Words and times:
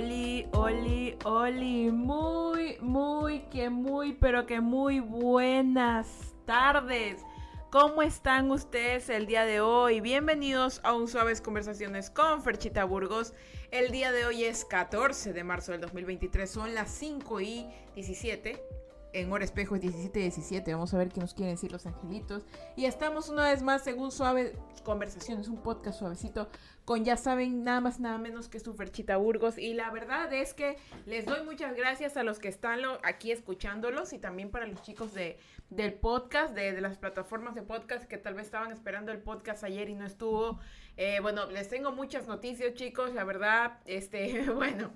Oli, 0.00 0.46
Oli, 0.52 1.18
Oli, 1.26 1.90
muy, 1.90 2.78
muy, 2.80 3.40
que 3.50 3.68
muy, 3.68 4.14
pero 4.14 4.46
que 4.46 4.58
muy 4.62 4.98
buenas 4.98 6.06
tardes. 6.46 7.22
¿Cómo 7.70 8.00
están 8.00 8.50
ustedes 8.50 9.10
el 9.10 9.26
día 9.26 9.44
de 9.44 9.60
hoy? 9.60 10.00
Bienvenidos 10.00 10.80
a 10.84 10.94
un 10.94 11.06
Suaves 11.06 11.42
Conversaciones 11.42 12.08
con 12.08 12.42
Ferchita 12.42 12.84
Burgos. 12.84 13.34
El 13.72 13.90
día 13.90 14.10
de 14.10 14.24
hoy 14.24 14.44
es 14.44 14.64
14 14.64 15.34
de 15.34 15.44
marzo 15.44 15.72
del 15.72 15.82
2023, 15.82 16.50
son 16.50 16.74
las 16.74 16.90
5 16.92 17.42
y 17.42 17.66
17 17.94 18.79
en 19.12 19.32
Hora 19.32 19.44
Espejo 19.44 19.74
es 19.74 19.82
17 19.82 20.18
17. 20.18 20.72
Vamos 20.72 20.94
a 20.94 20.98
ver 20.98 21.08
qué 21.08 21.20
nos 21.20 21.34
quieren 21.34 21.54
decir 21.54 21.72
los 21.72 21.86
angelitos. 21.86 22.44
Y 22.76 22.84
estamos 22.84 23.28
una 23.28 23.48
vez 23.48 23.62
más 23.62 23.86
un 23.86 24.10
suave 24.10 24.54
conversaciones, 24.84 25.48
un 25.48 25.58
podcast 25.62 25.98
suavecito 25.98 26.48
con 26.84 27.04
ya 27.04 27.16
saben 27.16 27.62
nada 27.62 27.80
más 27.80 28.00
nada 28.00 28.18
menos 28.18 28.48
que 28.48 28.58
su 28.58 28.74
Ferchita 28.74 29.16
Burgos. 29.16 29.58
Y 29.58 29.74
la 29.74 29.90
verdad 29.90 30.32
es 30.32 30.54
que 30.54 30.76
les 31.06 31.26
doy 31.26 31.44
muchas 31.44 31.76
gracias 31.76 32.16
a 32.16 32.22
los 32.22 32.38
que 32.38 32.48
están 32.48 32.80
aquí 33.02 33.30
escuchándolos 33.30 34.12
y 34.12 34.18
también 34.18 34.50
para 34.50 34.66
los 34.66 34.82
chicos 34.82 35.14
de, 35.14 35.38
del 35.68 35.94
podcast, 35.94 36.54
de, 36.54 36.72
de 36.72 36.80
las 36.80 36.98
plataformas 36.98 37.54
de 37.54 37.62
podcast 37.62 38.04
que 38.04 38.18
tal 38.18 38.34
vez 38.34 38.46
estaban 38.46 38.72
esperando 38.72 39.12
el 39.12 39.18
podcast 39.18 39.62
ayer 39.64 39.88
y 39.88 39.94
no 39.94 40.04
estuvo. 40.06 40.58
Eh, 40.96 41.20
bueno, 41.20 41.46
les 41.46 41.68
tengo 41.68 41.92
muchas 41.92 42.26
noticias 42.26 42.74
chicos, 42.74 43.14
la 43.14 43.24
verdad, 43.24 43.78
este, 43.84 44.50
bueno, 44.50 44.90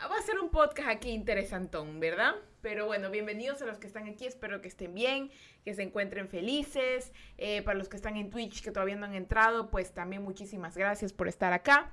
va 0.00 0.16
a 0.16 0.22
ser 0.22 0.38
un 0.40 0.50
podcast 0.50 0.88
aquí 0.88 1.10
interesantón, 1.10 2.00
¿verdad? 2.00 2.34
Pero 2.60 2.86
bueno, 2.86 3.10
bienvenidos 3.10 3.62
a 3.62 3.66
los 3.66 3.78
que 3.78 3.86
están 3.86 4.08
aquí, 4.08 4.26
espero 4.26 4.60
que 4.60 4.68
estén 4.68 4.92
bien, 4.92 5.30
que 5.64 5.74
se 5.74 5.82
encuentren 5.82 6.28
felices. 6.28 7.12
Eh, 7.36 7.62
para 7.62 7.78
los 7.78 7.88
que 7.88 7.96
están 7.96 8.16
en 8.16 8.30
Twitch 8.30 8.62
que 8.62 8.72
todavía 8.72 8.96
no 8.96 9.06
han 9.06 9.14
entrado, 9.14 9.70
pues 9.70 9.92
también 9.92 10.22
muchísimas 10.22 10.76
gracias 10.76 11.12
por 11.12 11.28
estar 11.28 11.52
acá. 11.52 11.92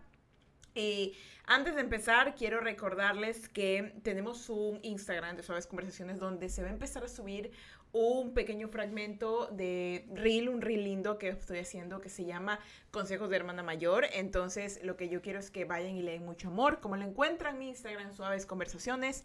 Y 0.73 1.13
antes 1.45 1.75
de 1.75 1.81
empezar, 1.81 2.35
quiero 2.35 2.59
recordarles 2.59 3.47
que 3.47 3.93
tenemos 4.03 4.49
un 4.49 4.79
Instagram 4.81 5.37
de 5.37 5.43
Suaves 5.43 5.67
Conversaciones 5.67 6.19
donde 6.19 6.49
se 6.49 6.63
va 6.63 6.67
a 6.67 6.71
empezar 6.71 7.03
a 7.03 7.07
subir 7.07 7.51
un 7.93 8.33
pequeño 8.33 8.67
fragmento 8.67 9.47
de 9.47 10.05
reel, 10.13 10.49
un 10.49 10.61
reel 10.61 10.83
lindo 10.83 11.17
que 11.17 11.29
estoy 11.29 11.59
haciendo 11.59 12.01
que 12.01 12.09
se 12.09 12.25
llama 12.25 12.59
Consejos 12.91 13.29
de 13.29 13.37
Hermana 13.37 13.63
Mayor. 13.63 14.05
Entonces, 14.11 14.81
lo 14.83 14.97
que 14.97 15.07
yo 15.07 15.21
quiero 15.21 15.39
es 15.39 15.49
que 15.49 15.63
vayan 15.63 15.95
y 15.95 16.01
leen 16.01 16.25
mucho 16.25 16.49
amor. 16.49 16.81
Como 16.81 16.97
lo 16.97 17.05
encuentran 17.05 17.53
en 17.53 17.59
mi 17.59 17.69
Instagram, 17.69 18.11
Suaves 18.13 18.45
Conversaciones. 18.45 19.23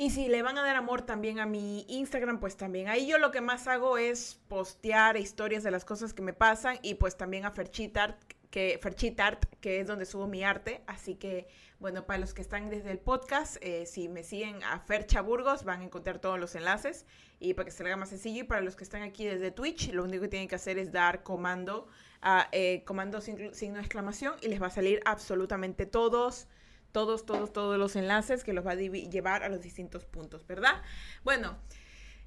Y 0.00 0.08
si 0.08 0.28
le 0.28 0.40
van 0.40 0.56
a 0.56 0.62
dar 0.62 0.76
amor 0.76 1.02
también 1.02 1.40
a 1.40 1.44
mi 1.44 1.84
Instagram, 1.86 2.40
pues 2.40 2.56
también 2.56 2.88
ahí 2.88 3.06
yo 3.06 3.18
lo 3.18 3.30
que 3.30 3.42
más 3.42 3.66
hago 3.66 3.98
es 3.98 4.40
postear 4.48 5.18
historias 5.18 5.62
de 5.62 5.70
las 5.70 5.84
cosas 5.84 6.14
que 6.14 6.22
me 6.22 6.32
pasan 6.32 6.78
y 6.80 6.94
pues 6.94 7.18
también 7.18 7.44
a 7.44 7.50
Ferchitart, 7.50 8.18
que 8.50 8.78
Ferchitart, 8.80 9.44
que 9.60 9.78
es 9.78 9.86
donde 9.86 10.06
subo 10.06 10.26
mi 10.26 10.42
arte. 10.42 10.80
Así 10.86 11.16
que 11.16 11.48
bueno, 11.80 12.06
para 12.06 12.18
los 12.18 12.32
que 12.32 12.40
están 12.40 12.70
desde 12.70 12.92
el 12.92 12.98
podcast, 12.98 13.58
eh, 13.60 13.84
si 13.84 14.08
me 14.08 14.22
siguen 14.22 14.62
a 14.62 14.80
Fercha 14.80 15.20
Burgos, 15.20 15.64
van 15.64 15.82
a 15.82 15.84
encontrar 15.84 16.18
todos 16.18 16.40
los 16.40 16.54
enlaces 16.54 17.04
y 17.38 17.52
para 17.52 17.66
que 17.66 17.70
se 17.70 17.84
haga 17.84 17.96
más 17.96 18.08
sencillo. 18.08 18.40
Y 18.40 18.44
para 18.44 18.62
los 18.62 18.76
que 18.76 18.84
están 18.84 19.02
aquí 19.02 19.26
desde 19.26 19.50
Twitch, 19.50 19.92
lo 19.92 20.04
único 20.04 20.22
que 20.22 20.28
tienen 20.28 20.48
que 20.48 20.54
hacer 20.54 20.78
es 20.78 20.92
dar 20.92 21.22
comando, 21.22 21.88
a, 22.22 22.48
eh, 22.52 22.84
comando 22.86 23.20
signo 23.20 23.50
de 23.50 23.80
exclamación 23.80 24.36
y 24.40 24.48
les 24.48 24.62
va 24.62 24.68
a 24.68 24.70
salir 24.70 25.02
absolutamente 25.04 25.84
todos 25.84 26.48
todos, 26.92 27.26
todos, 27.26 27.52
todos 27.52 27.78
los 27.78 27.96
enlaces 27.96 28.44
que 28.44 28.52
los 28.52 28.66
va 28.66 28.72
a 28.72 28.76
llevar 28.76 29.42
a 29.42 29.48
los 29.48 29.60
distintos 29.60 30.04
puntos, 30.04 30.46
¿verdad? 30.46 30.82
Bueno, 31.24 31.58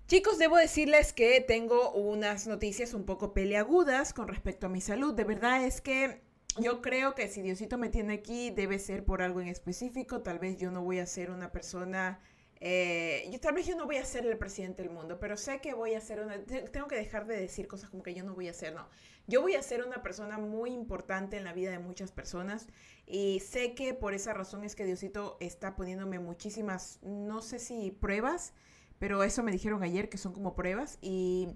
chicos, 0.07 0.37
debo 0.37 0.57
decirles 0.57 1.13
que 1.13 1.41
tengo 1.41 1.91
unas 1.91 2.47
noticias 2.47 2.93
un 2.93 3.05
poco 3.05 3.33
peleagudas 3.33 4.13
con 4.13 4.27
respecto 4.27 4.67
a 4.67 4.69
mi 4.69 4.81
salud. 4.81 5.13
De 5.13 5.23
verdad 5.23 5.63
es 5.63 5.81
que 5.81 6.21
yo 6.59 6.81
creo 6.81 7.15
que 7.15 7.27
si 7.27 7.41
Diosito 7.41 7.77
me 7.77 7.89
tiene 7.89 8.13
aquí, 8.13 8.51
debe 8.51 8.77
ser 8.79 9.03
por 9.03 9.21
algo 9.21 9.41
en 9.41 9.47
específico. 9.47 10.21
Tal 10.21 10.39
vez 10.39 10.57
yo 10.57 10.71
no 10.71 10.83
voy 10.83 10.99
a 10.99 11.05
ser 11.05 11.31
una 11.31 11.51
persona 11.51 12.19
eh, 12.65 13.27
yo 13.29 13.41
tal 13.41 13.55
vez 13.55 13.67
yo 13.67 13.75
no 13.75 13.85
voy 13.85 13.97
a 13.97 14.05
ser 14.05 14.25
el 14.25 14.37
presidente 14.37 14.83
del 14.83 14.89
mundo, 14.89 15.19
pero 15.19 15.35
sé 15.35 15.59
que 15.59 15.73
voy 15.73 15.95
a 15.95 15.99
ser 15.99 16.21
una... 16.21 16.41
Tengo 16.45 16.87
que 16.87 16.95
dejar 16.95 17.27
de 17.27 17.35
decir 17.35 17.67
cosas 17.67 17.89
como 17.89 18.03
que 18.03 18.13
yo 18.13 18.23
no 18.23 18.35
voy 18.35 18.47
a 18.47 18.53
ser, 18.53 18.73
no. 18.73 18.87
Yo 19.27 19.41
voy 19.41 19.55
a 19.55 19.61
ser 19.61 19.83
una 19.85 20.01
persona 20.01 20.37
muy 20.37 20.71
importante 20.71 21.35
en 21.35 21.43
la 21.43 21.51
vida 21.51 21.71
de 21.71 21.79
muchas 21.79 22.13
personas 22.13 22.69
y 23.05 23.41
sé 23.41 23.73
que 23.75 23.93
por 23.93 24.13
esa 24.13 24.33
razón 24.33 24.63
es 24.63 24.75
que 24.75 24.85
Diosito 24.85 25.35
está 25.41 25.75
poniéndome 25.75 26.19
muchísimas, 26.19 26.99
no 27.03 27.41
sé 27.41 27.59
si 27.59 27.91
pruebas, 27.91 28.53
pero 28.97 29.23
eso 29.23 29.43
me 29.43 29.51
dijeron 29.51 29.83
ayer 29.83 30.07
que 30.07 30.17
son 30.17 30.31
como 30.31 30.55
pruebas 30.55 30.99
y 31.01 31.49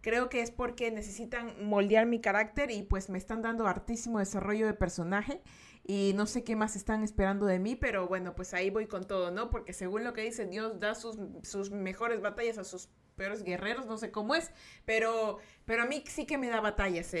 creo 0.00 0.28
que 0.28 0.42
es 0.42 0.52
porque 0.52 0.92
necesitan 0.92 1.66
moldear 1.66 2.06
mi 2.06 2.20
carácter 2.20 2.70
y 2.70 2.84
pues 2.84 3.10
me 3.10 3.18
están 3.18 3.42
dando 3.42 3.66
hartísimo 3.66 4.20
desarrollo 4.20 4.66
de 4.66 4.74
personaje 4.74 5.42
y 5.84 6.12
no 6.14 6.26
sé 6.26 6.44
qué 6.44 6.54
más 6.54 6.76
están 6.76 7.02
esperando 7.02 7.46
de 7.46 7.58
mí, 7.58 7.74
pero 7.74 8.06
bueno, 8.06 8.34
pues 8.34 8.54
ahí 8.54 8.70
voy 8.70 8.86
con 8.86 9.06
todo, 9.06 9.30
¿no? 9.30 9.50
Porque 9.50 9.72
según 9.72 10.04
lo 10.04 10.12
que 10.12 10.22
dice 10.22 10.46
Dios 10.46 10.78
da 10.78 10.94
sus, 10.94 11.16
sus 11.42 11.70
mejores 11.70 12.20
batallas 12.20 12.58
a 12.58 12.64
sus 12.64 12.88
peores 13.16 13.42
guerreros, 13.42 13.86
no 13.86 13.98
sé 13.98 14.10
cómo 14.10 14.34
es, 14.34 14.50
pero, 14.84 15.38
pero 15.64 15.82
a 15.82 15.86
mí 15.86 16.02
sí 16.06 16.24
que 16.24 16.38
me 16.38 16.48
da 16.48 16.60
batallas, 16.60 17.12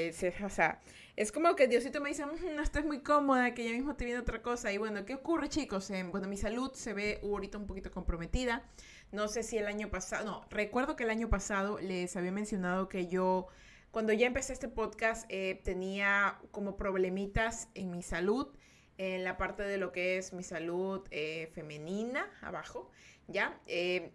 o 0.44 0.48
sea, 0.48 0.80
es 1.16 1.32
como 1.32 1.54
que 1.54 1.68
Diosito 1.68 2.00
me 2.00 2.10
dice, 2.10 2.24
mm, 2.24 2.56
no 2.56 2.62
estás 2.62 2.84
muy 2.84 3.00
cómoda, 3.00 3.52
que 3.52 3.64
ya 3.64 3.72
mismo 3.72 3.94
te 3.96 4.04
viene 4.04 4.20
otra 4.20 4.42
cosa, 4.42 4.72
y 4.72 4.78
bueno, 4.78 5.04
¿qué 5.04 5.14
ocurre 5.14 5.48
chicos? 5.48 5.90
Eh, 5.90 6.04
bueno, 6.04 6.28
mi 6.28 6.36
salud 6.36 6.72
se 6.72 6.94
ve 6.94 7.20
ahorita 7.22 7.58
un 7.58 7.66
poquito 7.66 7.90
comprometida, 7.90 8.64
no 9.10 9.28
sé 9.28 9.42
si 9.42 9.58
el 9.58 9.66
año 9.66 9.90
pasado, 9.90 10.24
no, 10.24 10.46
recuerdo 10.50 10.96
que 10.96 11.04
el 11.04 11.10
año 11.10 11.28
pasado 11.28 11.78
les 11.78 12.16
había 12.16 12.32
mencionado 12.32 12.88
que 12.88 13.08
yo 13.08 13.48
cuando 13.92 14.14
ya 14.14 14.26
empecé 14.26 14.54
este 14.54 14.68
podcast 14.68 15.26
eh, 15.28 15.60
tenía 15.62 16.38
como 16.50 16.76
problemitas 16.78 17.68
en 17.74 17.90
mi 17.90 18.02
salud, 18.02 18.48
en 18.96 19.22
la 19.22 19.36
parte 19.36 19.62
de 19.64 19.76
lo 19.76 19.92
que 19.92 20.16
es 20.16 20.32
mi 20.32 20.42
salud 20.42 21.06
eh, 21.10 21.50
femenina, 21.52 22.26
abajo, 22.40 22.90
¿ya? 23.28 23.60
Eh, 23.66 24.10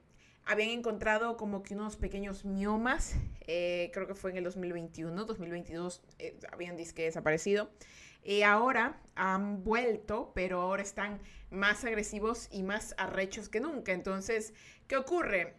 habían 0.45 0.69
encontrado 0.69 1.37
como 1.37 1.61
que 1.61 1.75
unos 1.75 1.95
pequeños 1.95 2.43
miomas, 2.43 3.15
creo 3.45 4.07
que 4.07 4.15
fue 4.15 4.31
en 4.31 4.37
el 4.37 4.45
2021, 4.45 5.25
2022 5.25 6.01
habían 6.51 6.75
disque 6.75 7.03
desaparecido. 7.03 7.69
Y 8.23 8.41
ahora 8.41 8.99
han 9.15 9.63
vuelto, 9.63 10.31
pero 10.33 10.61
ahora 10.61 10.83
están 10.83 11.19
más 11.49 11.83
agresivos 11.83 12.47
y 12.49 12.63
más 12.63 12.95
arrechos 12.97 13.49
que 13.49 13.59
nunca. 13.59 13.91
Entonces, 13.91 14.53
¿qué 14.87 14.95
ocurre? 14.95 15.55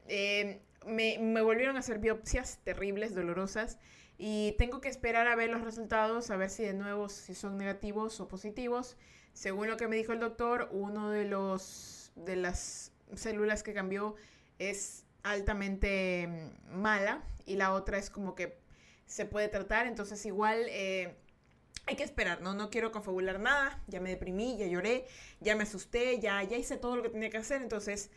Me, 0.86 1.42
volvieron 1.42 1.76
a 1.76 1.80
hacer 1.80 1.98
biopsias 1.98 2.58
terribles, 2.64 3.14
dolorosas 3.14 3.78
y 4.16 4.54
tengo 4.58 4.80
que 4.80 4.88
esperar 4.88 5.28
a 5.28 5.36
ver 5.36 5.50
los 5.50 5.62
resultados, 5.62 6.30
a 6.30 6.36
ver 6.36 6.50
si 6.50 6.64
de 6.64 6.74
nuevo 6.74 7.08
si 7.08 7.34
son 7.34 7.56
negativos 7.56 8.20
o 8.20 8.28
positivos. 8.28 8.96
Según 9.32 9.68
lo 9.68 9.76
que 9.76 9.86
me 9.86 9.96
dijo 9.96 10.12
el 10.12 10.20
doctor, 10.20 10.68
uno 10.72 11.10
de 11.10 11.24
los 11.24 12.12
de 12.16 12.36
las 12.36 12.90
células 13.14 13.62
que 13.62 13.72
cambió 13.72 14.16
es 14.58 15.04
altamente 15.22 16.26
mm, 16.26 16.80
mala 16.80 17.22
y 17.46 17.56
la 17.56 17.72
otra 17.72 17.98
es 17.98 18.10
como 18.10 18.34
que 18.34 18.58
se 19.06 19.24
puede 19.24 19.48
tratar, 19.48 19.86
entonces 19.86 20.24
igual 20.26 20.66
eh, 20.68 21.16
hay 21.86 21.96
que 21.96 22.02
esperar, 22.02 22.42
¿no? 22.42 22.54
No 22.54 22.70
quiero 22.70 22.92
confabular 22.92 23.40
nada, 23.40 23.82
ya 23.86 24.00
me 24.00 24.10
deprimí, 24.10 24.58
ya 24.58 24.66
lloré, 24.66 25.06
ya 25.40 25.56
me 25.56 25.62
asusté, 25.62 26.18
ya, 26.20 26.42
ya 26.42 26.56
hice 26.56 26.76
todo 26.76 26.96
lo 26.96 27.02
que 27.02 27.08
tenía 27.08 27.30
que 27.30 27.38
hacer, 27.38 27.62
entonces 27.62 28.10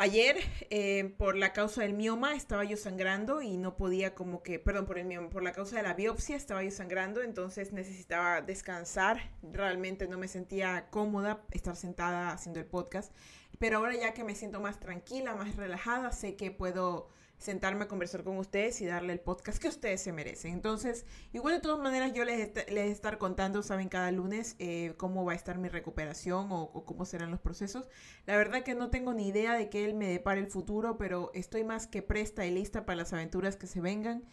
Ayer, 0.00 0.36
eh, 0.70 1.12
por 1.18 1.36
la 1.36 1.52
causa 1.52 1.82
del 1.82 1.92
mioma, 1.92 2.36
estaba 2.36 2.62
yo 2.62 2.76
sangrando 2.76 3.42
y 3.42 3.56
no 3.56 3.76
podía 3.76 4.14
como 4.14 4.44
que, 4.44 4.60
perdón, 4.60 4.86
por 4.86 4.96
el 4.96 5.06
mioma, 5.06 5.28
por 5.28 5.42
la 5.42 5.50
causa 5.50 5.76
de 5.76 5.82
la 5.82 5.94
biopsia 5.94 6.36
estaba 6.36 6.62
yo 6.62 6.70
sangrando, 6.70 7.20
entonces 7.20 7.72
necesitaba 7.72 8.40
descansar. 8.40 9.32
Realmente 9.42 10.06
no 10.06 10.16
me 10.16 10.28
sentía 10.28 10.86
cómoda 10.90 11.42
estar 11.50 11.74
sentada 11.74 12.30
haciendo 12.30 12.60
el 12.60 12.66
podcast. 12.66 13.12
Pero 13.58 13.78
ahora 13.78 13.96
ya 13.96 14.14
que 14.14 14.22
me 14.22 14.36
siento 14.36 14.60
más 14.60 14.78
tranquila, 14.78 15.34
más 15.34 15.56
relajada, 15.56 16.12
sé 16.12 16.36
que 16.36 16.52
puedo 16.52 17.08
sentarme 17.38 17.84
a 17.84 17.88
conversar 17.88 18.24
con 18.24 18.36
ustedes 18.36 18.80
y 18.80 18.86
darle 18.86 19.12
el 19.12 19.20
podcast 19.20 19.58
que 19.58 19.68
ustedes 19.68 20.00
se 20.02 20.12
merecen. 20.12 20.52
Entonces, 20.52 21.06
igual 21.32 21.54
de 21.54 21.60
todas 21.60 21.78
maneras 21.78 22.12
yo 22.12 22.24
les, 22.24 22.50
les 22.70 22.90
estar 22.90 23.18
contando, 23.18 23.62
saben, 23.62 23.88
cada 23.88 24.10
lunes 24.10 24.56
eh, 24.58 24.94
cómo 24.96 25.24
va 25.24 25.32
a 25.32 25.36
estar 25.36 25.58
mi 25.58 25.68
recuperación 25.68 26.48
o, 26.50 26.84
cómo 26.84 27.04
serán 27.04 27.30
los 27.30 27.40
procesos. 27.40 27.88
La 28.26 28.36
verdad 28.36 28.64
que 28.64 28.74
no 28.74 28.90
tengo 28.90 29.14
ni 29.14 29.28
idea 29.28 29.54
de 29.54 29.70
que 29.70 29.84
él 29.84 29.94
me 29.94 30.08
depare 30.08 30.40
el 30.40 30.48
futuro, 30.48 30.98
pero 30.98 31.30
estoy 31.32 31.64
más 31.64 31.86
que 31.86 32.02
presta 32.02 32.44
y 32.44 32.50
lista 32.50 32.84
para 32.84 32.96
las 32.96 33.12
aventuras 33.12 33.56
que 33.56 33.66
se 33.66 33.80
vengan, 33.80 34.24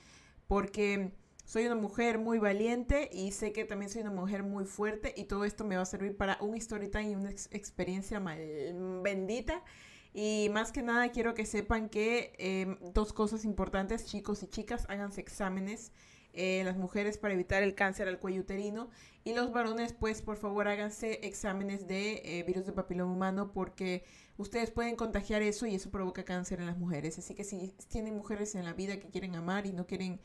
porque 0.47 1.11
soy 1.45 1.67
una 1.67 1.75
mujer 1.75 2.17
muy 2.17 2.39
valiente 2.39 3.09
y 3.13 3.31
sé 3.31 3.53
que 3.53 3.65
también 3.65 3.91
soy 3.91 4.01
una 4.01 4.11
mujer 4.11 4.41
muy 4.41 4.65
fuerte 4.65 5.13
y 5.15 5.25
todo 5.25 5.45
esto 5.45 5.63
me 5.63 5.75
va 5.75 5.83
a 5.83 5.85
servir 5.85 6.17
para 6.17 6.39
un 6.41 6.55
story 6.55 6.89
y 7.03 7.15
una 7.15 7.29
experiencia 7.29 8.19
mal 8.19 8.39
bendita 9.03 9.63
y 10.17 10.47
más 10.49 10.71
que 10.71 10.81
nada 10.81 11.09
quiero 11.09 11.33
que 11.33 11.45
sepan 11.45 11.89
que 11.89 12.31
em, 12.37 12.77
dos 12.93 13.11
cosas 13.11 13.43
importantes, 13.43 14.05
chicos 14.05 14.43
y 14.43 14.47
chicas, 14.47 14.85
háganse 14.87 15.19
exámenes. 15.19 15.91
Eh, 16.31 16.63
las 16.65 16.77
mujeres 16.77 17.17
para 17.17 17.33
evitar 17.33 17.63
el 17.63 17.75
cáncer 17.75 18.07
al 18.09 18.19
cuello 18.19 18.41
uterino 18.41 18.89
y 19.23 19.33
los 19.33 19.53
varones 19.53 19.93
pues 19.93 20.21
por 20.21 20.35
favor 20.35 20.67
háganse 20.67 21.25
exámenes 21.25 21.87
de 21.87 22.21
eh, 22.25 22.43
virus 22.43 22.65
de 22.65 22.73
papiloma 22.73 23.13
humano 23.13 23.53
porque 23.53 24.03
ustedes 24.37 24.69
pueden 24.69 24.97
contagiar 24.97 25.41
eso 25.41 25.65
y 25.65 25.75
eso 25.75 25.91
provoca 25.91 26.25
cáncer 26.25 26.59
en 26.59 26.65
las 26.65 26.77
mujeres 26.77 27.17
así 27.17 27.35
que 27.35 27.45
si 27.45 27.73
tienen 27.87 28.15
mujeres 28.17 28.53
en 28.55 28.65
la 28.65 28.73
vida 28.73 28.99
que 28.99 29.07
quieren 29.07 29.35
amar 29.35 29.65
y 29.65 29.71
no 29.71 29.87
quieren 29.87 30.19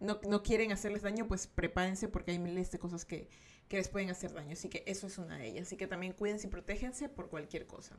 no, 0.00 0.18
no 0.26 0.42
quieren 0.42 0.72
hacerles 0.72 1.02
daño, 1.02 1.28
pues 1.28 1.46
prepárense 1.46 2.08
porque 2.08 2.32
hay 2.32 2.38
miles 2.38 2.70
de 2.70 2.78
cosas 2.78 3.04
que, 3.04 3.28
que 3.70 3.76
les 3.76 3.88
pueden 3.88 4.10
hacer 4.10 4.32
daño. 4.34 4.52
Así 4.52 4.68
que 4.68 4.82
eso 4.84 5.06
es 5.06 5.16
una 5.16 5.38
de 5.38 5.46
ellas. 5.46 5.68
Así 5.68 5.76
que 5.76 5.86
también 5.86 6.12
cuídense 6.12 6.48
y 6.48 6.50
protégense 6.50 7.08
por 7.08 7.30
cualquier 7.30 7.68
cosa. 7.68 7.96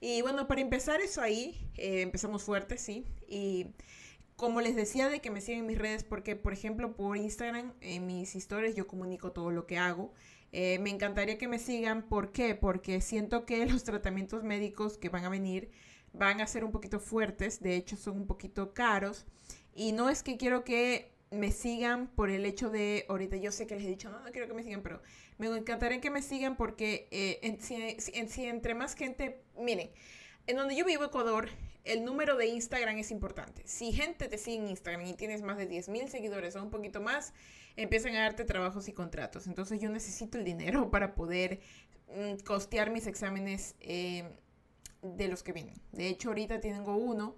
Y 0.00 0.20
bueno, 0.20 0.48
para 0.48 0.60
empezar 0.60 1.00
eso 1.00 1.22
ahí, 1.22 1.70
eh, 1.76 2.02
empezamos 2.02 2.42
fuerte, 2.42 2.76
sí. 2.76 3.06
Y 3.28 3.68
como 4.34 4.60
les 4.60 4.74
decía 4.74 5.08
de 5.08 5.20
que 5.20 5.30
me 5.30 5.40
sigan 5.40 5.60
en 5.60 5.66
mis 5.68 5.78
redes, 5.78 6.02
porque 6.02 6.34
por 6.34 6.52
ejemplo 6.52 6.96
por 6.96 7.16
Instagram, 7.16 7.72
en 7.80 8.04
mis 8.04 8.34
historias 8.34 8.74
yo 8.74 8.88
comunico 8.88 9.30
todo 9.30 9.52
lo 9.52 9.64
que 9.64 9.78
hago. 9.78 10.12
Eh, 10.50 10.80
me 10.80 10.90
encantaría 10.90 11.38
que 11.38 11.46
me 11.46 11.60
sigan. 11.60 12.02
¿Por 12.02 12.32
qué? 12.32 12.56
Porque 12.56 13.00
siento 13.00 13.46
que 13.46 13.64
los 13.66 13.84
tratamientos 13.84 14.42
médicos 14.42 14.98
que 14.98 15.08
van 15.08 15.24
a 15.24 15.28
venir 15.28 15.70
van 16.12 16.40
a 16.40 16.48
ser 16.48 16.64
un 16.64 16.72
poquito 16.72 16.98
fuertes. 16.98 17.60
De 17.60 17.76
hecho, 17.76 17.96
son 17.96 18.16
un 18.16 18.26
poquito 18.26 18.74
caros. 18.74 19.24
Y 19.72 19.92
no 19.92 20.10
es 20.10 20.24
que 20.24 20.36
quiero 20.36 20.64
que 20.64 21.11
me 21.32 21.50
sigan 21.50 22.08
por 22.08 22.30
el 22.30 22.44
hecho 22.44 22.68
de, 22.68 23.06
ahorita 23.08 23.36
yo 23.38 23.50
sé 23.52 23.66
que 23.66 23.74
les 23.74 23.84
he 23.84 23.88
dicho, 23.88 24.10
no, 24.10 24.20
no 24.20 24.30
quiero 24.30 24.46
que 24.46 24.54
me 24.54 24.62
sigan, 24.62 24.82
pero 24.82 25.02
me 25.38 25.46
encantaría 25.46 26.00
que 26.00 26.10
me 26.10 26.22
sigan 26.22 26.56
porque 26.56 27.08
eh, 27.10 27.40
en, 27.42 27.60
si, 28.28 28.44
entre 28.44 28.74
más 28.74 28.94
gente, 28.94 29.42
miren, 29.58 29.90
en 30.46 30.56
donde 30.56 30.76
yo 30.76 30.84
vivo, 30.84 31.04
Ecuador, 31.04 31.48
el 31.84 32.04
número 32.04 32.36
de 32.36 32.46
Instagram 32.46 32.98
es 32.98 33.10
importante. 33.10 33.62
Si 33.64 33.92
gente 33.92 34.28
te 34.28 34.36
sigue 34.36 34.58
en 34.58 34.68
Instagram 34.68 35.06
y 35.06 35.14
tienes 35.14 35.42
más 35.42 35.56
de 35.56 35.66
10 35.66 35.88
mil 35.88 36.08
seguidores 36.08 36.54
o 36.54 36.62
un 36.62 36.70
poquito 36.70 37.00
más, 37.00 37.32
empiezan 37.76 38.14
a 38.16 38.20
darte 38.20 38.44
trabajos 38.44 38.88
y 38.88 38.92
contratos. 38.92 39.46
Entonces 39.46 39.80
yo 39.80 39.88
necesito 39.88 40.36
el 40.36 40.44
dinero 40.44 40.90
para 40.90 41.14
poder 41.14 41.60
mm, 42.14 42.44
costear 42.44 42.90
mis 42.90 43.06
exámenes 43.06 43.74
eh, 43.80 44.24
de 45.00 45.28
los 45.28 45.42
que 45.42 45.52
vienen. 45.52 45.80
De 45.92 46.08
hecho, 46.08 46.28
ahorita 46.28 46.60
tengo 46.60 46.94
uno 46.96 47.36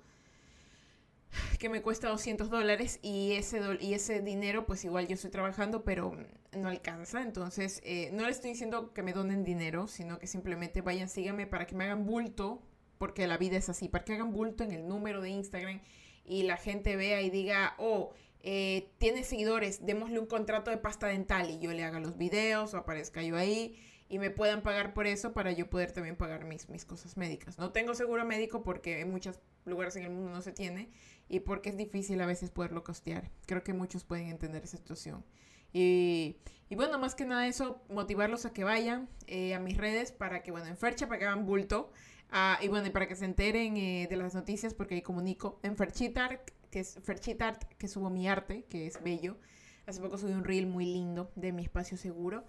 que 1.59 1.69
me 1.69 1.83
cuesta 1.83 2.09
200 2.09 2.51
dólares 2.51 2.99
y 3.03 3.33
ese, 3.33 3.61
y 3.81 3.95
ese 3.95 4.21
dinero 4.21 4.67
pues 4.67 4.85
igual 4.85 5.07
yo 5.09 5.15
estoy 5.15 5.31
trabajando 5.31 5.85
pero 5.85 6.17
no 6.57 6.69
alcanza. 6.69 7.23
Entonces 7.23 7.81
eh, 7.85 8.11
no 8.13 8.25
le 8.25 8.31
estoy 8.31 8.51
diciendo 8.51 8.93
que 8.93 9.03
me 9.03 9.13
donen 9.13 9.45
dinero, 9.45 9.87
sino 9.87 10.19
que 10.19 10.27
simplemente 10.27 10.81
vayan, 10.81 11.09
síganme 11.09 11.47
para 11.47 11.67
que 11.67 11.75
me 11.75 11.85
hagan 11.85 12.07
bulto, 12.07 12.63
porque 12.99 13.27
la 13.27 13.39
vida 13.39 13.57
es 13.57 13.69
así, 13.69 13.89
para 13.89 14.05
que 14.05 14.15
hagan 14.15 14.33
bulto 14.33 14.65
en 14.65 14.73
el 14.73 14.87
número 14.87 15.21
de 15.21 15.31
Instagram 15.31 15.81
y 16.25 16.45
la 16.45 16.57
gente 16.57 16.97
vea 16.97 17.21
y 17.23 17.31
diga, 17.31 17.75
oh, 17.79 18.13
eh, 18.41 18.91
tiene 18.99 19.25
seguidores, 19.25 19.85
démosle 19.85 20.19
un 20.19 20.27
contrato 20.27 20.71
de 20.71 20.77
pasta 20.77 21.07
dental 21.07 21.51
y 21.51 21.59
yo 21.59 21.73
le 21.73 21.85
haga 21.85 21.99
los 21.99 22.17
videos 22.17 22.75
o 22.75 22.79
aparezca 22.79 23.23
yo 23.23 23.37
ahí 23.37 23.79
y 24.15 24.19
me 24.21 24.31
puedan 24.31 24.63
pagar 24.63 24.95
por 24.95 25.09
eso 25.09 25.33
para 25.33 25.51
yo 25.51 25.69
poder 25.69 25.91
también 25.91 26.15
pagar 26.15 26.45
mis, 26.45 26.69
mis 26.69 26.85
cosas 26.85 27.17
médicas. 27.17 27.59
No 27.59 27.73
tengo 27.73 27.97
seguro 27.97 28.25
médico 28.25 28.63
porque 28.63 29.01
en 29.01 29.11
muchos 29.11 29.41
lugares 29.65 29.97
en 29.97 30.05
el 30.05 30.11
mundo 30.11 30.31
no 30.31 30.41
se 30.41 30.53
tiene 30.53 30.89
y 31.29 31.41
porque 31.41 31.71
es 31.71 31.77
difícil 31.77 32.21
a 32.21 32.27
veces 32.27 32.51
poderlo 32.51 32.85
costear. 32.85 33.33
Creo 33.47 33.65
que 33.65 33.73
muchos 33.73 34.05
pueden 34.05 34.29
entender 34.29 34.63
esa 34.63 34.77
situación. 34.77 35.25
Y, 35.73 36.37
y 36.69 36.77
bueno, 36.77 36.97
más 37.01 37.17
que 37.17 37.25
nada 37.25 37.49
eso, 37.49 37.83
motivarlos 37.89 38.47
a 38.47 38.53
que 38.53 38.63
vayan 38.63 39.09
eh, 39.27 39.53
a 39.53 39.59
mis 39.59 39.77
redes 39.77 40.13
para 40.13 40.45
que, 40.45 40.53
bueno, 40.53 40.69
en 40.69 40.77
Fercha 40.77 41.09
para 41.09 41.19
que 41.19 41.25
hagan 41.25 41.45
bulto. 41.45 41.91
Ah, 42.31 42.61
y 42.63 42.69
bueno, 42.69 42.87
y 42.87 42.91
para 42.91 43.09
que 43.09 43.17
se 43.17 43.25
enteren 43.25 43.77
eh, 43.77 44.07
de 44.09 44.15
las 44.15 44.33
noticias, 44.37 44.75
porque 44.75 44.95
ahí 44.95 45.03
comunico 45.03 45.59
en 45.65 45.77
Ferchitart, 45.77 46.53
que 46.71 46.79
es 46.79 47.01
Ferchitart, 47.03 47.65
que 47.79 47.89
subo 47.89 48.11
mi 48.11 48.29
arte, 48.29 48.65
que 48.71 48.87
es 48.87 49.03
bello. 49.03 49.39
Hace 49.87 50.01
poco 50.01 50.19
subí 50.19 50.35
un 50.35 50.45
reel 50.45 50.69
muy 50.69 50.85
lindo 50.85 51.33
de 51.35 51.51
mi 51.51 51.65
espacio 51.65 51.97
seguro. 51.97 52.45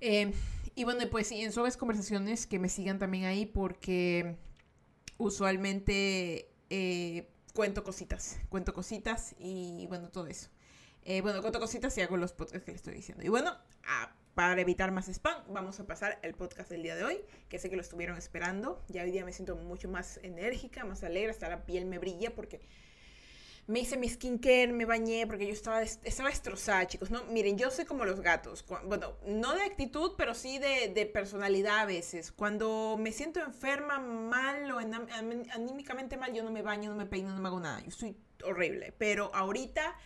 Eh, 0.00 0.32
y 0.76 0.84
bueno, 0.84 1.02
pues 1.10 1.26
sí, 1.26 1.40
en 1.40 1.52
suaves 1.52 1.76
conversaciones 1.76 2.46
que 2.46 2.60
me 2.60 2.68
sigan 2.68 3.00
también 3.00 3.24
ahí 3.24 3.46
porque 3.46 4.36
usualmente 5.18 6.48
cuento 7.54 7.82
cositas, 7.82 8.38
cuento 8.50 8.74
cositas 8.74 9.34
y 9.38 9.86
bueno, 9.88 10.10
todo 10.10 10.26
eso. 10.26 10.50
Eh, 11.02 11.22
bueno, 11.22 11.40
cuento 11.40 11.58
cositas 11.58 11.96
y 11.96 12.02
hago 12.02 12.18
los 12.18 12.32
podcasts 12.32 12.64
que 12.64 12.72
le 12.72 12.76
estoy 12.76 12.94
diciendo. 12.94 13.24
Y 13.24 13.28
bueno, 13.28 13.56
para 14.34 14.60
evitar 14.60 14.92
más 14.92 15.08
spam, 15.08 15.42
vamos 15.48 15.80
a 15.80 15.86
pasar 15.86 16.18
el 16.22 16.34
podcast 16.34 16.68
del 16.68 16.82
día 16.82 16.94
de 16.94 17.04
hoy, 17.04 17.24
que 17.48 17.58
sé 17.58 17.70
que 17.70 17.76
lo 17.76 17.82
estuvieron 17.82 18.18
esperando. 18.18 18.84
Ya 18.88 19.02
hoy 19.02 19.10
día 19.10 19.24
me 19.24 19.32
siento 19.32 19.56
mucho 19.56 19.88
más 19.88 20.20
enérgica, 20.22 20.84
más 20.84 21.02
alegre, 21.02 21.30
hasta 21.30 21.48
la 21.48 21.64
piel 21.64 21.86
me 21.86 21.98
brilla 21.98 22.34
porque 22.34 22.60
me 23.66 23.80
hice 23.80 23.96
mi 23.96 24.08
skincare, 24.08 24.68
me 24.68 24.84
bañé 24.84 25.26
porque 25.26 25.46
yo 25.46 25.52
estaba, 25.52 25.82
estaba 25.82 26.28
destrozada, 26.28 26.86
chicos. 26.86 27.10
No, 27.10 27.24
miren, 27.24 27.58
yo 27.58 27.70
soy 27.70 27.84
como 27.84 28.04
los 28.04 28.20
gatos. 28.20 28.64
Bueno, 28.84 29.16
no 29.26 29.54
de 29.54 29.62
actitud, 29.62 30.12
pero 30.16 30.34
sí 30.34 30.58
de, 30.58 30.88
de 30.88 31.06
personalidad 31.06 31.80
a 31.80 31.86
veces. 31.86 32.30
Cuando 32.30 32.96
me 32.98 33.10
siento 33.10 33.40
enferma, 33.40 33.98
mal 33.98 34.70
o 34.70 34.78
anímicamente 34.78 36.16
mal, 36.16 36.32
yo 36.32 36.44
no 36.44 36.52
me 36.52 36.62
baño, 36.62 36.90
no 36.90 36.96
me 36.96 37.06
peino, 37.06 37.34
no 37.34 37.40
me 37.40 37.48
hago 37.48 37.58
nada. 37.58 37.80
Yo 37.80 37.88
estoy 37.88 38.16
horrible. 38.44 38.92
Pero 38.96 39.34
ahorita 39.34 39.96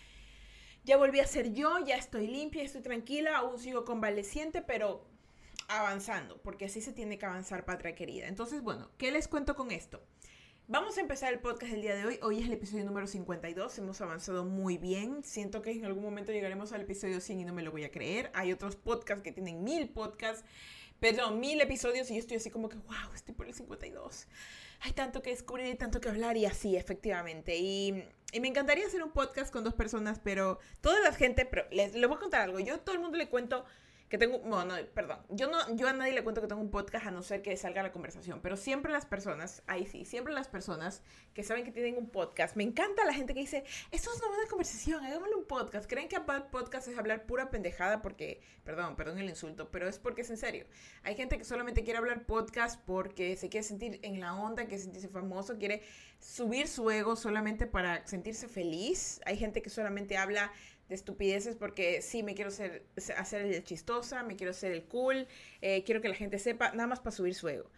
ya 0.85 0.97
volví 0.97 1.21
a 1.21 1.27
ser 1.27 1.53
yo, 1.53 1.85
ya 1.85 1.97
estoy 1.97 2.27
limpia, 2.27 2.63
estoy 2.63 2.81
tranquila, 2.81 3.37
aún 3.37 3.59
sigo 3.59 3.85
convaleciente, 3.85 4.63
pero 4.63 5.07
avanzando, 5.69 6.41
porque 6.43 6.65
así 6.65 6.81
se 6.81 6.93
tiene 6.93 7.19
que 7.19 7.27
avanzar, 7.27 7.65
patria 7.65 7.95
querida. 7.95 8.27
Entonces, 8.27 8.63
bueno, 8.63 8.91
¿qué 8.97 9.13
les 9.13 9.29
cuento 9.29 9.55
con 9.55 9.71
esto? 9.71 10.03
Vamos 10.73 10.99
a 10.99 11.01
empezar 11.01 11.33
el 11.33 11.41
podcast 11.41 11.73
del 11.73 11.83
día 11.83 11.97
de 11.97 12.07
hoy. 12.07 12.21
Hoy 12.23 12.39
es 12.39 12.47
el 12.47 12.53
episodio 12.53 12.85
número 12.85 13.09
52. 13.09 13.77
Hemos 13.79 14.01
avanzado 14.03 14.45
muy 14.45 14.79
bien. 14.79 15.25
Siento 15.25 15.63
que 15.63 15.73
en 15.73 15.85
algún 15.85 16.05
momento 16.05 16.31
llegaremos 16.31 16.71
al 16.71 16.83
episodio 16.83 17.21
100 17.21 17.41
y 17.41 17.45
no 17.45 17.53
me 17.53 17.63
lo 17.63 17.73
voy 17.73 17.83
a 17.83 17.91
creer. 17.91 18.31
Hay 18.35 18.53
otros 18.53 18.77
podcasts 18.77 19.25
que 19.25 19.33
tienen 19.33 19.65
mil 19.65 19.89
podcasts, 19.89 20.45
perdón, 21.01 21.41
mil 21.41 21.61
episodios 21.61 22.09
y 22.13 22.15
yo 22.15 22.21
estoy 22.21 22.37
así 22.37 22.51
como 22.51 22.69
que, 22.69 22.77
wow, 22.77 23.13
estoy 23.13 23.35
por 23.35 23.49
el 23.49 23.55
52. 23.55 24.29
Hay 24.83 24.93
tanto 24.93 25.23
que 25.23 25.31
descubrir 25.31 25.67
y 25.67 25.75
tanto 25.75 26.01
que 26.01 26.09
hablar 26.09 26.37
y 26.37 26.47
así, 26.47 26.77
efectivamente. 26.77 27.57
Y, 27.57 28.05
y 28.33 28.39
me 28.39 28.47
encantaría 28.47 28.87
hacer 28.87 29.03
un 29.03 29.11
podcast 29.11 29.53
con 29.53 29.65
dos 29.65 29.75
personas, 29.75 30.21
pero 30.23 30.61
toda 30.81 31.01
la 31.01 31.13
gente, 31.13 31.47
pero 31.47 31.65
les, 31.73 31.97
les 31.97 32.09
voy 32.09 32.17
a 32.17 32.21
contar 32.21 32.43
algo. 32.43 32.61
Yo 32.61 32.77
a 32.77 32.79
todo 32.79 32.95
el 32.95 33.01
mundo 33.01 33.19
le 33.19 33.29
cuento 33.29 33.65
que 34.11 34.19
tengo, 34.19 34.41
bueno, 34.41 34.65
no, 34.65 34.87
perdón, 34.93 35.21
yo 35.29 35.49
no, 35.49 35.77
yo 35.77 35.87
a 35.87 35.93
nadie 35.93 36.13
le 36.13 36.25
cuento 36.25 36.41
que 36.41 36.49
tengo 36.49 36.61
un 36.61 36.73
podcast 36.73 37.07
a 37.07 37.13
no 37.13 37.23
ser 37.23 37.43
que 37.43 37.57
salga 37.57 37.81
la 37.81 37.93
conversación, 37.93 38.41
pero 38.43 38.57
siempre 38.57 38.91
las 38.91 39.07
personas, 39.07 39.63
ahí 39.69 39.87
sí, 39.87 40.05
siempre 40.05 40.35
las 40.35 40.49
personas 40.49 41.03
que 41.33 41.45
saben 41.45 41.65
que 41.65 41.71
tienen 41.71 41.97
un 41.97 42.11
podcast, 42.11 42.57
me 42.57 42.65
encanta 42.65 43.05
la 43.05 43.15
gente 43.15 43.35
que 43.35 43.41
dice, 43.41 43.63
esto 43.93 44.11
es 44.13 44.19
una 44.19 44.27
buena 44.27 44.51
conversación, 44.51 45.05
hagámosle 45.05 45.37
un 45.37 45.45
podcast, 45.45 45.89
creen 45.89 46.09
que 46.09 46.17
hablar 46.17 46.51
podcast 46.51 46.89
es 46.89 46.99
hablar 46.99 47.25
pura 47.25 47.51
pendejada 47.51 48.03
porque, 48.03 48.41
perdón, 48.65 48.97
perdón 48.97 49.21
el 49.21 49.29
insulto, 49.29 49.71
pero 49.71 49.89
es 49.89 50.01
porque 50.01 50.23
es 50.23 50.31
en 50.31 50.39
serio, 50.39 50.67
hay 51.05 51.15
gente 51.15 51.39
que 51.39 51.45
solamente 51.45 51.85
quiere 51.85 51.99
hablar 51.99 52.27
podcast 52.27 52.85
porque 52.85 53.37
se 53.37 53.49
quiere 53.49 53.63
sentir 53.63 54.01
en 54.03 54.19
la 54.19 54.35
onda, 54.35 54.65
quiere 54.65 54.83
sentirse 54.83 55.09
famoso, 55.09 55.57
quiere 55.57 55.83
subir 56.19 56.67
su 56.67 56.91
ego 56.91 57.15
solamente 57.15 57.69
para 57.69 58.05
sentirse 58.09 58.49
feliz, 58.49 59.21
hay 59.25 59.37
gente 59.37 59.63
que 59.63 59.71
solamente 59.71 60.17
habla 60.17 60.53
de 60.91 60.97
estupideces 60.97 61.55
porque 61.55 62.03
sí, 62.03 62.23
me 62.23 62.35
quiero 62.35 62.51
ser, 62.51 62.85
hacer 63.17 63.43
el 63.43 63.65
chistosa, 63.65 64.25
me 64.25 64.37
quiero 64.37 64.53
ser 64.53 64.73
el 64.73 64.85
cool, 64.85 65.29
eh, 65.63 65.85
quiero 65.85 66.03
que 66.03 66.09
la 66.09 66.17
gente 66.17 66.39
sepa, 66.39 66.73
nada 66.73 66.89
más 66.89 66.99
para 66.99 67.13
subir 67.13 67.35
su 67.35 67.49
ego. 67.49 67.71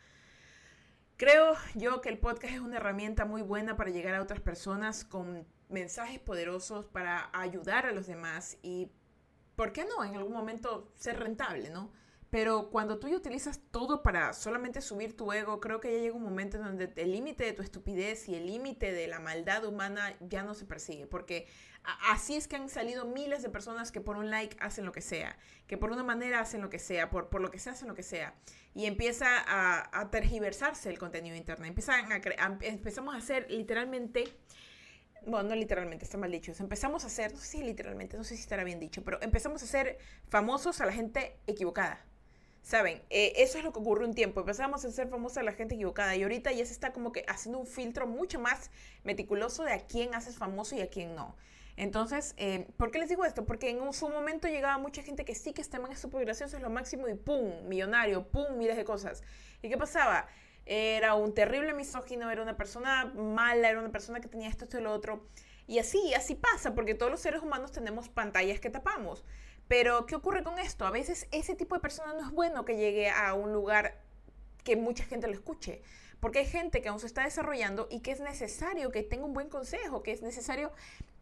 Creo 1.18 1.54
yo 1.74 2.00
que 2.00 2.08
el 2.08 2.18
podcast 2.18 2.54
es 2.54 2.60
una 2.60 2.78
herramienta 2.78 3.26
muy 3.26 3.42
buena 3.42 3.76
para 3.76 3.90
llegar 3.90 4.14
a 4.14 4.22
otras 4.22 4.40
personas 4.40 5.04
con 5.04 5.46
mensajes 5.68 6.18
poderosos 6.20 6.86
para 6.86 7.28
ayudar 7.34 7.84
a 7.84 7.92
los 7.92 8.06
demás 8.06 8.56
y, 8.62 8.90
¿por 9.56 9.72
qué 9.72 9.84
no? 9.84 10.02
En 10.04 10.16
algún 10.16 10.32
momento 10.32 10.90
ser 10.96 11.20
rentable, 11.20 11.68
¿no? 11.68 11.92
Pero 12.30 12.70
cuando 12.70 12.98
tú 12.98 13.14
utilizas 13.14 13.60
todo 13.70 14.02
para 14.02 14.32
solamente 14.32 14.80
subir 14.80 15.14
tu 15.14 15.34
ego, 15.34 15.60
creo 15.60 15.80
que 15.80 15.92
ya 15.92 15.98
llega 15.98 16.16
un 16.16 16.22
momento 16.22 16.56
en 16.56 16.62
donde 16.62 16.90
el 16.96 17.12
límite 17.12 17.44
de 17.44 17.52
tu 17.52 17.60
estupidez 17.60 18.26
y 18.26 18.34
el 18.34 18.46
límite 18.46 18.90
de 18.90 19.06
la 19.06 19.20
maldad 19.20 19.66
humana 19.66 20.16
ya 20.18 20.42
no 20.42 20.54
se 20.54 20.64
persigue. 20.64 21.06
Porque 21.06 21.46
así 22.10 22.36
es 22.36 22.48
que 22.48 22.56
han 22.56 22.68
salido 22.68 23.04
miles 23.04 23.42
de 23.42 23.48
personas 23.48 23.92
que 23.92 24.00
por 24.00 24.16
un 24.16 24.30
like 24.30 24.56
hacen 24.60 24.84
lo 24.84 24.92
que 24.92 25.00
sea, 25.00 25.36
que 25.66 25.76
por 25.76 25.90
una 25.90 26.02
manera 26.02 26.40
hacen 26.40 26.60
lo 26.60 26.70
que 26.70 26.78
sea, 26.78 27.10
por, 27.10 27.28
por 27.28 27.40
lo 27.40 27.50
que 27.50 27.58
sea 27.58 27.72
hacen 27.72 27.88
lo 27.88 27.94
que 27.94 28.02
sea. 28.02 28.34
Y 28.74 28.86
empieza 28.86 29.26
a, 29.46 30.10
tergiversarse 30.10 30.88
el 30.88 30.98
contenido 30.98 31.34
de 31.34 31.38
Internet. 31.38 31.68
Empiezan 31.68 32.12
a, 32.12 32.20
empezamos 32.62 33.14
a 33.14 33.18
hacer 33.18 33.50
literalmente 33.50 34.24
bueno, 35.24 35.50
no 35.50 35.54
literalmente, 35.54 36.04
está 36.04 36.18
mal 36.18 36.32
dicho. 36.32 36.52
Empezamos 36.58 37.04
a 37.04 37.06
hacer, 37.06 37.32
no 37.32 37.38
sé 37.38 37.46
si 37.46 37.62
literalmente, 37.62 38.16
no 38.16 38.24
sé 38.24 38.34
si 38.34 38.42
estará 38.42 38.64
bien 38.64 38.80
dicho, 38.80 39.04
pero 39.04 39.22
empezamos 39.22 39.62
a 39.62 39.66
ser 39.66 39.98
famosos 40.28 40.80
a 40.80 40.86
la 40.86 40.92
gente 40.92 41.36
equivocada. 41.46 42.04
Saben, 42.62 43.02
eh, 43.10 43.32
eso 43.36 43.58
es 43.58 43.64
lo 43.64 43.72
que 43.72 43.80
ocurrió 43.80 44.06
un 44.06 44.14
tiempo. 44.14 44.40
Empezamos 44.40 44.84
a 44.84 44.90
ser 44.90 45.08
famosa 45.08 45.42
la 45.42 45.52
gente 45.52 45.74
equivocada 45.74 46.14
y 46.14 46.22
ahorita 46.22 46.52
ya 46.52 46.64
se 46.64 46.72
está 46.72 46.92
como 46.92 47.12
que 47.12 47.24
haciendo 47.28 47.58
un 47.58 47.66
filtro 47.66 48.06
mucho 48.06 48.38
más 48.38 48.70
meticuloso 49.02 49.64
de 49.64 49.72
a 49.72 49.86
quién 49.86 50.14
haces 50.14 50.36
famoso 50.36 50.76
y 50.76 50.80
a 50.80 50.88
quién 50.88 51.14
no. 51.14 51.36
Entonces, 51.76 52.34
eh, 52.36 52.68
¿por 52.76 52.90
qué 52.90 52.98
les 52.98 53.08
digo 53.08 53.24
esto? 53.24 53.44
Porque 53.46 53.70
en 53.70 53.92
su 53.92 54.08
momento 54.08 54.48
llegaba 54.48 54.78
mucha 54.78 55.02
gente 55.02 55.24
que 55.24 55.34
sí 55.34 55.52
que 55.52 55.62
este 55.62 55.78
man 55.78 55.92
es 55.92 56.00
súper 56.00 56.28
es 56.28 56.60
lo 56.60 56.70
máximo 56.70 57.08
y 57.08 57.14
¡pum! 57.14 57.66
Millonario, 57.66 58.28
¡pum! 58.28 58.56
Miles 58.56 58.76
de 58.76 58.84
cosas. 58.84 59.22
¿Y 59.62 59.68
qué 59.68 59.78
pasaba? 59.78 60.26
Era 60.66 61.14
un 61.14 61.34
terrible 61.34 61.72
misógino, 61.72 62.30
era 62.30 62.42
una 62.42 62.56
persona 62.56 63.06
mala, 63.06 63.68
era 63.68 63.80
una 63.80 63.90
persona 63.90 64.20
que 64.20 64.28
tenía 64.28 64.48
esto, 64.48 64.64
esto 64.64 64.78
y 64.78 64.82
lo 64.82 64.92
otro. 64.92 65.26
Y 65.66 65.78
así, 65.78 66.12
así 66.14 66.34
pasa, 66.34 66.74
porque 66.74 66.94
todos 66.94 67.10
los 67.10 67.20
seres 67.20 67.42
humanos 67.42 67.72
tenemos 67.72 68.08
pantallas 68.08 68.60
que 68.60 68.70
tapamos. 68.70 69.24
Pero, 69.68 70.06
¿qué 70.06 70.14
ocurre 70.14 70.42
con 70.42 70.58
esto? 70.58 70.86
A 70.86 70.90
veces 70.90 71.26
ese 71.30 71.54
tipo 71.54 71.74
de 71.74 71.80
persona 71.80 72.12
no 72.12 72.26
es 72.26 72.30
bueno 72.32 72.64
que 72.64 72.76
llegue 72.76 73.08
a 73.08 73.32
un 73.34 73.52
lugar 73.52 73.98
que 74.64 74.76
mucha 74.76 75.04
gente 75.04 75.26
lo 75.26 75.32
escuche. 75.32 75.82
Porque 76.20 76.40
hay 76.40 76.46
gente 76.46 76.82
que 76.82 76.88
aún 76.88 77.00
se 77.00 77.06
está 77.06 77.24
desarrollando 77.24 77.88
y 77.90 78.00
que 78.00 78.12
es 78.12 78.20
necesario 78.20 78.90
que 78.90 79.02
tenga 79.02 79.24
un 79.24 79.32
buen 79.32 79.48
consejo, 79.48 80.02
que 80.02 80.12
es 80.12 80.22
necesario 80.22 80.70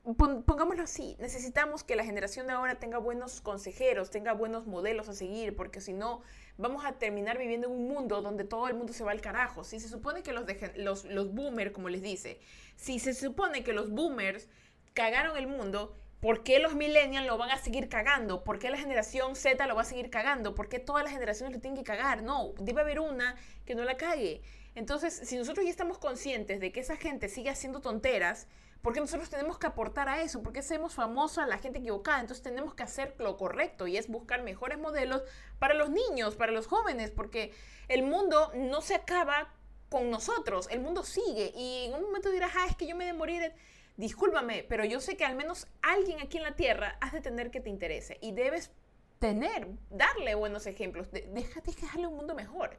pongámoslo 0.02 0.82
así, 0.82 1.16
necesitamos 1.18 1.84
que 1.84 1.94
la 1.94 2.04
generación 2.04 2.46
de 2.46 2.54
ahora 2.54 2.76
tenga 2.76 2.98
buenos 2.98 3.40
consejeros, 3.40 4.10
tenga 4.10 4.32
buenos 4.32 4.66
modelos 4.66 5.08
a 5.08 5.14
seguir, 5.14 5.54
porque 5.54 5.80
si 5.80 5.92
no, 5.92 6.22
vamos 6.56 6.84
a 6.84 6.92
terminar 6.92 7.36
viviendo 7.38 7.66
en 7.66 7.74
un 7.74 7.88
mundo 7.88 8.22
donde 8.22 8.44
todo 8.44 8.68
el 8.68 8.74
mundo 8.74 8.92
se 8.92 9.04
va 9.04 9.12
al 9.12 9.20
carajo. 9.20 9.62
Si 9.62 9.78
se 9.78 9.88
supone 9.88 10.22
que 10.22 10.32
los, 10.32 10.44
los, 10.76 11.04
los 11.04 11.34
boomers, 11.34 11.72
como 11.72 11.88
les 11.90 12.02
dice, 12.02 12.40
si 12.76 12.98
se 12.98 13.12
supone 13.12 13.62
que 13.62 13.72
los 13.72 13.90
boomers 13.90 14.48
cagaron 14.94 15.36
el 15.36 15.46
mundo, 15.46 15.94
¿por 16.20 16.42
qué 16.44 16.58
los 16.60 16.74
millennials 16.74 17.26
lo 17.26 17.36
van 17.36 17.50
a 17.50 17.58
seguir 17.58 17.88
cagando? 17.88 18.42
¿Por 18.42 18.58
qué 18.58 18.70
la 18.70 18.78
generación 18.78 19.36
Z 19.36 19.66
lo 19.66 19.74
va 19.74 19.82
a 19.82 19.84
seguir 19.84 20.08
cagando? 20.08 20.54
¿Por 20.54 20.68
qué 20.68 20.78
todas 20.78 21.04
las 21.04 21.12
generaciones 21.12 21.54
lo 21.54 21.60
tienen 21.60 21.78
que 21.78 21.84
cagar? 21.84 22.22
No, 22.22 22.52
debe 22.58 22.80
haber 22.80 23.00
una 23.00 23.36
que 23.66 23.74
no 23.74 23.84
la 23.84 23.96
cague. 23.96 24.40
Entonces, 24.74 25.20
si 25.24 25.36
nosotros 25.36 25.64
ya 25.64 25.70
estamos 25.70 25.98
conscientes 25.98 26.60
de 26.60 26.72
que 26.72 26.80
esa 26.80 26.96
gente 26.96 27.28
sigue 27.28 27.50
haciendo 27.50 27.80
tonteras, 27.80 28.46
porque 28.82 29.00
nosotros 29.00 29.28
tenemos 29.28 29.58
que 29.58 29.66
aportar 29.66 30.08
a 30.08 30.22
eso, 30.22 30.42
porque 30.42 30.60
hacemos 30.60 30.94
famosa 30.94 31.44
a 31.44 31.46
la 31.46 31.58
gente 31.58 31.80
equivocada, 31.80 32.20
entonces 32.20 32.42
tenemos 32.42 32.74
que 32.74 32.82
hacer 32.82 33.14
lo 33.18 33.36
correcto 33.36 33.86
y 33.86 33.96
es 33.96 34.08
buscar 34.08 34.42
mejores 34.42 34.78
modelos 34.78 35.22
para 35.58 35.74
los 35.74 35.90
niños, 35.90 36.36
para 36.36 36.52
los 36.52 36.66
jóvenes, 36.66 37.10
porque 37.10 37.52
el 37.88 38.02
mundo 38.02 38.50
no 38.54 38.80
se 38.80 38.94
acaba 38.94 39.52
con 39.90 40.08
nosotros, 40.10 40.68
el 40.70 40.80
mundo 40.80 41.02
sigue. 41.02 41.52
Y 41.54 41.86
en 41.86 41.94
un 41.94 42.02
momento 42.02 42.30
dirás, 42.30 42.52
ah, 42.56 42.66
es 42.68 42.76
que 42.76 42.86
yo 42.86 42.96
me 42.96 43.04
de 43.04 43.12
morir, 43.12 43.52
discúlpame, 43.96 44.64
pero 44.68 44.84
yo 44.84 45.00
sé 45.00 45.16
que 45.16 45.26
al 45.26 45.36
menos 45.36 45.66
alguien 45.82 46.20
aquí 46.20 46.38
en 46.38 46.44
la 46.44 46.56
Tierra 46.56 46.96
has 47.00 47.12
de 47.12 47.20
tener 47.20 47.50
que 47.50 47.60
te 47.60 47.68
interese 47.68 48.16
y 48.22 48.32
debes 48.32 48.70
tener, 49.18 49.68
darle 49.90 50.34
buenos 50.34 50.66
ejemplos, 50.66 51.08
déjate 51.10 51.74
que 51.74 51.84
darle 51.84 52.06
un 52.06 52.16
mundo 52.16 52.34
mejor. 52.34 52.78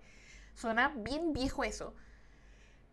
Suena 0.55 0.89
bien 0.95 1.33
viejo 1.33 1.63
eso, 1.63 1.95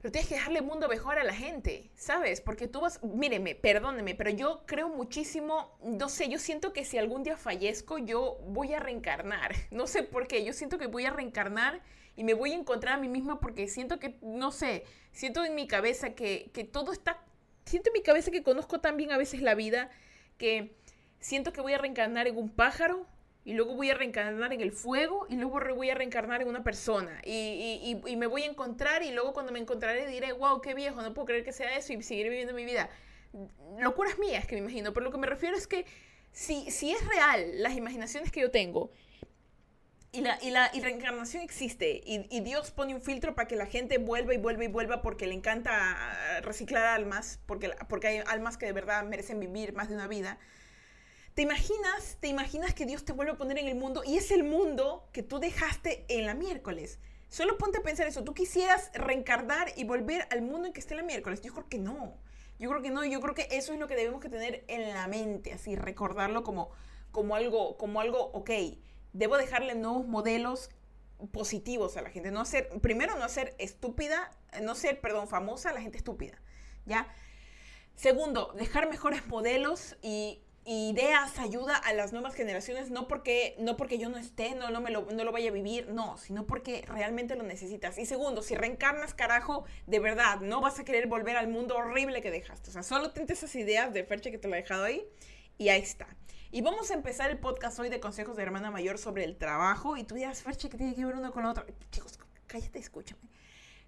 pero 0.00 0.12
tienes 0.12 0.28
que 0.28 0.36
dejarle 0.36 0.62
mundo 0.62 0.88
mejor 0.88 1.18
a 1.18 1.24
la 1.24 1.34
gente, 1.34 1.90
¿sabes? 1.96 2.40
Porque 2.40 2.68
tú 2.68 2.80
vas, 2.80 3.02
míreme, 3.02 3.56
perdóneme, 3.56 4.14
pero 4.14 4.30
yo 4.30 4.62
creo 4.64 4.88
muchísimo, 4.88 5.76
no 5.82 6.08
sé, 6.08 6.28
yo 6.28 6.38
siento 6.38 6.72
que 6.72 6.84
si 6.84 6.98
algún 6.98 7.24
día 7.24 7.36
fallezco, 7.36 7.98
yo 7.98 8.38
voy 8.46 8.74
a 8.74 8.80
reencarnar. 8.80 9.54
No 9.70 9.86
sé 9.86 10.02
por 10.04 10.28
qué, 10.28 10.44
yo 10.44 10.52
siento 10.52 10.78
que 10.78 10.86
voy 10.86 11.04
a 11.04 11.10
reencarnar 11.10 11.82
y 12.16 12.24
me 12.24 12.34
voy 12.34 12.52
a 12.52 12.54
encontrar 12.54 12.94
a 12.94 13.00
mí 13.00 13.08
misma 13.08 13.40
porque 13.40 13.68
siento 13.68 13.98
que, 13.98 14.18
no 14.22 14.52
sé, 14.52 14.84
siento 15.12 15.44
en 15.44 15.54
mi 15.54 15.66
cabeza 15.66 16.10
que, 16.14 16.50
que 16.54 16.64
todo 16.64 16.92
está, 16.92 17.20
siento 17.64 17.90
en 17.90 17.94
mi 17.94 18.02
cabeza 18.02 18.30
que 18.30 18.42
conozco 18.42 18.80
tan 18.80 18.96
bien 18.96 19.10
a 19.12 19.18
veces 19.18 19.42
la 19.42 19.54
vida 19.54 19.90
que 20.36 20.76
siento 21.18 21.52
que 21.52 21.60
voy 21.60 21.74
a 21.74 21.78
reencarnar 21.78 22.28
en 22.28 22.36
un 22.36 22.50
pájaro 22.50 23.06
y 23.48 23.54
luego 23.54 23.74
voy 23.74 23.88
a 23.88 23.94
reencarnar 23.94 24.52
en 24.52 24.60
el 24.60 24.72
fuego 24.72 25.26
y 25.30 25.36
luego 25.36 25.58
voy 25.74 25.88
a 25.88 25.94
reencarnar 25.94 26.42
en 26.42 26.48
una 26.48 26.62
persona 26.62 27.18
y, 27.24 27.30
y, 27.32 27.98
y, 28.06 28.16
me 28.16 28.26
voy 28.26 28.42
a 28.42 28.46
encontrar 28.46 29.02
y 29.02 29.10
luego 29.10 29.32
cuando 29.32 29.52
me 29.52 29.58
encontraré 29.58 30.06
diré, 30.06 30.32
wow, 30.32 30.60
qué 30.60 30.74
viejo, 30.74 31.00
no 31.00 31.14
puedo 31.14 31.24
creer 31.24 31.44
que 31.44 31.52
sea 31.54 31.74
eso 31.74 31.94
y 31.94 32.02
seguiré 32.02 32.28
viviendo 32.28 32.52
mi 32.52 32.66
vida. 32.66 32.90
Locuras 33.78 34.18
mías 34.18 34.46
que 34.46 34.54
me 34.56 34.60
imagino, 34.60 34.92
pero 34.92 35.04
lo 35.06 35.12
que 35.12 35.16
me 35.16 35.26
refiero 35.26 35.56
es 35.56 35.66
que 35.66 35.86
si, 36.30 36.70
si 36.70 36.92
es 36.92 37.02
real 37.06 37.62
las 37.62 37.74
imaginaciones 37.74 38.30
que 38.30 38.40
yo 38.40 38.50
tengo 38.50 38.90
y 40.12 40.20
la, 40.20 40.38
y 40.42 40.50
la 40.50 40.70
y 40.74 40.80
reencarnación 40.80 41.42
existe 41.42 42.02
y, 42.04 42.26
y, 42.28 42.40
Dios 42.40 42.70
pone 42.70 42.94
un 42.94 43.00
filtro 43.00 43.34
para 43.34 43.48
que 43.48 43.56
la 43.56 43.64
gente 43.64 43.96
vuelva 43.96 44.34
y 44.34 44.36
vuelva 44.36 44.64
y 44.64 44.68
vuelva 44.68 45.00
porque 45.00 45.26
le 45.26 45.32
encanta 45.32 46.42
reciclar 46.42 46.84
almas, 46.84 47.40
porque, 47.46 47.70
porque 47.88 48.08
hay 48.08 48.22
almas 48.26 48.58
que 48.58 48.66
de 48.66 48.72
verdad 48.72 49.04
merecen 49.04 49.40
vivir 49.40 49.72
más 49.72 49.88
de 49.88 49.94
una 49.94 50.06
vida 50.06 50.38
¿Te 51.38 51.42
imaginas, 51.42 52.16
te 52.18 52.26
imaginas 52.26 52.74
que 52.74 52.84
Dios 52.84 53.04
te 53.04 53.12
vuelve 53.12 53.30
a 53.30 53.36
poner 53.36 53.58
en 53.58 53.68
el 53.68 53.76
mundo 53.76 54.02
y 54.04 54.16
es 54.16 54.32
el 54.32 54.42
mundo 54.42 55.08
que 55.12 55.22
tú 55.22 55.38
dejaste 55.38 56.04
en 56.08 56.26
la 56.26 56.34
miércoles? 56.34 56.98
Solo 57.28 57.56
ponte 57.58 57.78
a 57.78 57.82
pensar 57.84 58.08
eso. 58.08 58.24
¿Tú 58.24 58.34
quisieras 58.34 58.90
reencarnar 58.92 59.70
y 59.76 59.84
volver 59.84 60.26
al 60.32 60.42
mundo 60.42 60.66
en 60.66 60.72
que 60.72 60.80
esté 60.80 60.96
la 60.96 61.04
miércoles? 61.04 61.40
Yo 61.40 61.52
creo 61.52 61.68
que 61.68 61.78
no. 61.78 62.16
Yo 62.58 62.68
creo 62.68 62.82
que 62.82 62.90
no. 62.90 63.04
Yo 63.04 63.20
creo 63.20 63.36
que 63.36 63.46
eso 63.52 63.72
es 63.72 63.78
lo 63.78 63.86
que 63.86 63.94
debemos 63.94 64.20
que 64.20 64.28
tener 64.28 64.64
en 64.66 64.92
la 64.92 65.06
mente, 65.06 65.52
así 65.52 65.76
recordarlo 65.76 66.42
como, 66.42 66.72
como 67.12 67.36
algo, 67.36 67.76
como 67.76 68.00
algo, 68.00 68.18
ok. 68.32 68.50
Debo 69.12 69.36
dejarle 69.36 69.76
nuevos 69.76 70.08
modelos 70.08 70.70
positivos 71.30 71.96
a 71.96 72.02
la 72.02 72.10
gente. 72.10 72.32
No 72.32 72.40
hacer, 72.40 72.68
primero 72.80 73.14
no 73.14 73.22
hacer 73.22 73.54
estúpida, 73.58 74.32
no 74.60 74.74
ser, 74.74 75.00
perdón, 75.00 75.28
famosa 75.28 75.70
a 75.70 75.72
la 75.72 75.82
gente 75.82 75.98
estúpida. 75.98 76.42
¿Ya? 76.84 77.06
Segundo, 77.94 78.52
dejar 78.56 78.90
mejores 78.90 79.24
modelos 79.28 79.96
y 80.02 80.42
ideas, 80.68 81.38
ayuda 81.38 81.76
a 81.76 81.94
las 81.94 82.12
nuevas 82.12 82.34
generaciones, 82.34 82.90
no 82.90 83.08
porque, 83.08 83.56
no 83.58 83.76
porque 83.76 83.98
yo 83.98 84.10
no 84.10 84.18
esté, 84.18 84.54
no, 84.54 84.70
no, 84.70 84.80
me 84.80 84.90
lo, 84.90 85.06
no 85.10 85.24
lo 85.24 85.32
vaya 85.32 85.48
a 85.48 85.52
vivir, 85.52 85.88
no, 85.88 86.18
sino 86.18 86.46
porque 86.46 86.84
realmente 86.86 87.36
lo 87.36 87.42
necesitas. 87.42 87.96
Y 87.96 88.04
segundo, 88.04 88.42
si 88.42 88.54
reencarnas, 88.54 89.14
carajo, 89.14 89.64
de 89.86 89.98
verdad, 89.98 90.40
no 90.40 90.60
vas 90.60 90.78
a 90.78 90.84
querer 90.84 91.06
volver 91.06 91.36
al 91.36 91.48
mundo 91.48 91.76
horrible 91.76 92.20
que 92.20 92.30
dejaste. 92.30 92.68
O 92.68 92.72
sea, 92.72 92.82
solo 92.82 93.12
tente 93.12 93.32
esas 93.32 93.54
ideas 93.54 93.94
de 93.94 94.04
Ferche 94.04 94.30
que 94.30 94.38
te 94.38 94.46
lo 94.46 94.54
he 94.54 94.58
dejado 94.58 94.84
ahí 94.84 95.08
y 95.56 95.70
ahí 95.70 95.80
está. 95.80 96.06
Y 96.50 96.60
vamos 96.60 96.90
a 96.90 96.94
empezar 96.94 97.30
el 97.30 97.38
podcast 97.38 97.78
hoy 97.78 97.88
de 97.88 98.00
consejos 98.00 98.36
de 98.36 98.42
hermana 98.42 98.70
mayor 98.70 98.98
sobre 98.98 99.24
el 99.24 99.36
trabajo. 99.36 99.96
Y 99.96 100.04
tú 100.04 100.14
dirás, 100.14 100.42
Ferche, 100.42 100.68
¿qué 100.68 100.76
tiene 100.76 100.94
que 100.94 101.04
ver 101.04 101.14
uno 101.14 101.32
con 101.32 101.44
la 101.44 101.50
otra? 101.50 101.64
Chicos, 101.90 102.18
cállate, 102.46 102.78
escúchame. 102.78 103.22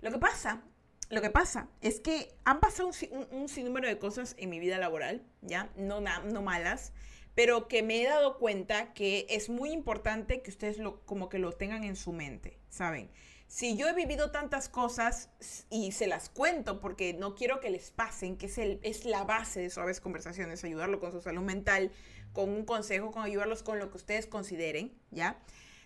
Lo 0.00 0.10
que 0.10 0.18
pasa 0.18 0.62
lo 1.10 1.20
que 1.20 1.30
pasa 1.30 1.68
es 1.80 1.98
que 1.98 2.32
han 2.44 2.60
pasado 2.60 2.90
un, 3.32 3.48
sinnúmero 3.48 3.88
de 3.88 3.98
cosas 3.98 4.36
en 4.38 4.48
mi 4.48 4.60
vida 4.60 4.78
laboral, 4.78 5.22
¿ya? 5.42 5.68
No, 5.76 6.00
no 6.00 6.42
malas, 6.42 6.92
pero 7.34 7.66
que 7.66 7.82
me 7.82 8.00
he 8.00 8.06
dado 8.06 8.38
cuenta 8.38 8.92
que 8.92 9.26
es 9.28 9.48
muy 9.48 9.72
importante 9.72 10.40
que 10.40 10.50
ustedes 10.50 10.78
lo, 10.78 11.04
como 11.06 11.28
que 11.28 11.40
lo 11.40 11.52
tengan 11.52 11.82
en 11.82 11.96
su 11.96 12.12
mente, 12.12 12.58
¿saben? 12.68 13.10
Si 13.48 13.76
yo 13.76 13.88
he 13.88 13.92
vivido 13.92 14.30
tantas 14.30 14.68
cosas 14.68 15.30
y 15.68 15.90
se 15.90 16.06
las 16.06 16.28
cuento 16.28 16.80
porque 16.80 17.12
no 17.12 17.34
quiero 17.34 17.58
que 17.58 17.70
les 17.70 17.90
pasen, 17.90 18.36
que 18.36 18.46
es, 18.46 18.58
el, 18.58 18.78
es 18.84 19.04
la 19.04 19.24
base 19.24 19.58
de 19.58 19.70
suaves 19.70 20.00
conversaciones, 20.00 20.62
ayudarlo 20.62 21.00
con 21.00 21.10
su 21.10 21.20
salud 21.20 21.42
mental, 21.42 21.90
con 22.32 22.48
un 22.48 22.64
consejo, 22.64 23.10
con 23.10 23.24
ayudarlos 23.24 23.64
con 23.64 23.80
lo 23.80 23.90
que 23.90 23.96
ustedes 23.96 24.28
consideren, 24.28 24.96
¿ya? 25.10 25.40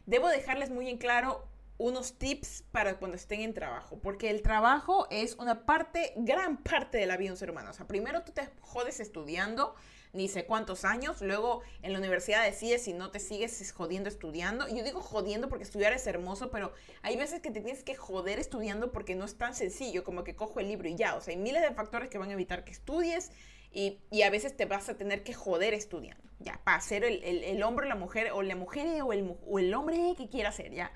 Debo 0.04 0.28
dejarles 0.28 0.68
muy 0.68 0.90
en 0.90 0.98
claro 0.98 1.48
unos 1.76 2.18
tips 2.18 2.64
para 2.70 2.98
cuando 2.98 3.16
estén 3.16 3.40
en 3.40 3.52
trabajo, 3.52 3.98
porque 4.00 4.30
el 4.30 4.42
trabajo 4.42 5.08
es 5.10 5.34
una 5.36 5.66
parte, 5.66 6.12
gran 6.16 6.62
parte 6.62 6.98
de 6.98 7.06
la 7.06 7.16
vida 7.16 7.28
de 7.28 7.32
un 7.32 7.38
ser 7.38 7.50
humano. 7.50 7.70
O 7.70 7.72
sea, 7.72 7.86
primero 7.86 8.22
tú 8.22 8.32
te 8.32 8.48
jodes 8.60 9.00
estudiando, 9.00 9.74
ni 10.12 10.28
sé 10.28 10.46
cuántos 10.46 10.84
años, 10.84 11.20
luego 11.20 11.62
en 11.82 11.92
la 11.92 11.98
universidad 11.98 12.44
decides 12.44 12.84
si 12.84 12.92
no 12.92 13.10
te 13.10 13.18
sigues 13.18 13.72
jodiendo 13.72 14.08
estudiando. 14.08 14.68
Yo 14.68 14.84
digo 14.84 15.00
jodiendo 15.00 15.48
porque 15.48 15.64
estudiar 15.64 15.92
es 15.92 16.06
hermoso, 16.06 16.52
pero 16.52 16.72
hay 17.02 17.16
veces 17.16 17.40
que 17.40 17.50
te 17.50 17.60
tienes 17.60 17.82
que 17.82 17.96
joder 17.96 18.38
estudiando 18.38 18.92
porque 18.92 19.16
no 19.16 19.24
es 19.24 19.36
tan 19.36 19.56
sencillo 19.56 20.04
como 20.04 20.22
que 20.22 20.36
cojo 20.36 20.60
el 20.60 20.68
libro 20.68 20.88
y 20.88 20.94
ya. 20.94 21.16
O 21.16 21.20
sea, 21.20 21.34
hay 21.34 21.40
miles 21.40 21.62
de 21.62 21.72
factores 21.72 22.08
que 22.08 22.18
van 22.18 22.30
a 22.30 22.34
evitar 22.34 22.64
que 22.64 22.70
estudies 22.70 23.32
y, 23.72 23.98
y 24.12 24.22
a 24.22 24.30
veces 24.30 24.56
te 24.56 24.66
vas 24.66 24.88
a 24.88 24.96
tener 24.96 25.24
que 25.24 25.34
joder 25.34 25.74
estudiando, 25.74 26.22
ya, 26.38 26.60
para 26.62 26.80
ser 26.80 27.02
el, 27.02 27.24
el, 27.24 27.42
el 27.42 27.62
hombre, 27.64 27.88
la 27.88 27.96
mujer, 27.96 28.30
o 28.30 28.40
la 28.42 28.54
mujer 28.54 29.02
o 29.02 29.12
el, 29.12 29.36
o 29.44 29.58
el 29.58 29.74
hombre 29.74 30.14
que 30.16 30.28
quiera 30.28 30.52
ser, 30.52 30.72
ya. 30.72 30.92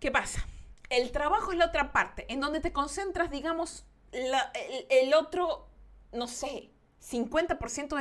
¿Qué 0.00 0.10
pasa? 0.10 0.46
El 0.88 1.12
trabajo 1.12 1.52
es 1.52 1.58
la 1.58 1.66
otra 1.66 1.92
parte, 1.92 2.24
en 2.32 2.40
donde 2.40 2.60
te 2.60 2.72
concentras, 2.72 3.30
digamos, 3.30 3.84
el, 4.12 5.14
otro, 5.14 5.68
no 6.12 6.26
sé, 6.26 6.70
50% 7.00 7.94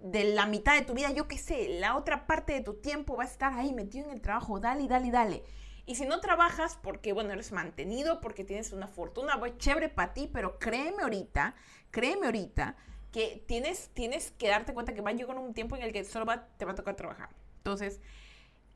de 0.00 0.24
la 0.32 0.46
mitad 0.46 0.74
de 0.74 0.82
tu 0.82 0.94
vida, 0.94 1.10
yo 1.10 1.28
qué 1.28 1.36
sé, 1.36 1.68
la 1.80 1.96
otra 1.96 2.26
parte 2.26 2.52
de 2.54 2.60
tu 2.60 2.74
tiempo 2.74 3.16
va 3.16 3.24
a 3.24 3.26
estar 3.26 3.52
ahí 3.52 3.74
metido 3.74 4.06
en 4.06 4.12
el 4.12 4.20
trabajo, 4.22 4.60
dale, 4.60 4.88
dale, 4.88 5.10
dale. 5.10 5.42
Y 5.86 5.96
si 5.96 6.06
no 6.06 6.20
trabajas 6.20 6.78
porque, 6.82 7.12
bueno, 7.12 7.32
eres 7.32 7.52
mantenido, 7.52 8.20
porque 8.20 8.44
tienes 8.44 8.72
una 8.72 8.86
fortuna, 8.86 9.38
pues 9.38 9.58
chévere 9.58 9.90
para 9.90 10.14
ti, 10.14 10.30
pero 10.32 10.58
créeme 10.58 11.02
ahorita, 11.02 11.54
créeme 11.90 12.26
ahorita, 12.26 12.76
que 13.12 13.44
tienes, 13.46 13.90
tienes 13.92 14.30
que 14.30 14.48
darte 14.48 14.72
cuenta 14.72 14.94
que 14.94 15.02
va 15.02 15.10
a 15.10 15.14
llegar 15.14 15.36
un 15.36 15.52
tiempo 15.52 15.76
en 15.76 15.82
el 15.82 15.92
que 15.92 16.04
solo 16.04 16.32
te 16.56 16.64
va 16.64 16.72
a 16.72 16.74
tocar 16.74 16.96
trabajar. 16.96 17.28
Entonces, 17.58 18.00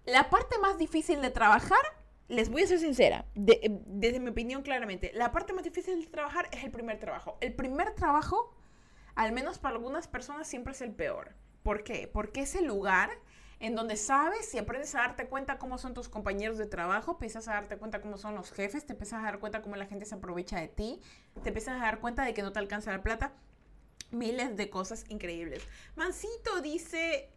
la 0.04 0.28
parte 0.28 0.58
más 0.58 0.76
difícil 0.76 1.22
de 1.22 1.30
trabajar 1.30 1.78
les 2.28 2.50
voy 2.50 2.62
a 2.62 2.66
ser 2.66 2.78
sincera, 2.78 3.24
eh, 3.34 3.80
desde 3.86 4.20
mi 4.20 4.30
opinión 4.30 4.62
claramente, 4.62 5.10
la 5.14 5.32
parte 5.32 5.52
más 5.54 5.64
difícil 5.64 6.00
de 6.00 6.06
trabajar 6.06 6.48
es 6.52 6.62
el 6.62 6.70
primer 6.70 6.98
trabajo. 6.98 7.38
El 7.40 7.54
primer 7.54 7.94
trabajo, 7.94 8.54
al 9.14 9.32
menos 9.32 9.58
para 9.58 9.74
algunas 9.74 10.08
personas, 10.08 10.46
siempre 10.46 10.72
es 10.72 10.82
el 10.82 10.92
peor. 10.92 11.34
¿Por 11.62 11.84
qué? 11.84 12.08
Porque 12.12 12.42
es 12.42 12.54
el 12.54 12.66
lugar 12.66 13.10
en 13.60 13.74
donde 13.74 13.96
sabes 13.96 14.54
y 14.54 14.58
aprendes 14.58 14.94
a 14.94 14.98
darte 14.98 15.26
cuenta 15.26 15.58
cómo 15.58 15.78
son 15.78 15.94
tus 15.94 16.08
compañeros 16.08 16.58
de 16.58 16.66
trabajo, 16.66 17.12
empiezas 17.12 17.48
a 17.48 17.54
darte 17.54 17.76
cuenta 17.76 18.00
cómo 18.00 18.16
son 18.16 18.34
los 18.34 18.52
jefes, 18.52 18.86
te 18.86 18.92
empiezas 18.92 19.20
a 19.20 19.24
dar 19.24 19.40
cuenta 19.40 19.62
cómo 19.62 19.74
la 19.76 19.86
gente 19.86 20.04
se 20.04 20.14
aprovecha 20.14 20.60
de 20.60 20.68
ti, 20.68 21.00
te 21.42 21.48
empiezas 21.48 21.80
a 21.80 21.84
dar 21.84 21.98
cuenta 21.98 22.24
de 22.24 22.34
que 22.34 22.42
no 22.42 22.52
te 22.52 22.58
alcanza 22.60 22.92
la 22.92 23.02
plata, 23.02 23.32
miles 24.10 24.56
de 24.56 24.70
cosas 24.70 25.04
increíbles. 25.08 25.66
Mancito 25.96 26.60
dice, 26.62 27.30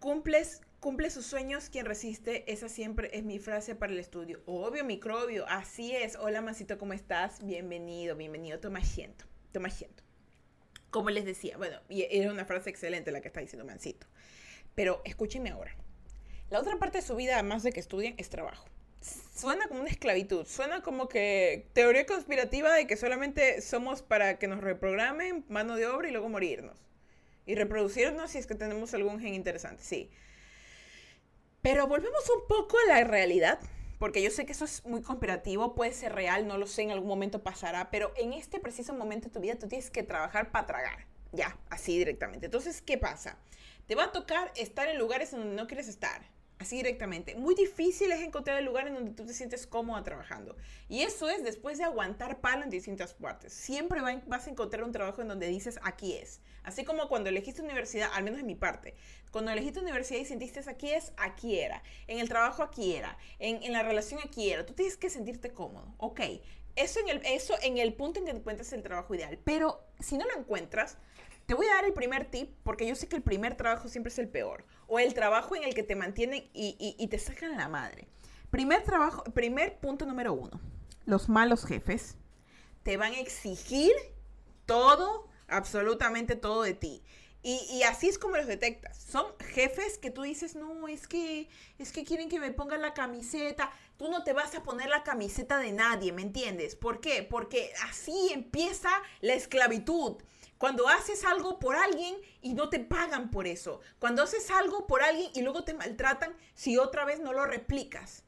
cumples 0.00 0.60
Cumple 0.80 1.10
sus 1.10 1.26
sueños 1.26 1.70
quien 1.70 1.86
resiste, 1.86 2.44
esa 2.52 2.68
siempre 2.68 3.10
es 3.12 3.24
mi 3.24 3.40
frase 3.40 3.74
para 3.74 3.92
el 3.92 3.98
estudio. 3.98 4.40
Obvio, 4.46 4.84
microbio, 4.84 5.44
así 5.48 5.92
es. 5.92 6.14
Hola, 6.14 6.40
Mancito, 6.40 6.78
¿cómo 6.78 6.92
estás? 6.92 7.44
Bienvenido, 7.44 8.14
bienvenido. 8.14 8.60
Toma 8.60 8.78
asiento, 8.78 9.24
toma 9.50 9.66
asiento. 9.66 10.04
Como 10.90 11.10
les 11.10 11.24
decía, 11.24 11.56
bueno, 11.56 11.80
y 11.88 12.06
era 12.08 12.30
una 12.30 12.44
frase 12.44 12.70
excelente 12.70 13.10
la 13.10 13.20
que 13.20 13.26
está 13.26 13.40
diciendo 13.40 13.64
Mancito. 13.64 14.06
Pero 14.76 15.02
escúchenme 15.04 15.50
ahora. 15.50 15.74
La 16.48 16.60
otra 16.60 16.78
parte 16.78 16.98
de 16.98 17.02
su 17.02 17.16
vida, 17.16 17.34
además 17.34 17.64
de 17.64 17.72
que 17.72 17.80
estudien, 17.80 18.14
es 18.16 18.30
trabajo. 18.30 18.68
suena 19.34 19.66
como 19.66 19.80
una 19.80 19.90
esclavitud, 19.90 20.46
suena 20.46 20.80
como 20.82 21.08
que 21.08 21.66
teoría 21.72 22.06
conspirativa 22.06 22.72
de 22.72 22.86
que 22.86 22.96
solamente 22.96 23.62
somos 23.62 24.02
para 24.02 24.38
que 24.38 24.46
nos 24.46 24.60
reprogramen 24.60 25.44
mano 25.48 25.74
de 25.74 25.88
obra 25.88 26.08
y 26.08 26.12
luego 26.12 26.28
morirnos. 26.28 26.78
Y 27.46 27.56
reproducirnos 27.56 28.30
si 28.30 28.38
es 28.38 28.46
que 28.46 28.54
tenemos 28.54 28.94
algún 28.94 29.18
gen 29.18 29.34
interesante, 29.34 29.82
sí. 29.82 30.08
Pero 31.70 31.86
volvemos 31.86 32.24
un 32.30 32.46
poco 32.48 32.78
a 32.78 32.94
la 32.94 33.04
realidad, 33.04 33.58
porque 33.98 34.22
yo 34.22 34.30
sé 34.30 34.46
que 34.46 34.52
eso 34.52 34.64
es 34.64 34.86
muy 34.86 35.02
conspirativo, 35.02 35.74
puede 35.74 35.92
ser 35.92 36.14
real, 36.14 36.46
no 36.46 36.56
lo 36.56 36.66
sé, 36.66 36.80
en 36.80 36.92
algún 36.92 37.08
momento 37.08 37.42
pasará, 37.42 37.90
pero 37.90 38.10
en 38.16 38.32
este 38.32 38.58
preciso 38.58 38.94
momento 38.94 39.28
de 39.28 39.34
tu 39.34 39.40
vida 39.40 39.56
tú 39.56 39.68
tienes 39.68 39.90
que 39.90 40.02
trabajar 40.02 40.50
para 40.50 40.64
tragar, 40.64 41.04
ya, 41.30 41.58
así 41.68 41.98
directamente. 41.98 42.46
Entonces, 42.46 42.80
¿qué 42.80 42.96
pasa? 42.96 43.36
Te 43.86 43.96
va 43.96 44.04
a 44.04 44.12
tocar 44.12 44.50
estar 44.56 44.88
en 44.88 44.96
lugares 44.96 45.32
donde 45.32 45.54
no 45.54 45.66
quieres 45.66 45.88
estar 45.88 46.22
Así 46.58 46.76
directamente. 46.76 47.36
Muy 47.36 47.54
difícil 47.54 48.10
es 48.10 48.20
encontrar 48.20 48.58
el 48.58 48.64
lugar 48.64 48.88
en 48.88 48.94
donde 48.94 49.12
tú 49.12 49.24
te 49.24 49.32
sientes 49.32 49.66
cómoda 49.66 50.02
trabajando. 50.02 50.56
Y 50.88 51.02
eso 51.02 51.28
es 51.28 51.44
después 51.44 51.78
de 51.78 51.84
aguantar 51.84 52.40
palo 52.40 52.64
en 52.64 52.70
distintas 52.70 53.14
partes. 53.14 53.52
Siempre 53.52 54.00
vas 54.26 54.46
a 54.46 54.50
encontrar 54.50 54.82
un 54.82 54.90
trabajo 54.90 55.22
en 55.22 55.28
donde 55.28 55.46
dices 55.46 55.78
aquí 55.82 56.14
es. 56.14 56.40
Así 56.64 56.84
como 56.84 57.08
cuando 57.08 57.28
elegiste 57.28 57.62
universidad, 57.62 58.10
al 58.12 58.24
menos 58.24 58.40
en 58.40 58.46
mi 58.46 58.56
parte. 58.56 58.94
Cuando 59.30 59.52
elegiste 59.52 59.78
universidad 59.78 60.20
y 60.20 60.24
sentiste 60.24 60.58
aquí 60.68 60.90
es, 60.90 61.12
aquí 61.16 61.60
era. 61.60 61.82
En 62.08 62.18
el 62.18 62.28
trabajo 62.28 62.64
aquí 62.64 62.96
era. 62.96 63.16
En, 63.38 63.62
en 63.62 63.72
la 63.72 63.84
relación 63.84 64.20
aquí 64.24 64.50
era. 64.50 64.66
Tú 64.66 64.72
tienes 64.72 64.96
que 64.96 65.10
sentirte 65.10 65.52
cómodo. 65.52 65.94
Ok. 65.98 66.20
Eso 66.74 67.00
en, 67.00 67.08
el, 67.08 67.20
eso 67.24 67.54
en 67.62 67.78
el 67.78 67.92
punto 67.94 68.18
en 68.20 68.26
que 68.26 68.32
encuentras 68.32 68.72
el 68.72 68.82
trabajo 68.82 69.14
ideal. 69.14 69.38
Pero 69.44 69.80
si 70.00 70.16
no 70.16 70.24
lo 70.26 70.38
encuentras, 70.38 70.96
te 71.48 71.54
voy 71.54 71.66
a 71.66 71.76
dar 71.76 71.86
el 71.86 71.94
primer 71.94 72.30
tip 72.30 72.50
porque 72.62 72.86
yo 72.86 72.94
sé 72.94 73.08
que 73.08 73.16
el 73.16 73.22
primer 73.22 73.56
trabajo 73.56 73.88
siempre 73.88 74.12
es 74.12 74.18
el 74.18 74.28
peor. 74.28 74.66
O 74.86 74.98
el 74.98 75.14
trabajo 75.14 75.56
en 75.56 75.64
el 75.64 75.74
que 75.74 75.82
te 75.82 75.96
mantienen 75.96 76.44
y, 76.52 77.06
te 77.08 77.18
sacan 77.18 77.56
la 77.56 77.70
madre. 77.70 78.06
Primer 78.50 78.82
trabajo, 78.82 79.24
primer 79.24 79.78
punto 79.78 80.04
número 80.04 80.34
uno. 80.34 80.60
Los 81.06 81.30
malos 81.30 81.64
jefes 81.64 82.18
te 82.82 82.98
van 82.98 83.14
a 83.14 83.20
exigir 83.20 83.92
todo, 84.66 85.26
absolutamente 85.48 86.36
todo 86.36 86.64
de 86.64 86.74
ti. 86.74 87.02
Y, 87.42 87.82
así 87.84 88.08
es 88.08 88.18
como 88.18 88.36
los 88.36 88.46
detectas. 88.46 88.98
Son 89.00 89.26
jefes 89.38 89.96
que 89.98 90.10
tú 90.10 90.22
dices, 90.22 90.56
no, 90.56 90.88
es 90.88 91.06
que, 91.06 91.48
es 91.78 91.92
que 91.92 92.04
quieren 92.04 92.28
que 92.28 92.40
me 92.40 92.50
pongan 92.50 92.82
la 92.82 92.94
camiseta. 92.94 93.70
Tú 93.96 94.10
no 94.10 94.24
te 94.24 94.32
vas 94.32 94.54
a 94.54 94.62
poner 94.62 94.88
la 94.88 95.04
camiseta 95.04 95.58
de 95.58 95.72
nadie, 95.72 96.12
¿me 96.12 96.22
entiendes? 96.22 96.74
¿Por 96.74 97.00
qué? 97.00 97.22
Porque 97.22 97.72
así 97.88 98.30
empieza 98.32 98.90
la 99.20 99.34
esclavitud. 99.34 100.16
Cuando 100.58 100.88
haces 100.88 101.24
algo 101.24 101.60
por 101.60 101.76
alguien 101.76 102.16
y 102.42 102.54
no 102.54 102.68
te 102.68 102.80
pagan 102.80 103.30
por 103.30 103.46
eso. 103.46 103.80
Cuando 104.00 104.24
haces 104.24 104.50
algo 104.50 104.88
por 104.88 105.02
alguien 105.02 105.30
y 105.32 105.42
luego 105.42 105.62
te 105.62 105.74
maltratan 105.74 106.36
si 106.54 106.76
otra 106.76 107.04
vez 107.04 107.20
no 107.20 107.32
lo 107.32 107.46
replicas. 107.46 108.24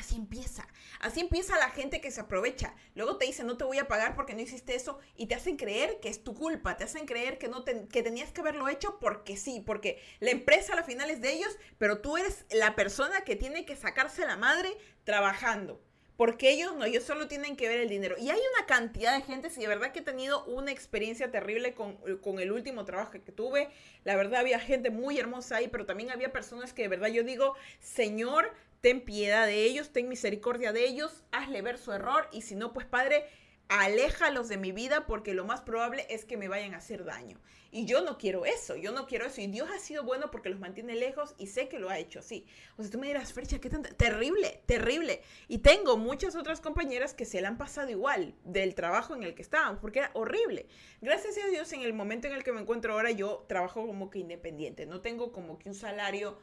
Así 0.00 0.16
empieza. 0.16 0.66
Así 0.98 1.20
empieza 1.20 1.58
la 1.58 1.68
gente 1.68 2.00
que 2.00 2.10
se 2.10 2.22
aprovecha. 2.22 2.74
Luego 2.94 3.18
te 3.18 3.26
dicen, 3.26 3.46
no 3.46 3.58
te 3.58 3.64
voy 3.64 3.76
a 3.76 3.86
pagar 3.86 4.14
porque 4.14 4.32
no 4.32 4.40
hiciste 4.40 4.74
eso. 4.74 4.98
Y 5.14 5.26
te 5.26 5.34
hacen 5.34 5.58
creer 5.58 6.00
que 6.00 6.08
es 6.08 6.24
tu 6.24 6.34
culpa. 6.34 6.78
Te 6.78 6.84
hacen 6.84 7.04
creer 7.04 7.36
que, 7.36 7.48
no 7.48 7.64
que 7.66 8.02
tenías 8.02 8.32
que 8.32 8.40
haberlo 8.40 8.68
hecho 8.68 8.98
porque 8.98 9.36
sí. 9.36 9.62
Porque 9.64 10.02
la 10.18 10.30
empresa 10.30 10.72
a 10.72 10.76
la 10.76 10.84
final 10.84 11.10
es 11.10 11.20
de 11.20 11.34
ellos. 11.34 11.54
Pero 11.76 12.00
tú 12.00 12.16
eres 12.16 12.46
la 12.50 12.74
persona 12.76 13.20
que 13.24 13.36
tiene 13.36 13.66
que 13.66 13.76
sacarse 13.76 14.24
la 14.24 14.38
madre 14.38 14.74
trabajando. 15.04 15.82
Porque 16.16 16.50
ellos 16.50 16.74
no, 16.76 16.84
ellos 16.84 17.04
solo 17.04 17.28
tienen 17.28 17.56
que 17.56 17.68
ver 17.68 17.80
el 17.80 17.90
dinero. 17.90 18.16
Y 18.18 18.30
hay 18.30 18.40
una 18.56 18.66
cantidad 18.66 19.14
de 19.14 19.22
gente, 19.22 19.50
si 19.50 19.60
de 19.60 19.68
verdad 19.68 19.92
que 19.92 19.98
he 19.98 20.02
tenido 20.02 20.44
una 20.44 20.70
experiencia 20.70 21.30
terrible 21.30 21.74
con, 21.74 21.98
el 22.38 22.52
último 22.52 22.84
trabajo 22.86 23.12
que 23.12 23.32
tuve. 23.32 23.68
La 24.04 24.16
verdad 24.16 24.40
había 24.40 24.60
gente 24.60 24.90
muy 24.90 25.18
hermosa 25.18 25.56
ahí, 25.56 25.68
pero 25.68 25.84
también 25.84 26.10
había 26.10 26.32
personas 26.32 26.72
que 26.72 26.82
de 26.82 26.88
verdad 26.88 27.08
yo 27.08 27.22
digo, 27.22 27.54
Señor, 27.80 28.52
ten 28.80 29.04
piedad 29.04 29.46
de 29.46 29.64
ellos, 29.64 29.90
ten 29.92 30.08
misericordia 30.08 30.72
de 30.72 30.84
ellos, 30.86 31.24
hazle 31.32 31.62
ver 31.62 31.78
su 31.78 31.92
error 31.92 32.28
y 32.32 32.42
si 32.42 32.54
no, 32.54 32.72
pues 32.72 32.86
Padre, 32.86 33.26
aléjalos 33.70 34.48
de 34.48 34.56
mi 34.56 34.72
vida 34.72 35.06
porque 35.06 35.32
lo 35.32 35.44
más 35.44 35.60
probable 35.60 36.04
es 36.10 36.24
que 36.24 36.36
me 36.36 36.48
vayan 36.48 36.74
a 36.74 36.78
hacer 36.78 37.04
daño. 37.04 37.40
Y 37.70 37.86
yo 37.86 38.02
no 38.02 38.18
quiero 38.18 38.44
eso, 38.44 38.74
yo 38.74 38.90
no 38.90 39.06
quiero 39.06 39.26
eso. 39.26 39.40
Y 39.40 39.46
Dios 39.46 39.68
ha 39.72 39.78
sido 39.78 40.02
bueno 40.02 40.32
porque 40.32 40.48
los 40.48 40.58
mantiene 40.58 40.96
lejos 40.96 41.36
y 41.38 41.46
sé 41.46 41.68
que 41.68 41.78
lo 41.78 41.88
ha 41.88 41.98
hecho 41.98 42.18
así. 42.18 42.44
O 42.76 42.82
sea, 42.82 42.90
tú 42.90 42.98
me 42.98 43.06
dirás, 43.06 43.32
Fercha, 43.32 43.60
qué 43.60 43.70
tan 43.70 43.82
terrible, 43.82 44.60
terrible. 44.66 45.22
Y 45.46 45.58
tengo 45.58 45.96
muchas 45.96 46.34
otras 46.34 46.60
compañeras 46.60 47.14
que 47.14 47.24
se 47.24 47.40
le 47.40 47.46
han 47.46 47.58
pasado 47.58 47.88
igual 47.90 48.34
del 48.42 48.74
trabajo 48.74 49.14
en 49.14 49.22
el 49.22 49.36
que 49.36 49.42
estaban, 49.42 49.80
porque 49.80 50.00
era 50.00 50.10
horrible. 50.14 50.66
Gracias 51.00 51.38
a 51.38 51.46
Dios, 51.46 51.72
en 51.72 51.82
el 51.82 51.92
momento 51.92 52.26
en 52.26 52.34
el 52.34 52.42
que 52.42 52.52
me 52.52 52.60
encuentro 52.60 52.92
ahora, 52.94 53.12
yo 53.12 53.44
trabajo 53.48 53.86
como 53.86 54.10
que 54.10 54.18
independiente. 54.18 54.84
No 54.84 55.00
tengo 55.00 55.30
como 55.30 55.60
que 55.60 55.68
un 55.68 55.76
salario. 55.76 56.38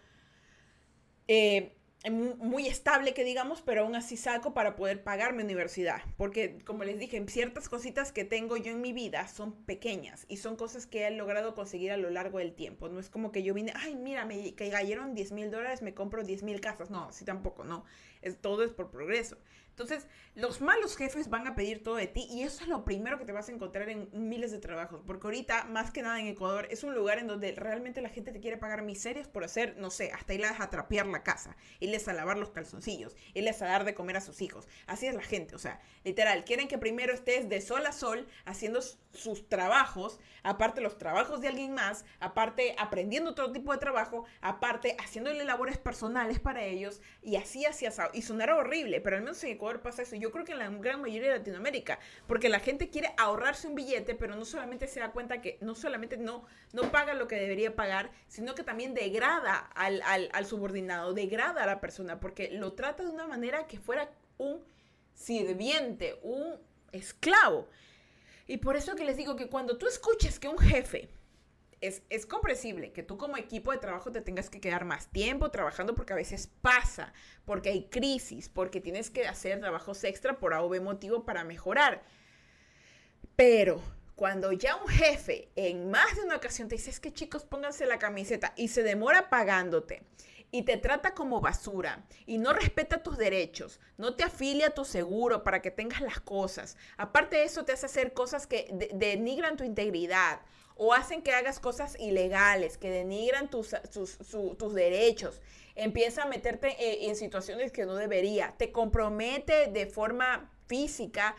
Eh, 1.27 1.76
muy 2.11 2.67
estable 2.67 3.13
que 3.13 3.23
digamos, 3.23 3.61
pero 3.61 3.81
aún 3.81 3.95
así 3.95 4.17
saco 4.17 4.53
para 4.53 4.75
poder 4.75 5.03
pagar 5.03 5.33
mi 5.33 5.43
universidad. 5.43 6.01
Porque, 6.17 6.59
como 6.65 6.83
les 6.83 6.99
dije, 6.99 7.23
ciertas 7.27 7.69
cositas 7.69 8.11
que 8.11 8.23
tengo 8.23 8.57
yo 8.57 8.71
en 8.71 8.81
mi 8.81 8.93
vida 8.93 9.27
son 9.27 9.53
pequeñas 9.65 10.25
y 10.27 10.37
son 10.37 10.55
cosas 10.55 10.85
que 10.85 11.07
he 11.07 11.11
logrado 11.11 11.55
conseguir 11.55 11.91
a 11.91 11.97
lo 11.97 12.09
largo 12.09 12.39
del 12.39 12.53
tiempo. 12.53 12.89
No 12.89 12.99
es 12.99 13.09
como 13.09 13.31
que 13.31 13.43
yo 13.43 13.53
vine, 13.53 13.73
ay, 13.75 13.95
mira, 13.95 14.25
me 14.25 14.53
cayeron 14.55 15.15
10 15.15 15.31
mil 15.31 15.51
dólares, 15.51 15.81
me 15.81 15.93
compro 15.93 16.23
10 16.23 16.43
mil 16.43 16.61
casas. 16.61 16.89
No, 16.89 17.05
así 17.05 17.25
tampoco, 17.25 17.63
no. 17.63 17.85
Es, 18.21 18.37
todo 18.39 18.63
es 18.63 18.71
por 18.71 18.89
progreso. 18.89 19.37
Entonces, 19.77 20.07
los 20.33 20.59
malos 20.59 20.97
jefes 20.97 21.29
van 21.29 21.45
a 21.45 21.53
pedir 21.53 21.83
todo 21.83 21.97
de 21.97 22.07
ti 22.07 22.25
y 22.31 22.41
eso 22.41 22.63
es 22.63 22.67
lo 22.67 22.83
primero 22.83 23.19
que 23.19 23.25
te 23.25 23.31
vas 23.31 23.47
a 23.47 23.51
encontrar 23.51 23.87
en 23.89 24.09
miles 24.11 24.51
de 24.51 24.57
trabajos, 24.57 25.03
porque 25.05 25.27
ahorita, 25.27 25.65
más 25.65 25.91
que 25.91 26.01
nada 26.01 26.19
en 26.19 26.25
Ecuador, 26.25 26.67
es 26.71 26.83
un 26.83 26.95
lugar 26.95 27.19
en 27.19 27.27
donde 27.27 27.51
realmente 27.51 28.01
la 28.01 28.09
gente 28.09 28.31
te 28.31 28.39
quiere 28.39 28.57
pagar 28.57 28.81
miserias 28.81 29.27
por 29.27 29.43
hacer, 29.43 29.75
no 29.77 29.91
sé, 29.91 30.11
hasta 30.11 30.33
irles 30.33 30.59
a 30.59 30.71
trapear 30.71 31.05
la 31.05 31.21
casa, 31.21 31.55
irles 31.79 32.07
a 32.07 32.13
lavar 32.13 32.39
los 32.39 32.49
calzoncillos, 32.49 33.15
irles 33.35 33.61
a 33.61 33.67
dar 33.67 33.85
de 33.85 33.93
comer 33.93 34.17
a 34.17 34.21
sus 34.21 34.41
hijos. 34.41 34.67
Así 34.87 35.05
es 35.05 35.13
la 35.13 35.21
gente, 35.21 35.53
o 35.53 35.59
sea, 35.59 35.79
literal, 36.03 36.43
quieren 36.43 36.67
que 36.67 36.79
primero 36.79 37.13
estés 37.13 37.47
de 37.47 37.61
sol 37.61 37.85
a 37.85 37.91
sol 37.91 38.27
haciendo 38.45 38.81
sus 38.81 39.47
trabajos, 39.47 40.19
aparte 40.41 40.81
los 40.81 40.97
trabajos 40.97 41.39
de 41.41 41.49
alguien 41.49 41.73
más, 41.73 42.03
aparte 42.19 42.75
aprendiendo 42.79 43.31
otro 43.31 43.51
tipo 43.51 43.71
de 43.73 43.77
trabajo, 43.77 44.25
aparte 44.41 44.97
haciéndole 44.99 45.45
labores 45.45 45.77
personales 45.77 46.39
para 46.39 46.63
ellos 46.63 46.99
y 47.21 47.35
así, 47.35 47.65
así, 47.65 47.85
así. 47.85 48.01
Y 48.13 48.21
sonará 48.23 48.55
horrible, 48.55 49.01
pero 49.01 49.17
al 49.17 49.23
menos 49.23 49.43
en 49.43 49.51
Ecuador 49.51 49.66
pasa 49.81 50.01
eso. 50.01 50.15
Yo 50.15 50.31
creo 50.31 50.45
que 50.45 50.53
en 50.53 50.59
la 50.59 50.69
gran 50.69 51.01
mayoría 51.01 51.31
de 51.31 51.37
Latinoamérica, 51.39 51.99
porque 52.27 52.49
la 52.49 52.59
gente 52.59 52.89
quiere 52.89 53.13
ahorrarse 53.17 53.67
un 53.67 53.75
billete, 53.75 54.15
pero 54.15 54.35
no 54.35 54.45
solamente 54.45 54.87
se 54.87 54.99
da 54.99 55.11
cuenta 55.11 55.41
que 55.41 55.57
no 55.61 55.75
solamente 55.75 56.17
no, 56.17 56.45
no 56.73 56.91
paga 56.91 57.13
lo 57.13 57.27
que 57.27 57.35
debería 57.35 57.75
pagar, 57.75 58.11
sino 58.27 58.55
que 58.55 58.63
también 58.63 58.93
degrada 58.93 59.57
al, 59.57 60.01
al 60.03 60.45
subordinado, 60.45 61.13
degrada 61.13 61.63
a 61.63 61.67
la 61.67 61.79
persona, 61.79 62.19
porque 62.19 62.49
lo 62.51 62.73
trata 62.73 63.03
de 63.03 63.09
una 63.09 63.27
manera 63.27 63.67
que 63.67 63.79
fuera 63.79 64.09
un 64.37 64.63
sirviente, 65.13 66.19
un 66.23 66.57
esclavo. 66.91 67.67
Y 68.47 68.57
por 68.57 68.77
eso 68.77 68.95
que 68.95 69.03
les 69.03 69.17
digo 69.17 69.35
que 69.35 69.49
cuando 69.49 69.77
tú 69.77 69.87
escuches 69.87 70.39
que 70.39 70.47
un 70.47 70.57
jefe 70.57 71.09
es, 71.81 72.25
comprensible 72.25 72.91
que 72.91 73.03
tú 73.03 73.17
como 73.17 73.37
equipo 73.37 73.71
de 73.71 73.77
trabajo 73.77 74.11
te 74.11 74.21
tengas 74.21 74.49
que 74.49 74.59
quedar 74.59 74.85
más 74.85 75.07
tiempo 75.07 75.51
trabajando 75.51 75.95
porque 75.95 76.13
a 76.13 76.15
veces 76.17 76.49
pasa, 76.61 77.13
porque 77.45 77.69
hay 77.69 77.87
crisis, 77.89 78.49
porque 78.49 78.81
tienes 78.81 79.09
que 79.09 79.27
hacer 79.27 79.59
trabajos 79.59 80.03
extra 80.03 80.39
por 80.39 80.53
algún 80.53 80.83
motivo 80.83 81.23
para 81.23 81.43
mejorar. 81.43 82.03
Pero 83.35 83.81
cuando 84.15 84.51
ya 84.51 84.75
un 84.75 84.87
jefe 84.87 85.49
en 85.55 85.91
más 85.91 86.15
de 86.15 86.23
una 86.23 86.37
ocasión 86.37 86.67
te 86.67 86.75
dice, 86.75 86.89
es 86.89 86.99
que 86.99 87.13
chicos, 87.13 87.45
pónganse 87.45 87.85
la 87.85 87.99
camiseta 87.99 88.53
y 88.55 88.69
se 88.69 88.81
demora 88.81 89.29
pagándote 89.29 90.01
y 90.49 90.63
te 90.63 90.77
trata 90.77 91.13
como 91.13 91.41
basura 91.41 92.05
y 92.25 92.37
no 92.37 92.53
respeta 92.53 93.03
tus 93.03 93.17
derechos, 93.17 93.79
no 93.97 94.15
te 94.15 94.23
afilia 94.23 94.67
a 94.67 94.71
tu 94.71 94.85
seguro 94.85 95.43
para 95.43 95.61
que 95.61 95.71
tengas 95.71 96.01
las 96.01 96.19
cosas. 96.19 96.77
Aparte 96.97 97.37
de 97.37 97.43
eso, 97.43 97.65
te 97.65 97.73
hace 97.73 97.85
hacer 97.85 98.13
cosas 98.13 98.47
que 98.47 98.89
denigran 98.93 99.57
tu 99.57 99.63
integridad 99.63 100.39
o 100.77 100.93
hacen 100.93 101.21
que 101.21 101.31
hagas 101.31 101.59
cosas 101.59 101.97
ilegales, 101.99 102.77
que 102.77 102.89
denigran 102.89 103.49
tus, 103.49 103.75
tus, 103.91 104.73
derechos, 104.73 105.41
empieza 105.75 106.23
a 106.23 106.27
meterte 106.27 106.69
eh, 106.79 107.07
en, 107.07 107.15
situaciones 107.15 107.71
que 107.71 107.85
no 107.85 107.95
debería, 107.95 108.53
te 108.57 108.71
compromete 108.71 109.67
de 109.67 109.85
forma 109.87 110.51
física, 110.67 111.35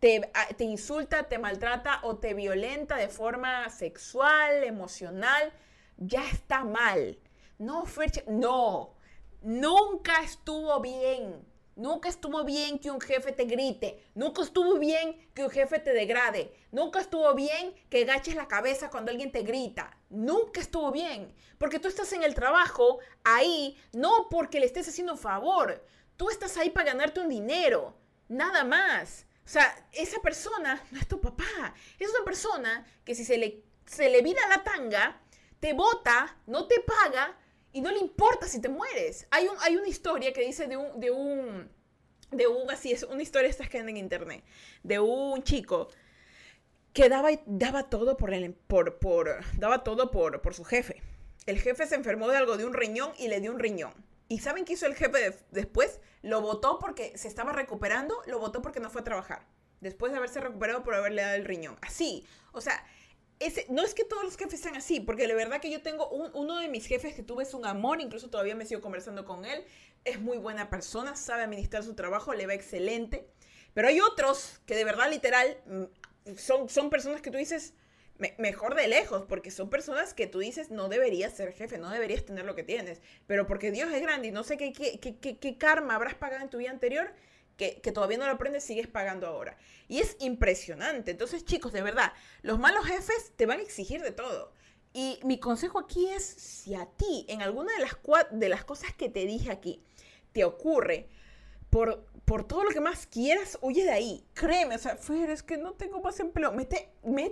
te, 0.00 0.30
te, 0.56 0.64
insulta, 0.64 1.24
te 1.24 1.38
maltrata 1.38 2.00
o 2.02 2.16
te 2.16 2.34
violenta 2.34 2.96
de 2.96 3.08
forma 3.08 3.68
sexual, 3.70 4.64
emocional, 4.64 5.52
ya 5.96 6.28
está 6.28 6.64
mal. 6.64 7.18
No, 7.58 7.84
no, 8.28 8.94
nunca 9.42 10.20
estuvo 10.22 10.80
bien. 10.80 11.55
Nunca 11.76 12.08
estuvo 12.08 12.42
bien 12.42 12.78
que 12.78 12.90
un 12.90 13.02
jefe 13.02 13.32
te 13.32 13.44
grite. 13.44 14.02
Nunca 14.14 14.40
estuvo 14.42 14.78
bien 14.78 15.30
que 15.34 15.44
un 15.44 15.50
jefe 15.50 15.78
te 15.78 15.92
degrade. 15.92 16.50
Nunca 16.72 17.00
estuvo 17.00 17.34
bien 17.34 17.74
que 17.90 18.02
agaches 18.02 18.34
la 18.34 18.48
cabeza 18.48 18.88
cuando 18.88 19.10
alguien 19.10 19.30
te 19.30 19.42
grita. 19.42 19.94
Nunca 20.08 20.62
estuvo 20.62 20.90
bien. 20.90 21.34
Porque 21.58 21.78
tú 21.78 21.88
estás 21.88 22.10
en 22.14 22.22
el 22.22 22.34
trabajo 22.34 23.00
ahí, 23.24 23.78
no 23.92 24.28
porque 24.30 24.58
le 24.58 24.64
estés 24.64 24.88
haciendo 24.88 25.12
un 25.12 25.18
favor. 25.18 25.84
Tú 26.16 26.30
estás 26.30 26.56
ahí 26.56 26.70
para 26.70 26.92
ganarte 26.92 27.20
un 27.20 27.28
dinero. 27.28 27.94
Nada 28.26 28.64
más. 28.64 29.26
O 29.44 29.48
sea, 29.48 29.86
esa 29.92 30.18
persona 30.22 30.82
no 30.90 30.98
es 30.98 31.06
tu 31.06 31.20
papá. 31.20 31.74
Es 31.98 32.08
una 32.08 32.24
persona 32.24 32.86
que 33.04 33.14
si 33.14 33.26
se 33.26 33.36
le, 33.36 33.64
se 33.84 34.08
le 34.08 34.22
vira 34.22 34.48
la 34.48 34.64
tanga, 34.64 35.20
te 35.60 35.74
bota, 35.74 36.38
no 36.46 36.66
te 36.66 36.80
paga 36.80 37.36
y 37.76 37.82
no 37.82 37.90
le 37.90 37.98
importa 37.98 38.48
si 38.48 38.58
te 38.58 38.70
mueres. 38.70 39.26
Hay, 39.30 39.48
un, 39.48 39.56
hay 39.60 39.76
una 39.76 39.86
historia 39.86 40.32
que 40.32 40.40
dice 40.40 40.66
de 40.66 40.78
un, 40.78 40.98
de 40.98 41.10
un, 41.10 41.68
de 42.30 42.46
un, 42.46 42.70
así 42.70 42.90
es, 42.90 43.02
una 43.02 43.20
historia 43.20 43.50
está 43.50 43.68
que 43.68 43.76
en 43.76 43.94
internet, 43.98 44.42
de 44.82 44.98
un 44.98 45.42
chico 45.42 45.88
que 46.94 47.10
daba, 47.10 47.28
daba 47.44 47.90
todo 47.90 48.16
por, 48.16 48.32
el, 48.32 48.54
por, 48.54 48.98
por, 48.98 49.44
daba 49.58 49.84
todo 49.84 50.10
por, 50.10 50.40
por 50.40 50.54
su 50.54 50.64
jefe. 50.64 51.02
El 51.44 51.60
jefe 51.60 51.86
se 51.86 51.96
enfermó 51.96 52.28
de 52.28 52.38
algo 52.38 52.56
de 52.56 52.64
un 52.64 52.72
riñón 52.72 53.12
y 53.18 53.28
le 53.28 53.42
dio 53.42 53.52
un 53.52 53.58
riñón. 53.58 53.92
¿Y 54.26 54.38
saben 54.38 54.64
qué 54.64 54.72
hizo 54.72 54.86
el 54.86 54.94
jefe 54.94 55.36
después? 55.50 56.00
Lo 56.22 56.40
votó 56.40 56.78
porque 56.78 57.12
se 57.18 57.28
estaba 57.28 57.52
recuperando, 57.52 58.22
lo 58.26 58.38
votó 58.38 58.62
porque 58.62 58.80
no 58.80 58.88
fue 58.88 59.02
a 59.02 59.04
trabajar. 59.04 59.44
Después 59.82 60.12
de 60.12 60.16
haberse 60.16 60.40
recuperado 60.40 60.82
por 60.82 60.94
haberle 60.94 61.20
dado 61.20 61.34
el 61.34 61.44
riñón. 61.44 61.76
Así. 61.82 62.26
O 62.52 62.62
sea, 62.62 62.82
ese, 63.38 63.66
no 63.68 63.82
es 63.82 63.94
que 63.94 64.04
todos 64.04 64.24
los 64.24 64.36
jefes 64.36 64.60
sean 64.60 64.76
así, 64.76 65.00
porque 65.00 65.26
la 65.26 65.34
verdad 65.34 65.60
que 65.60 65.70
yo 65.70 65.82
tengo 65.82 66.08
uno 66.08 66.58
de 66.58 66.68
mis 66.68 66.86
jefes 66.86 67.14
que 67.14 67.22
tuve 67.22 67.42
es 67.42 67.54
un 67.54 67.66
amor, 67.66 68.00
incluso 68.00 68.30
todavía 68.30 68.54
me 68.54 68.64
sigo 68.64 68.80
conversando 68.80 69.24
con 69.24 69.44
él. 69.44 69.64
Es 70.04 70.20
muy 70.20 70.38
buena 70.38 70.70
persona, 70.70 71.16
sabe 71.16 71.42
administrar 71.42 71.82
su 71.82 71.94
trabajo, 71.94 72.32
le 72.32 72.46
va 72.46 72.54
excelente. 72.54 73.28
Pero 73.74 73.88
hay 73.88 74.00
otros 74.00 74.60
que 74.64 74.74
de 74.74 74.84
verdad, 74.84 75.10
literal, 75.10 75.58
mm, 75.66 76.36
son, 76.36 76.68
son 76.68 76.88
personas 76.88 77.20
que 77.20 77.30
tú 77.30 77.36
dices, 77.36 77.74
mejor 78.38 78.74
de 78.74 78.88
lejos, 78.88 79.24
porque 79.28 79.50
son 79.50 79.68
personas 79.68 80.14
que 80.14 80.26
tú 80.26 80.38
dices 80.38 80.70
no 80.70 80.88
deberías 80.88 81.34
ser 81.34 81.52
jefe, 81.52 81.78
no 81.78 81.90
deberías 81.90 82.24
tener 82.24 82.44
lo 82.44 82.54
que 82.54 82.62
tienes, 82.62 83.02
pero 83.26 83.46
porque 83.46 83.70
Dios 83.70 83.92
es 83.92 84.00
grande 84.00 84.28
y 84.28 84.30
no 84.30 84.42
sé 84.42 84.56
qué, 84.56 84.72
qué, 84.72 84.98
qué, 84.98 85.38
qué 85.38 85.58
karma 85.58 85.96
habrás 85.96 86.14
pagado 86.14 86.42
en 86.42 86.50
tu 86.50 86.58
vida 86.58 86.70
anterior, 86.70 87.12
que, 87.56 87.92
todavía 87.92 88.18
no 88.18 88.26
lo 88.26 88.32
aprendes, 88.32 88.64
sigues 88.64 88.86
pagando 88.86 89.26
ahora. 89.26 89.56
Y 89.88 90.00
es 90.00 90.16
impresionante. 90.20 91.10
Entonces, 91.10 91.44
chicos, 91.44 91.72
de 91.72 91.82
verdad, 91.82 92.12
los 92.42 92.58
malos 92.58 92.86
jefes 92.86 93.32
te 93.36 93.46
van 93.46 93.60
a 93.60 93.62
exigir 93.62 94.02
de 94.02 94.12
todo. 94.12 94.52
Y 94.92 95.18
mi 95.24 95.38
consejo 95.38 95.78
aquí 95.78 96.08
es, 96.08 96.24
si 96.24 96.74
a 96.74 96.86
ti, 96.86 97.26
en 97.28 97.42
alguna 97.42 97.72
de 97.74 97.80
las, 97.80 97.96
de 98.30 98.48
las 98.48 98.64
cosas 98.64 98.94
que 98.94 99.08
te 99.08 99.26
dije 99.26 99.50
aquí, 99.50 99.82
te 100.32 100.44
ocurre 100.44 101.08
por, 101.70 102.06
por 102.24 102.44
todo 102.44 102.64
lo 102.64 102.70
que 102.70 102.80
más 102.80 103.06
quieras, 103.06 103.58
huye 103.62 103.84
de 103.84 103.90
ahí. 103.90 104.26
Créeme, 104.34 104.76
o 104.76 104.78
sea, 104.78 104.96
Fer, 104.96 105.30
es 105.30 105.42
que 105.42 105.56
no 105.56 105.72
tengo 105.72 106.00
más 106.00 106.20
empleo. 106.20 106.52
Mete, 106.52 106.90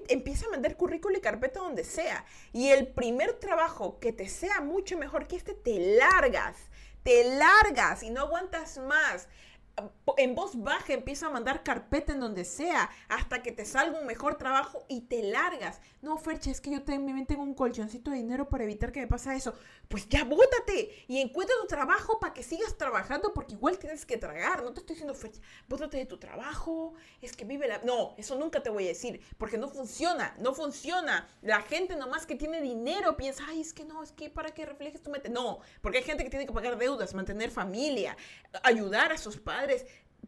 empieza 0.08 0.46
a 0.46 0.50
mandar 0.50 0.76
currículum 0.76 1.18
y 1.18 1.20
carpeta 1.20 1.60
donde 1.60 1.84
sea. 1.84 2.24
Y 2.52 2.68
el 2.68 2.88
primer 2.88 3.34
trabajo 3.34 3.98
que 3.98 4.12
te 4.12 4.28
sea 4.28 4.60
mucho 4.60 4.98
mejor 4.98 5.26
que 5.26 5.36
este, 5.36 5.54
te 5.54 5.96
largas. 5.96 6.56
Te 7.02 7.36
largas 7.36 8.02
y 8.02 8.10
no 8.10 8.22
aguantas 8.22 8.78
más 8.78 9.28
en 10.16 10.34
voz 10.34 10.62
baja 10.62 10.92
empieza 10.92 11.26
a 11.26 11.30
mandar 11.30 11.62
carpeta 11.64 12.12
en 12.12 12.20
donde 12.20 12.44
sea 12.44 12.90
hasta 13.08 13.42
que 13.42 13.52
te 13.52 13.64
salga 13.64 13.98
un 13.98 14.06
mejor 14.06 14.36
trabajo 14.36 14.84
y 14.88 15.02
te 15.02 15.22
largas. 15.22 15.80
No, 16.02 16.16
Fercha, 16.18 16.50
es 16.50 16.60
que 16.60 16.70
yo 16.70 16.82
también 16.82 17.26
tengo 17.26 17.42
un 17.42 17.54
colchoncito 17.54 18.10
de 18.10 18.18
dinero 18.18 18.48
para 18.48 18.64
evitar 18.64 18.92
que 18.92 19.00
me 19.00 19.06
pase 19.06 19.34
eso. 19.34 19.54
Pues 19.88 20.08
ya 20.08 20.24
bótate 20.24 21.04
y 21.08 21.18
encuentra 21.20 21.56
tu 21.60 21.66
trabajo 21.66 22.20
para 22.20 22.32
que 22.32 22.42
sigas 22.42 22.76
trabajando 22.76 23.32
porque 23.34 23.54
igual 23.54 23.78
tienes 23.78 24.06
que 24.06 24.16
tragar. 24.16 24.62
No 24.62 24.72
te 24.72 24.80
estoy 24.80 24.94
diciendo, 24.94 25.14
Fercha, 25.14 25.40
bótate 25.68 25.96
de 25.96 26.06
tu 26.06 26.18
trabajo, 26.18 26.94
es 27.20 27.34
que 27.34 27.44
vive 27.44 27.66
la... 27.66 27.78
No, 27.78 28.14
eso 28.16 28.36
nunca 28.36 28.62
te 28.62 28.70
voy 28.70 28.84
a 28.84 28.88
decir 28.88 29.20
porque 29.38 29.58
no 29.58 29.68
funciona, 29.68 30.36
no 30.38 30.54
funciona. 30.54 31.26
La 31.42 31.62
gente 31.62 31.96
nomás 31.96 32.26
que 32.26 32.36
tiene 32.36 32.60
dinero 32.60 33.16
piensa, 33.16 33.44
ay, 33.48 33.60
es 33.60 33.72
que 33.72 33.84
no, 33.84 34.02
es 34.02 34.12
que 34.12 34.30
para 34.30 34.50
que 34.52 34.66
reflejes 34.66 35.02
tu 35.02 35.10
mente. 35.10 35.28
No, 35.28 35.60
porque 35.80 35.98
hay 35.98 36.04
gente 36.04 36.22
que 36.22 36.30
tiene 36.30 36.46
que 36.46 36.52
pagar 36.52 36.78
deudas, 36.78 37.14
mantener 37.14 37.50
familia, 37.50 38.16
ayudar 38.62 39.10
a 39.12 39.18
sus 39.18 39.36
padres 39.38 39.63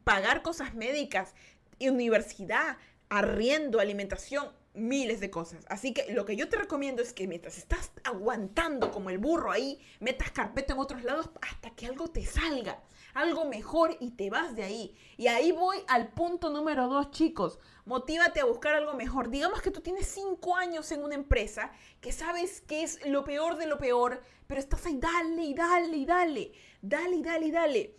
pagar 0.05 0.43
cosas 0.43 0.75
médicas, 0.75 1.35
universidad, 1.81 2.77
arriendo, 3.09 3.81
alimentación, 3.81 4.51
miles 4.75 5.21
de 5.21 5.31
cosas. 5.31 5.65
Así 5.69 5.93
que 5.93 6.13
lo 6.13 6.25
que 6.25 6.37
yo 6.37 6.49
te 6.49 6.57
recomiendo 6.57 7.03
es 7.03 7.13
que 7.13 7.27
mientras 7.27 7.59
estás 7.59 7.91
aguantando 8.05 8.91
como 8.91 9.11
el 9.11 9.19
burro 9.19 9.51
ahí, 9.51 9.81
metas 10.01 10.31
carpeta 10.31 10.75
en 10.75 10.79
otros 10.79 11.03
lados 11.03 11.31
hasta 11.41 11.71
que 11.71 11.87
algo 11.87 12.09
te 12.09 12.25
salga, 12.25 12.83
algo 13.15 13.47
mejor 13.47 13.97
y 14.01 14.11
te 14.11 14.31
vas 14.31 14.55
de 14.55 14.65
ahí. 14.65 14.95
Y 15.17 15.29
ahí 15.29 15.51
voy 15.53 15.79
al 15.89 16.09
punto 16.09 16.51
número 16.51 16.89
dos, 16.89 17.11
chicos. 17.11 17.59
Motívate 17.87 18.41
a 18.41 18.45
buscar 18.45 18.75
algo 18.75 18.95
mejor. 18.95 19.31
Digamos 19.31 19.63
que 19.63 19.71
tú 19.71 19.81
tienes 19.81 20.07
cinco 20.07 20.57
años 20.57 20.93
en 20.93 21.03
una 21.03 21.15
empresa 21.15 21.73
que 22.01 22.13
sabes 22.13 22.61
que 22.61 22.83
es 22.83 23.05
lo 23.07 23.25
peor 23.25 23.57
de 23.57 23.67
lo 23.67 23.79
peor, 23.79 24.23
pero 24.47 24.61
estás 24.61 24.85
ahí, 24.87 24.99
dale 24.99 25.43
y 25.43 25.55
dale 25.55 25.97
y 25.97 26.05
dale, 26.05 26.53
dale 26.83 27.17
y 27.17 27.23
dale 27.23 27.47
y 27.47 27.51
dale 27.51 27.97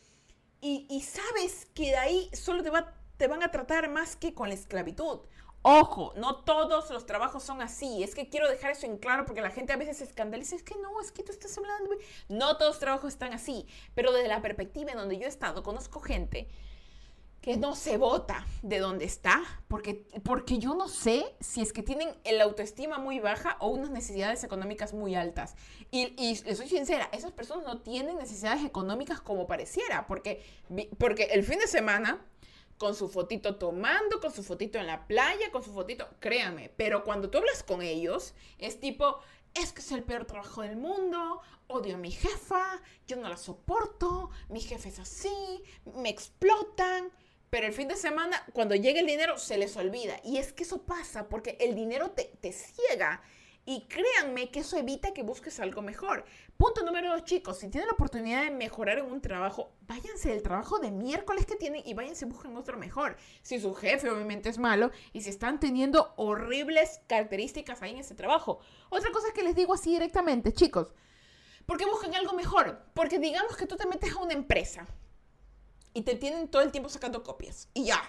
y, 0.62 1.02
sabes 1.02 1.68
que 1.74 1.88
de 1.88 1.98
ahí 1.98 2.30
solo 2.34 2.64
te, 2.64 2.70
va, 2.70 2.94
te 3.18 3.28
van 3.28 3.44
a 3.44 3.52
tratar 3.52 3.90
más 3.90 4.16
que 4.16 4.34
con 4.34 4.50
la 4.50 4.56
esclavitud. 4.56 5.20
Ojo, 5.62 6.14
no 6.16 6.44
todos 6.44 6.90
los 6.92 7.06
trabajos 7.06 7.44
son 7.44 7.62
así. 7.62 8.04
Es 8.04 8.16
que 8.16 8.30
quiero 8.30 8.50
dejar 8.50 8.72
eso 8.72 8.86
en 8.86 8.98
claro 8.98 9.26
porque 9.26 9.42
la 9.42 9.52
gente 9.52 9.74
a 9.74 9.78
veces 9.78 9.98
se 9.98 10.06
escandaliza. 10.06 10.56
Es 10.56 10.64
que 10.64 10.76
no, 10.76 11.02
es 11.02 11.12
que 11.12 11.24
tú 11.24 11.32
estás 11.32 11.58
hablando. 11.58 11.90
No 12.30 12.58
todos 12.58 12.72
los 12.72 12.80
trabajos 12.80 13.14
están 13.14 13.34
así. 13.34 13.68
Pero 13.94 14.12
desde 14.14 14.30
la 14.30 14.42
perspectiva 14.42 14.92
en 14.92 14.98
donde 14.98 15.18
yo 15.18 15.26
he 15.26 15.30
estado, 15.30 15.64
conozco 15.64 16.00
gente 16.00 16.48
que 17.42 17.56
no 17.56 17.76
se 17.76 17.98
vota 17.98 18.46
de 18.62 18.80
donde 18.80 19.06
está, 19.06 19.42
porque, 19.68 20.06
porque 20.24 20.58
yo 20.58 20.76
no 20.76 20.90
sé 20.90 21.36
si 21.40 21.62
es 21.62 21.72
que 21.72 21.84
tienen 21.84 22.10
el 22.24 22.42
autoestima 22.42 22.98
muy 22.98 23.20
baja 23.20 23.58
o 23.60 23.70
unas 23.70 23.90
necesidades 23.90 24.44
económicas 24.44 24.94
muy 24.94 25.16
altas. 25.16 25.56
Y, 25.92 26.14
y 26.22 26.36
soy 26.36 26.68
sincera, 26.68 27.10
esas 27.14 27.32
personas 27.32 27.64
no 27.66 27.82
tienen 27.82 28.18
necesidades 28.18 28.66
económicas 28.66 29.22
como 29.22 29.48
pareciera, 29.48 30.08
porque, 30.08 30.44
porque 30.98 31.26
el 31.32 31.44
fin 31.44 31.60
de 31.60 31.68
semana, 31.68 32.26
con 32.78 32.96
su 32.96 33.08
fotito 33.10 33.56
tomando, 33.56 34.20
con 34.20 34.32
su 34.32 34.44
fotito 34.44 34.78
en 34.78 34.88
la 34.88 35.08
playa, 35.08 35.52
con 35.52 35.64
su 35.64 35.72
fotito, 35.72 36.08
créame, 36.20 36.72
pero 36.76 37.04
cuando 37.04 37.30
tú 37.30 37.38
hablas 37.38 37.64
con 37.64 37.82
ellos, 37.82 38.34
es 38.60 38.80
tipo, 38.80 39.20
es 39.54 39.72
que 39.72 39.82
es 39.82 39.92
el 39.92 40.04
peor 40.04 40.26
trabajo 40.26 40.62
del 40.62 40.78
mundo, 40.78 41.42
odio 41.68 41.96
a 41.96 41.98
mi 41.98 42.12
jefa, 42.12 42.82
yo 43.08 43.18
no 43.18 43.30
la 43.30 43.38
soporto, 43.38 44.30
mi 44.50 44.62
jefe 44.62 44.90
es 44.90 45.00
así, 45.00 45.64
me 45.96 46.10
explotan. 46.10 47.12
Pero 47.50 47.68
el 47.68 47.74
fin 47.74 47.88
de 47.88 47.96
semana, 47.96 48.44
cuando 48.54 48.76
llega 48.76 49.00
el 49.00 49.06
dinero, 49.06 49.38
se 49.38 49.58
les 49.58 49.76
olvida. 49.78 50.20
Y 50.24 50.38
es 50.38 50.52
que 50.52 50.64
eso 50.64 50.84
pasa 50.84 51.30
porque 51.30 51.58
el 51.60 51.76
dinero 51.76 52.12
te, 52.12 52.26
te 52.42 52.52
ciega. 52.52 53.22
Y 53.70 53.82
créanme 53.88 54.50
que 54.50 54.62
eso 54.62 54.78
evita 54.78 55.14
que 55.14 55.24
busques 55.24 55.60
algo 55.60 55.82
mejor. 55.82 56.24
Punto 56.56 56.84
número 56.86 57.12
dos, 57.12 57.26
chicos. 57.26 57.60
Si 57.60 57.68
tienen 57.68 57.88
la 57.88 57.96
oportunidad 57.96 58.44
de 58.44 58.52
mejorar 58.52 58.98
en 58.98 59.06
un 59.06 59.20
trabajo, 59.20 59.74
váyanse 59.82 60.30
del 60.30 60.42
trabajo 60.42 60.80
de 60.80 60.90
miércoles 60.90 61.46
que 61.46 61.58
tienen 61.58 61.84
y 61.86 61.94
váyanse 61.94 62.26
y 62.26 62.30
busquen 62.30 62.56
otro 62.56 62.78
mejor. 62.78 63.18
Si 63.42 63.60
su 63.60 63.74
jefe 63.76 64.10
obviamente 64.10 64.48
es 64.48 64.58
malo 64.58 64.92
y 65.12 65.22
si 65.22 65.30
están 65.30 65.60
teniendo 65.60 66.14
horribles 66.16 67.02
características 67.08 67.82
ahí 67.82 67.92
en 67.92 68.00
ese 68.00 68.16
trabajo. 68.16 68.60
Otra 68.90 69.12
cosa 69.12 69.34
que 69.34 69.44
les 69.44 69.56
digo 69.56 69.74
así 69.74 69.92
directamente, 69.92 70.54
chicos. 70.54 70.94
¿Por 71.66 71.78
qué 71.78 71.86
buscan 71.86 72.16
algo 72.16 72.32
mejor? 72.34 72.82
Porque 72.94 73.20
digamos 73.20 73.58
que 73.58 73.68
tú 73.68 73.76
te 73.76 73.86
metes 73.86 74.14
a 74.14 74.20
una 74.20 74.34
empresa 74.34 74.88
y 75.98 76.04
te 76.04 76.14
tienen 76.14 76.48
todo 76.48 76.62
el 76.62 76.72
tiempo 76.72 76.90
sacando 76.90 77.24
copias. 77.24 77.70
Y 77.74 77.86
ya. 77.86 78.00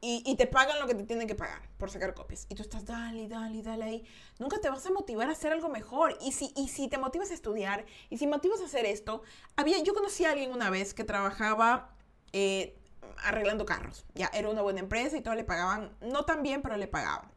Y, 0.00 0.34
te 0.34 0.48
pagan 0.48 0.80
lo 0.80 0.88
que 0.88 0.94
te 0.96 1.04
tienen 1.04 1.28
que 1.28 1.36
pagar 1.36 1.62
por 1.76 1.88
sacar 1.88 2.14
copias. 2.14 2.46
Y 2.48 2.56
tú 2.56 2.62
estás, 2.62 2.84
dale, 2.84 3.28
dale, 3.28 3.62
dale 3.62 3.84
ahí. 3.84 4.04
Nunca 4.40 4.60
te 4.60 4.68
vas 4.68 4.84
a 4.86 4.90
motivar 4.90 5.28
a 5.28 5.32
hacer 5.32 5.52
algo 5.52 5.68
mejor. 5.68 6.18
Y 6.20 6.32
si, 6.32 6.52
y 6.56 6.66
si 6.66 6.88
te 6.88 6.98
motivas 6.98 7.30
a 7.30 7.34
estudiar, 7.34 7.86
y 8.10 8.18
si 8.18 8.26
motivas 8.26 8.60
a 8.60 8.64
hacer 8.64 8.86
esto, 8.86 9.22
había, 9.54 9.80
yo 9.84 9.94
conocí 9.94 10.24
a 10.24 10.32
alguien 10.32 10.52
una 10.52 10.68
vez 10.68 10.94
que 10.94 11.04
trabajaba 11.04 11.94
eh, 12.32 12.76
arreglando 13.18 13.66
carros. 13.66 14.04
Ya, 14.14 14.28
era 14.34 14.48
una 14.48 14.62
buena 14.62 14.80
empresa 14.80 15.16
y 15.16 15.20
todo 15.20 15.36
le 15.36 15.44
pagaban, 15.44 15.96
no 16.00 16.24
tan 16.24 16.42
bien, 16.42 16.60
pero 16.60 16.76
le 16.76 16.88
pagaban. 16.88 17.30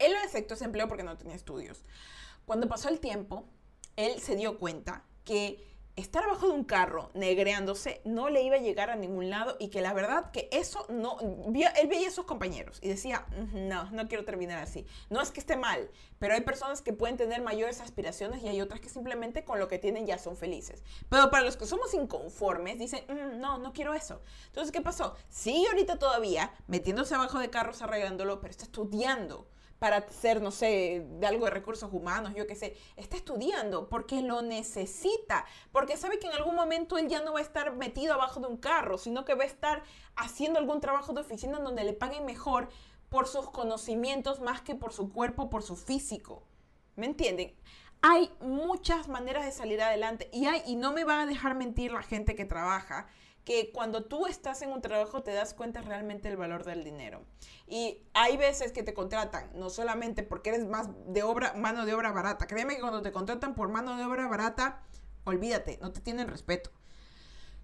Él 0.00 0.12
aceptó 0.24 0.54
ese 0.54 0.64
empleo 0.64 0.88
porque 0.88 1.04
no 1.04 1.16
tenía 1.16 1.36
estudios. 1.36 1.84
Cuando 2.46 2.66
pasó 2.66 2.88
el 2.88 2.98
tiempo, 2.98 3.44
él 3.94 4.20
se 4.20 4.34
dio 4.34 4.58
cuenta 4.58 5.04
que 5.24 5.64
estar 5.98 6.22
abajo 6.22 6.46
de 6.46 6.52
un 6.52 6.64
carro 6.64 7.10
negreándose 7.14 8.00
no 8.04 8.28
le 8.28 8.42
iba 8.42 8.56
a 8.56 8.60
llegar 8.60 8.90
a 8.90 8.96
ningún 8.96 9.30
lado 9.30 9.56
y 9.58 9.68
que 9.68 9.80
la 9.80 9.92
verdad 9.92 10.30
que 10.30 10.48
eso 10.52 10.86
no, 10.88 11.18
él 11.20 11.88
veía 11.88 12.08
a 12.08 12.12
sus 12.12 12.24
compañeros 12.24 12.78
y 12.80 12.88
decía, 12.88 13.26
no, 13.52 13.90
no 13.90 14.08
quiero 14.08 14.24
terminar 14.24 14.58
así. 14.58 14.86
No 15.10 15.20
es 15.20 15.30
que 15.30 15.40
esté 15.40 15.56
mal, 15.56 15.90
pero 16.18 16.34
hay 16.34 16.42
personas 16.42 16.82
que 16.82 16.92
pueden 16.92 17.16
tener 17.16 17.42
mayores 17.42 17.80
aspiraciones 17.80 18.42
y 18.42 18.48
hay 18.48 18.60
otras 18.60 18.80
que 18.80 18.88
simplemente 18.88 19.44
con 19.44 19.58
lo 19.58 19.66
que 19.66 19.78
tienen 19.78 20.06
ya 20.06 20.18
son 20.18 20.36
felices. 20.36 20.84
Pero 21.08 21.30
para 21.30 21.44
los 21.44 21.56
que 21.56 21.66
somos 21.66 21.92
inconformes, 21.94 22.78
dicen, 22.78 23.04
no, 23.40 23.58
no 23.58 23.72
quiero 23.72 23.94
eso. 23.94 24.22
Entonces, 24.46 24.72
¿qué 24.72 24.80
pasó? 24.80 25.16
Sigue 25.28 25.66
ahorita 25.68 25.98
todavía 25.98 26.52
metiéndose 26.68 27.14
abajo 27.14 27.38
de 27.40 27.50
carros 27.50 27.82
arreglándolo, 27.82 28.40
pero 28.40 28.50
está 28.52 28.64
estudiando 28.64 29.48
para 29.78 30.10
ser, 30.10 30.42
no 30.42 30.50
sé, 30.50 31.06
de 31.08 31.26
algo 31.26 31.44
de 31.44 31.52
recursos 31.52 31.92
humanos, 31.92 32.32
yo 32.34 32.46
qué 32.46 32.56
sé, 32.56 32.76
está 32.96 33.16
estudiando 33.16 33.88
porque 33.88 34.22
lo 34.22 34.42
necesita, 34.42 35.44
porque 35.72 35.96
sabe 35.96 36.18
que 36.18 36.26
en 36.26 36.32
algún 36.32 36.56
momento 36.56 36.98
él 36.98 37.08
ya 37.08 37.22
no 37.22 37.32
va 37.32 37.38
a 37.38 37.42
estar 37.42 37.74
metido 37.74 38.14
abajo 38.14 38.40
de 38.40 38.48
un 38.48 38.56
carro, 38.56 38.98
sino 38.98 39.24
que 39.24 39.34
va 39.34 39.44
a 39.44 39.46
estar 39.46 39.82
haciendo 40.16 40.58
algún 40.58 40.80
trabajo 40.80 41.12
de 41.12 41.20
oficina 41.20 41.60
donde 41.60 41.84
le 41.84 41.92
paguen 41.92 42.24
mejor 42.24 42.68
por 43.08 43.26
sus 43.26 43.50
conocimientos 43.50 44.40
más 44.40 44.60
que 44.60 44.74
por 44.74 44.92
su 44.92 45.12
cuerpo, 45.12 45.48
por 45.48 45.62
su 45.62 45.76
físico. 45.76 46.42
¿Me 46.96 47.06
entienden? 47.06 47.54
Hay 48.02 48.30
muchas 48.40 49.08
maneras 49.08 49.44
de 49.44 49.52
salir 49.52 49.80
adelante 49.80 50.28
y 50.32 50.46
hay 50.46 50.62
y 50.66 50.76
no 50.76 50.92
me 50.92 51.04
va 51.04 51.22
a 51.22 51.26
dejar 51.26 51.54
mentir 51.54 51.92
la 51.92 52.02
gente 52.02 52.34
que 52.34 52.44
trabaja 52.44 53.06
que 53.48 53.72
cuando 53.72 54.04
tú 54.04 54.26
estás 54.26 54.60
en 54.60 54.72
un 54.72 54.82
trabajo 54.82 55.22
te 55.22 55.32
das 55.32 55.54
cuenta 55.54 55.80
realmente 55.80 56.28
del 56.28 56.36
valor 56.36 56.64
del 56.64 56.84
dinero. 56.84 57.24
Y 57.66 58.02
hay 58.12 58.36
veces 58.36 58.72
que 58.72 58.82
te 58.82 58.92
contratan, 58.92 59.50
no 59.54 59.70
solamente 59.70 60.22
porque 60.22 60.50
eres 60.50 60.66
más 60.66 60.90
de 61.06 61.22
obra, 61.22 61.54
mano 61.54 61.86
de 61.86 61.94
obra 61.94 62.12
barata. 62.12 62.46
Créeme 62.46 62.74
que 62.74 62.82
cuando 62.82 63.00
te 63.00 63.10
contratan 63.10 63.54
por 63.54 63.70
mano 63.70 63.96
de 63.96 64.04
obra 64.04 64.26
barata, 64.26 64.82
olvídate, 65.24 65.78
no 65.80 65.92
te 65.92 66.02
tienen 66.02 66.28
respeto. 66.28 66.70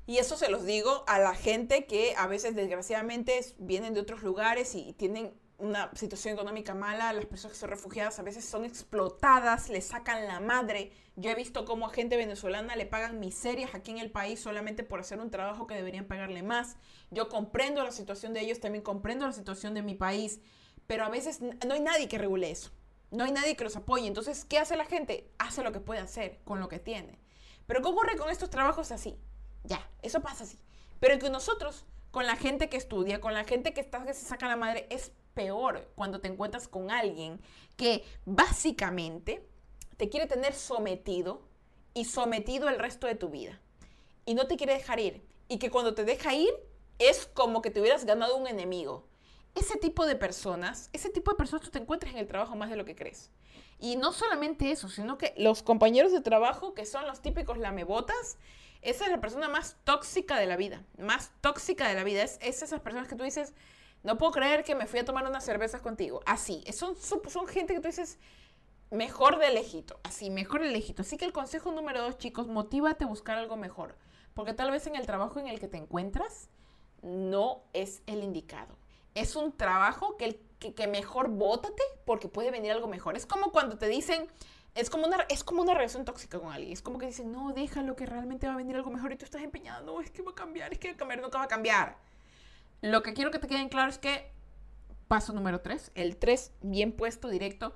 Y 0.06 0.16
eso 0.16 0.38
se 0.38 0.48
los 0.48 0.64
digo 0.64 1.04
a 1.06 1.18
la 1.18 1.34
gente 1.34 1.84
que 1.84 2.14
a 2.16 2.28
veces 2.28 2.56
desgraciadamente 2.56 3.38
vienen 3.58 3.92
de 3.92 4.00
otros 4.00 4.22
lugares 4.22 4.74
y 4.74 4.94
tienen 4.94 5.34
una 5.58 5.90
situación 5.94 6.34
económica 6.34 6.74
mala, 6.74 7.12
las 7.12 7.26
personas 7.26 7.54
que 7.54 7.60
son 7.60 7.70
refugiadas 7.70 8.18
a 8.18 8.22
veces 8.22 8.44
son 8.44 8.64
explotadas, 8.64 9.68
le 9.68 9.80
sacan 9.80 10.26
la 10.26 10.40
madre. 10.40 10.92
Yo 11.16 11.30
he 11.30 11.34
visto 11.34 11.64
cómo 11.64 11.86
a 11.86 11.90
gente 11.90 12.16
venezolana 12.16 12.74
le 12.74 12.86
pagan 12.86 13.20
miserias 13.20 13.74
aquí 13.74 13.92
en 13.92 13.98
el 13.98 14.10
país 14.10 14.40
solamente 14.40 14.82
por 14.82 15.00
hacer 15.00 15.20
un 15.20 15.30
trabajo 15.30 15.66
que 15.66 15.74
deberían 15.74 16.06
pagarle 16.06 16.42
más. 16.42 16.76
Yo 17.10 17.28
comprendo 17.28 17.84
la 17.84 17.92
situación 17.92 18.34
de 18.34 18.40
ellos, 18.40 18.60
también 18.60 18.82
comprendo 18.82 19.26
la 19.26 19.32
situación 19.32 19.74
de 19.74 19.82
mi 19.82 19.94
país, 19.94 20.40
pero 20.86 21.04
a 21.04 21.08
veces 21.08 21.40
no 21.40 21.74
hay 21.74 21.80
nadie 21.80 22.08
que 22.08 22.18
regule 22.18 22.50
eso. 22.50 22.70
No 23.10 23.22
hay 23.22 23.30
nadie 23.30 23.56
que 23.56 23.62
los 23.62 23.76
apoye. 23.76 24.08
Entonces, 24.08 24.44
¿qué 24.44 24.58
hace 24.58 24.76
la 24.76 24.84
gente? 24.86 25.30
Hace 25.38 25.62
lo 25.62 25.70
que 25.70 25.78
puede 25.78 26.00
hacer 26.00 26.40
con 26.44 26.58
lo 26.58 26.68
que 26.68 26.80
tiene. 26.80 27.20
Pero 27.66 27.80
¿qué 27.80 27.88
ocurre 27.88 28.16
con 28.16 28.28
estos 28.28 28.50
trabajos 28.50 28.90
así? 28.90 29.16
Ya, 29.62 29.88
eso 30.02 30.20
pasa 30.20 30.44
así. 30.44 30.58
Pero 30.98 31.18
que 31.18 31.30
nosotros, 31.30 31.86
con 32.10 32.26
la 32.26 32.36
gente 32.36 32.68
que 32.68 32.76
estudia, 32.76 33.20
con 33.20 33.32
la 33.32 33.44
gente 33.44 33.72
que, 33.72 33.80
está, 33.80 34.04
que 34.04 34.14
se 34.14 34.26
saca 34.26 34.48
la 34.48 34.56
madre, 34.56 34.86
es 34.90 35.12
peor 35.34 35.90
cuando 35.94 36.20
te 36.20 36.28
encuentras 36.28 36.68
con 36.68 36.90
alguien 36.90 37.40
que 37.76 38.04
básicamente 38.24 39.46
te 39.96 40.08
quiere 40.08 40.26
tener 40.26 40.54
sometido 40.54 41.42
y 41.92 42.04
sometido 42.04 42.68
el 42.68 42.78
resto 42.78 43.06
de 43.06 43.14
tu 43.14 43.28
vida. 43.28 43.60
Y 44.24 44.34
no 44.34 44.46
te 44.46 44.56
quiere 44.56 44.74
dejar 44.74 45.00
ir. 45.00 45.24
Y 45.48 45.58
que 45.58 45.70
cuando 45.70 45.94
te 45.94 46.04
deja 46.04 46.34
ir 46.34 46.52
es 46.98 47.26
como 47.26 47.62
que 47.62 47.70
te 47.70 47.80
hubieras 47.80 48.04
ganado 48.04 48.36
un 48.36 48.46
enemigo. 48.46 49.06
Ese 49.54 49.76
tipo 49.76 50.06
de 50.06 50.16
personas, 50.16 50.90
ese 50.92 51.10
tipo 51.10 51.30
de 51.30 51.36
personas 51.36 51.64
tú 51.64 51.70
te 51.70 51.78
encuentras 51.78 52.12
en 52.12 52.18
el 52.18 52.26
trabajo 52.26 52.56
más 52.56 52.70
de 52.70 52.76
lo 52.76 52.84
que 52.84 52.96
crees. 52.96 53.30
Y 53.78 53.96
no 53.96 54.12
solamente 54.12 54.70
eso, 54.70 54.88
sino 54.88 55.18
que 55.18 55.34
los 55.36 55.62
compañeros 55.62 56.12
de 56.12 56.20
trabajo, 56.20 56.74
que 56.74 56.86
son 56.86 57.06
los 57.06 57.20
típicos 57.20 57.58
lamebotas, 57.58 58.38
esa 58.82 59.04
es 59.04 59.10
la 59.10 59.20
persona 59.20 59.48
más 59.48 59.76
tóxica 59.84 60.38
de 60.38 60.46
la 60.46 60.56
vida, 60.56 60.82
más 60.98 61.32
tóxica 61.40 61.88
de 61.88 61.94
la 61.94 62.04
vida. 62.04 62.22
Es, 62.22 62.38
esas 62.40 62.80
personas 62.80 63.08
que 63.08 63.16
tú 63.16 63.24
dices, 63.24 63.54
no 64.04 64.18
puedo 64.18 64.32
creer 64.32 64.62
que 64.62 64.74
me 64.74 64.86
fui 64.86 65.00
a 65.00 65.04
tomar 65.04 65.26
unas 65.26 65.44
cervezas 65.44 65.80
contigo. 65.80 66.20
Así, 66.26 66.62
son, 66.72 66.94
son 66.96 67.46
gente 67.48 67.74
que 67.74 67.80
tú 67.80 67.88
dices, 67.88 68.18
mejor 68.90 69.38
de 69.38 69.50
lejito, 69.50 69.98
así, 70.04 70.30
mejor 70.30 70.62
de 70.62 70.70
lejito. 70.70 71.02
Así 71.02 71.16
que 71.16 71.24
el 71.24 71.32
consejo 71.32 71.72
número 71.72 72.02
dos, 72.02 72.18
chicos, 72.18 72.46
motívate 72.46 73.04
a 73.04 73.06
buscar 73.06 73.38
algo 73.38 73.56
mejor. 73.56 73.96
Porque 74.34 74.52
tal 74.52 74.70
vez 74.70 74.86
en 74.86 74.96
el 74.96 75.06
trabajo 75.06 75.40
en 75.40 75.48
el 75.48 75.58
que 75.58 75.68
te 75.68 75.78
encuentras 75.78 76.48
no 77.02 77.62
es 77.72 78.02
el 78.06 78.22
indicado. 78.22 78.76
Es 79.14 79.36
un 79.36 79.52
trabajo 79.52 80.16
que, 80.16 80.40
que, 80.58 80.86
mejor 80.86 81.28
bótate 81.28 81.82
porque 82.04 82.28
puede 82.28 82.50
venir 82.50 82.72
algo 82.72 82.88
mejor. 82.88 83.16
Es 83.16 83.26
como 83.26 83.52
cuando 83.52 83.78
te 83.78 83.86
dicen, 83.86 84.26
es 84.74 84.90
como, 84.90 85.06
una, 85.06 85.18
es 85.28 85.44
como 85.44 85.62
una 85.62 85.74
relación 85.74 86.04
tóxica 86.04 86.40
con 86.40 86.52
alguien. 86.52 86.72
Es 86.72 86.82
como 86.82 86.98
que 86.98 87.06
dicen, 87.06 87.30
no, 87.30 87.52
déjalo, 87.52 87.94
que 87.94 88.06
realmente 88.06 88.48
va 88.48 88.54
a 88.54 88.56
venir 88.56 88.74
algo 88.76 88.90
mejor 88.90 89.12
y 89.12 89.16
tú 89.16 89.24
estás 89.24 89.42
empeñado. 89.42 89.84
No, 89.84 90.00
es 90.00 90.10
que 90.10 90.22
va 90.22 90.32
a 90.32 90.34
cambiar, 90.34 90.72
es 90.72 90.78
que 90.78 90.88
va 90.88 90.94
a 90.94 90.96
cambiar, 90.98 91.20
nunca 91.20 91.38
va 91.38 91.44
a 91.44 91.48
cambiar. 91.48 91.96
Lo 92.84 93.02
que 93.02 93.14
quiero 93.14 93.30
que 93.30 93.38
te 93.38 93.46
queden 93.46 93.70
claro 93.70 93.88
es 93.88 93.96
que, 93.96 94.30
paso 95.08 95.32
número 95.32 95.62
3, 95.62 95.92
el 95.94 96.18
3 96.18 96.52
bien 96.60 96.92
puesto, 96.92 97.30
directo. 97.30 97.74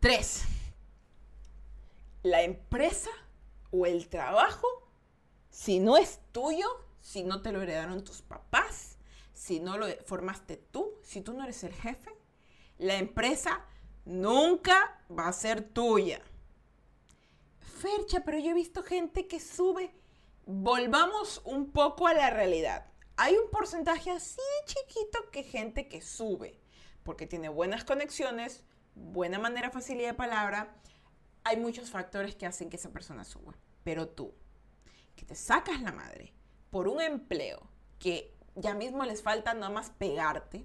3. 0.00 0.44
La 2.22 2.42
empresa 2.42 3.08
o 3.70 3.86
el 3.86 4.10
trabajo, 4.10 4.66
si 5.48 5.78
no 5.78 5.96
es 5.96 6.20
tuyo, 6.32 6.66
si 7.00 7.22
no 7.22 7.40
te 7.40 7.50
lo 7.50 7.62
heredaron 7.62 8.04
tus 8.04 8.20
papás, 8.20 8.98
si 9.32 9.58
no 9.58 9.78
lo 9.78 9.86
formaste 10.04 10.58
tú, 10.58 10.92
si 11.02 11.22
tú 11.22 11.32
no 11.32 11.42
eres 11.42 11.64
el 11.64 11.72
jefe, 11.72 12.10
la 12.76 12.96
empresa 12.96 13.64
nunca 14.04 15.00
va 15.10 15.28
a 15.28 15.32
ser 15.32 15.62
tuya. 15.62 16.20
Fercha, 17.58 18.22
pero 18.22 18.38
yo 18.38 18.50
he 18.50 18.54
visto 18.54 18.82
gente 18.82 19.26
que 19.26 19.40
sube. 19.40 19.94
Volvamos 20.44 21.40
un 21.46 21.70
poco 21.70 22.06
a 22.06 22.12
la 22.12 22.28
realidad. 22.28 22.90
Hay 23.16 23.36
un 23.36 23.50
porcentaje 23.50 24.10
así 24.10 24.40
chiquito 24.66 25.30
que 25.30 25.44
gente 25.44 25.88
que 25.88 26.02
sube, 26.02 26.58
porque 27.04 27.26
tiene 27.26 27.48
buenas 27.48 27.84
conexiones, 27.84 28.64
buena 28.94 29.38
manera, 29.38 29.70
facilidad 29.70 30.08
de 30.08 30.14
palabra. 30.14 30.74
Hay 31.44 31.56
muchos 31.56 31.90
factores 31.90 32.34
que 32.34 32.46
hacen 32.46 32.70
que 32.70 32.76
esa 32.76 32.90
persona 32.90 33.24
suba. 33.24 33.54
Pero 33.84 34.08
tú, 34.08 34.34
que 35.14 35.24
te 35.24 35.34
sacas 35.34 35.80
la 35.80 35.92
madre 35.92 36.32
por 36.70 36.88
un 36.88 37.00
empleo 37.00 37.60
que 37.98 38.34
ya 38.56 38.74
mismo 38.74 39.04
les 39.04 39.22
falta 39.22 39.54
nada 39.54 39.70
más 39.70 39.90
pegarte, 39.90 40.64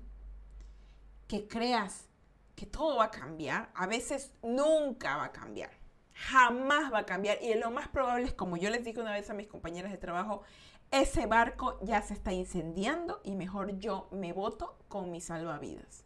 que 1.28 1.48
creas 1.48 2.08
que 2.56 2.66
todo 2.66 2.98
va 2.98 3.06
a 3.06 3.12
cambiar, 3.12 3.72
a 3.76 3.86
veces 3.88 4.34
nunca 4.42 5.18
va 5.18 5.26
a 5.26 5.32
cambiar. 5.32 5.72
Jamás 6.14 6.92
va 6.92 7.00
a 7.00 7.06
cambiar. 7.06 7.38
Y 7.42 7.54
lo 7.54 7.72
más 7.72 7.88
probable 7.88 8.26
es, 8.26 8.34
como 8.34 8.58
yo 8.58 8.70
les 8.70 8.84
dije 8.84 9.00
una 9.00 9.14
vez 9.14 9.30
a 9.30 9.34
mis 9.34 9.48
compañeras 9.48 9.92
de 9.92 9.98
trabajo, 9.98 10.44
ese 10.92 11.26
barco 11.26 11.80
ya 11.84 12.02
se 12.02 12.14
está 12.14 12.34
incendiando 12.34 13.22
y 13.24 13.36
mejor 13.36 13.78
yo 13.80 14.08
me 14.12 14.34
voto 14.34 14.78
con 14.88 15.12
mis 15.12 15.26
salvavidas. 15.26 16.06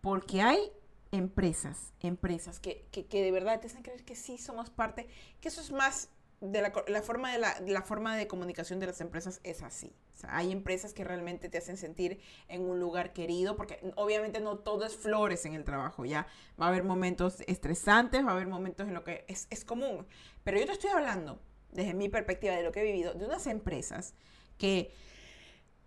Porque 0.00 0.42
hay 0.42 0.72
empresas, 1.12 1.92
empresas 2.00 2.60
que, 2.60 2.86
que, 2.90 3.22
de 3.22 3.32
verdad 3.32 3.60
te 3.60 3.66
hacen 3.66 3.82
creer 3.82 4.04
que 4.04 4.14
sí 4.14 4.38
somos 4.38 4.70
parte, 4.70 5.08
que 5.40 5.48
eso 5.48 5.60
es 5.60 5.72
más 5.72 6.10
de 6.40 6.62
la, 6.62 7.02
forma 7.02 7.32
de 7.32 7.72
la, 7.72 7.82
forma 7.82 8.16
de 8.16 8.28
comunicación 8.28 8.78
de 8.78 8.86
las 8.86 9.00
empresas 9.00 9.40
es 9.42 9.62
así. 9.62 9.92
hay 10.28 10.52
empresas 10.52 10.92
que 10.92 11.02
realmente 11.02 11.48
te 11.48 11.58
hacen 11.58 11.76
sentir 11.76 12.20
en 12.46 12.62
un 12.62 12.78
lugar 12.78 13.12
querido, 13.12 13.56
porque 13.56 13.80
obviamente 13.96 14.40
no 14.40 14.58
todo 14.58 14.86
es 14.86 14.96
flores 14.96 15.44
en 15.46 15.54
el 15.54 15.64
trabajo, 15.64 16.04
ya 16.04 16.28
va 16.60 16.66
a 16.66 16.68
haber 16.68 16.84
momentos 16.84 17.42
estresantes, 17.48 18.24
va 18.24 18.30
a 18.30 18.34
haber 18.34 18.46
momentos 18.46 18.86
en 18.86 18.94
lo 18.94 19.02
que 19.02 19.24
es, 19.26 19.48
es 19.50 19.64
común. 19.64 20.06
Pero 20.44 20.60
yo 20.60 20.66
te 20.66 20.72
estoy 20.72 20.90
hablando, 20.90 21.40
desde 21.72 21.94
mi 21.94 22.08
perspectiva, 22.08 22.54
de 22.54 22.62
lo 22.62 22.72
que 22.72 22.80
he 22.80 22.84
vivido, 22.84 23.14
de 23.14 23.26
unas 23.26 23.46
empresas 23.46 24.14
que 24.58 24.90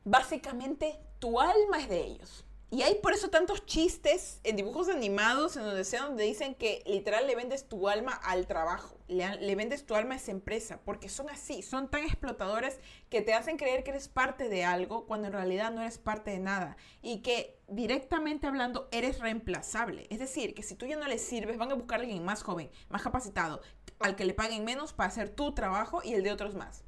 básicamente 0.04 1.00
tu 1.20 1.39
alma 1.39 1.80
es 1.80 1.89
de 1.89 2.02
ellos. 2.02 2.46
Y 2.74 2.84
hay 2.84 2.96
por 2.96 3.12
eso 3.12 3.30
tantos 3.30 3.65
chistes 3.65 4.39
en 4.46 4.56
dibujos 4.56 4.88
animados 4.88 5.58
en 5.58 5.63
donde 5.63 5.84
sea 5.84 6.04
donde 6.04 6.24
dicen 6.24 6.56
que 6.56 6.82
literal 6.86 7.28
le 7.28 7.36
vendes 7.36 7.67
tu 7.67 7.89
alma 7.89 8.13
al 8.13 8.48
trabajo, 8.48 8.98
le, 9.10 9.56
vendes 9.56 9.86
tu 9.86 9.94
alma 9.94 10.13
a 10.13 10.17
esa 10.17 10.32
empresa, 10.32 10.80
porque 10.86 11.10
son 11.10 11.30
así, 11.30 11.63
son 11.63 11.89
tan 11.89 12.06
explotadores 12.06 12.80
que 13.10 13.22
te 13.22 13.34
hacen 13.34 13.58
creer 13.58 13.84
que 13.84 13.91
eres 13.91 14.08
parte 14.08 14.48
de 14.48 14.63
algo 14.63 15.06
cuando 15.06 15.28
en 15.28 15.34
realidad 15.34 15.74
no 15.74 15.82
eres 15.82 15.98
parte 15.98 16.32
de 16.32 16.39
nada 16.39 16.78
y 17.02 17.17
que 17.17 17.60
directamente 17.67 18.48
hablando 18.48 18.88
eres 18.94 19.20
reemplazable. 19.20 20.08
Es 20.10 20.20
decir, 20.20 20.54
que 20.54 20.63
si 20.63 20.76
tú 20.76 20.86
ya 20.86 20.96
no 20.96 21.08
les 21.08 21.22
sirves, 21.22 21.58
van 21.58 21.74
a 21.74 21.76
buscar 21.76 22.00
a 22.00 22.04
alguien 22.04 22.24
más 22.24 22.41
joven, 22.41 22.72
más 22.88 23.02
capacitado, 23.02 23.60
al 24.04 24.16
que 24.16 24.26
le 24.26 24.34
paguen 24.34 24.66
menos 24.66 24.94
para 24.94 25.10
hacer 25.10 25.30
tu 25.30 25.54
trabajo 25.54 26.02
y 26.04 26.14
el 26.14 26.24
de 26.24 26.32
otros 26.32 26.56
más. 26.56 26.84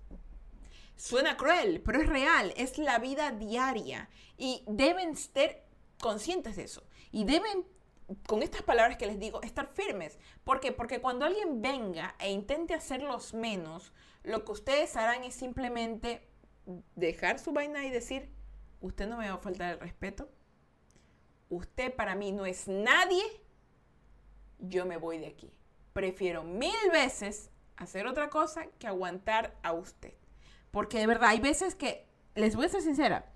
Suena 0.95 1.37
cruel, 1.37 1.81
pero 1.83 2.01
es 2.01 2.07
real, 2.07 2.53
es 2.55 2.77
la 2.77 2.99
vida 2.99 3.31
diaria 3.31 4.09
y 4.37 4.63
deben 4.67 5.15
ser 5.15 5.63
conscientes 5.99 6.55
de 6.55 6.63
eso. 6.63 6.83
Y 7.11 7.25
deben, 7.25 7.65
con 8.27 8.43
estas 8.43 8.61
palabras 8.61 8.97
que 8.97 9.07
les 9.07 9.19
digo, 9.19 9.41
estar 9.41 9.67
firmes. 9.67 10.19
¿Por 10.43 10.59
qué? 10.59 10.71
Porque 10.71 11.01
cuando 11.01 11.25
alguien 11.25 11.61
venga 11.61 12.15
e 12.19 12.31
intente 12.31 12.73
hacerlos 12.73 13.33
menos, 13.33 13.91
lo 14.23 14.45
que 14.45 14.51
ustedes 14.51 14.95
harán 14.95 15.23
es 15.23 15.35
simplemente 15.35 16.27
dejar 16.95 17.39
su 17.39 17.51
vaina 17.51 17.85
y 17.85 17.89
decir, 17.89 18.29
usted 18.81 19.07
no 19.07 19.17
me 19.17 19.27
va 19.27 19.35
a 19.35 19.39
faltar 19.39 19.73
el 19.73 19.79
respeto. 19.79 20.29
Usted 21.49 21.93
para 21.95 22.15
mí 22.15 22.31
no 22.31 22.45
es 22.45 22.67
nadie. 22.67 23.23
Yo 24.59 24.85
me 24.85 24.97
voy 24.97 25.17
de 25.19 25.27
aquí. 25.27 25.51
Prefiero 25.93 26.43
mil 26.43 26.73
veces 26.91 27.49
hacer 27.77 28.07
otra 28.07 28.29
cosa 28.29 28.65
que 28.79 28.87
aguantar 28.87 29.55
a 29.63 29.73
usted. 29.73 30.13
Porque 30.71 30.99
de 30.99 31.07
verdad, 31.07 31.29
hay 31.29 31.39
veces 31.39 31.75
que, 31.75 32.07
les 32.35 32.55
voy 32.55 32.65
a 32.65 32.69
ser 32.69 32.81
sincera, 32.81 33.31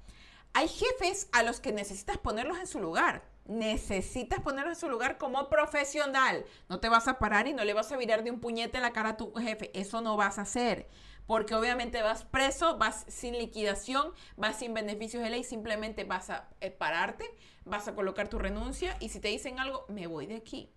hay 0.54 0.67
jefes 0.67 1.30
a 1.34 1.43
los 1.43 1.60
que 1.60 1.72
necesitas 1.72 2.17
ponerlos 2.17 2.58
en 2.58 2.67
su 2.67 2.80
lugar. 2.80 3.24
Necesitas 3.46 4.41
ponerlos 4.41 4.74
en 4.74 4.80
su 4.80 4.89
lugar 4.89 5.17
como 5.17 5.50
profesional. 5.50 6.46
No 6.67 6.80
te 6.80 6.89
vas 6.89 7.08
a 7.08 7.20
parar 7.20 7.48
y 7.48 7.54
no 7.54 7.63
le 7.63 7.74
vas 7.74 7.91
a 7.91 7.98
virar 7.98 8.24
de 8.24 8.32
un 8.32 8.39
puñete 8.39 8.80
la 8.80 8.91
cara 8.91 9.10
a 9.10 9.17
tu 9.17 9.32
jefe. 9.36 9.70
Eso 9.80 10.02
no 10.02 10.17
vas 10.17 10.39
a 10.39 10.41
hacer. 10.41 10.89
Porque 11.28 11.54
obviamente 11.54 12.02
vas 12.02 12.26
preso, 12.26 12.78
vas 12.78 13.06
sin 13.08 13.38
liquidación, 13.38 14.13
vas 14.36 14.58
sin 14.58 14.74
beneficios 14.74 15.22
de 15.22 15.30
ley. 15.30 15.43
Simplemente 15.43 16.06
vas 16.06 16.30
a 16.30 16.50
eh, 16.60 16.72
pararte, 16.72 17.30
vas 17.63 17.88
a 17.88 17.93
colocar 17.93 18.28
tu 18.28 18.39
renuncia 18.39 18.98
y 19.00 19.10
si 19.10 19.20
te 19.20 19.28
dicen 19.28 19.60
algo, 19.60 19.86
me 19.89 20.08
voy 20.08 20.26
de 20.26 20.38
aquí. 20.38 20.74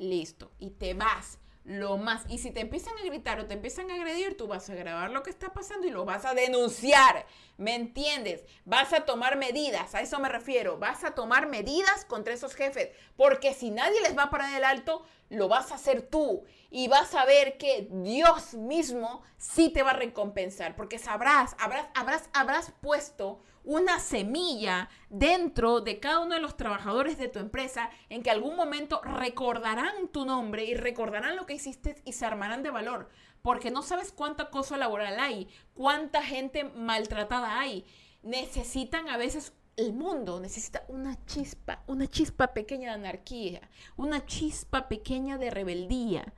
Listo. 0.00 0.50
Y 0.58 0.70
te 0.70 0.94
vas 0.94 1.38
lo 1.64 1.98
más. 1.98 2.24
Y 2.28 2.38
si 2.38 2.50
te 2.50 2.60
empiezan 2.60 2.96
a 2.96 3.04
gritar 3.04 3.38
o 3.38 3.46
te 3.46 3.52
empiezan 3.52 3.90
a 3.90 3.94
agredir, 3.94 4.34
tú 4.34 4.46
vas 4.46 4.70
a 4.70 4.74
grabar 4.74 5.10
lo 5.10 5.22
que 5.22 5.28
está 5.28 5.52
pasando 5.52 5.86
y 5.86 5.90
lo 5.90 6.06
vas 6.06 6.24
a 6.24 6.32
denunciar. 6.32 7.26
¿Me 7.58 7.74
entiendes? 7.74 8.42
Vas 8.64 8.94
a 8.94 9.04
tomar 9.04 9.36
medidas, 9.36 9.94
a 9.94 10.00
eso 10.00 10.18
me 10.18 10.30
refiero. 10.30 10.78
Vas 10.78 11.04
a 11.04 11.14
tomar 11.14 11.48
medidas 11.48 12.06
contra 12.06 12.32
esos 12.32 12.54
jefes. 12.54 12.88
Porque 13.14 13.52
si 13.52 13.70
nadie 13.70 14.00
les 14.00 14.16
va 14.16 14.24
a 14.24 14.30
parar 14.30 14.56
el 14.56 14.64
alto, 14.64 15.04
lo 15.28 15.48
vas 15.48 15.70
a 15.70 15.74
hacer 15.74 16.00
tú. 16.00 16.44
Y 16.70 16.88
vas 16.88 17.14
a 17.14 17.26
ver 17.26 17.58
que 17.58 17.88
Dios 17.90 18.54
mismo 18.54 19.22
sí 19.36 19.68
te 19.68 19.82
va 19.82 19.90
a 19.90 19.96
recompensar. 19.96 20.76
Porque 20.76 20.98
sabrás, 20.98 21.54
habrás, 21.58 21.88
habrás, 21.94 22.30
habrás 22.32 22.72
puesto 22.80 23.42
una 23.64 23.98
semilla 23.98 24.88
dentro 25.08 25.80
de 25.80 26.00
cada 26.00 26.20
uno 26.20 26.34
de 26.34 26.40
los 26.40 26.56
trabajadores 26.56 27.18
de 27.18 27.28
tu 27.28 27.38
empresa 27.38 27.90
en 28.08 28.22
que 28.22 28.30
algún 28.30 28.56
momento 28.56 29.00
recordarán 29.02 30.08
tu 30.08 30.24
nombre 30.24 30.64
y 30.64 30.74
recordarán 30.74 31.36
lo 31.36 31.46
que 31.46 31.54
hiciste 31.54 32.00
y 32.04 32.12
se 32.12 32.26
armarán 32.26 32.62
de 32.62 32.70
valor. 32.70 33.08
porque 33.42 33.70
no 33.70 33.80
sabes 33.80 34.12
cuánto 34.12 34.42
acoso 34.42 34.76
laboral 34.76 35.18
hay, 35.18 35.48
cuánta 35.72 36.22
gente 36.22 36.64
maltratada 36.64 37.58
hay. 37.58 37.86
Necesitan 38.22 39.08
a 39.08 39.16
veces 39.16 39.54
el 39.76 39.94
mundo 39.94 40.40
necesita 40.40 40.84
una 40.88 41.24
chispa, 41.24 41.82
una 41.86 42.06
chispa 42.06 42.48
pequeña 42.48 42.90
de 42.90 42.96
anarquía, 42.96 43.70
una 43.96 44.26
chispa 44.26 44.88
pequeña 44.88 45.38
de 45.38 45.50
rebeldía 45.50 46.34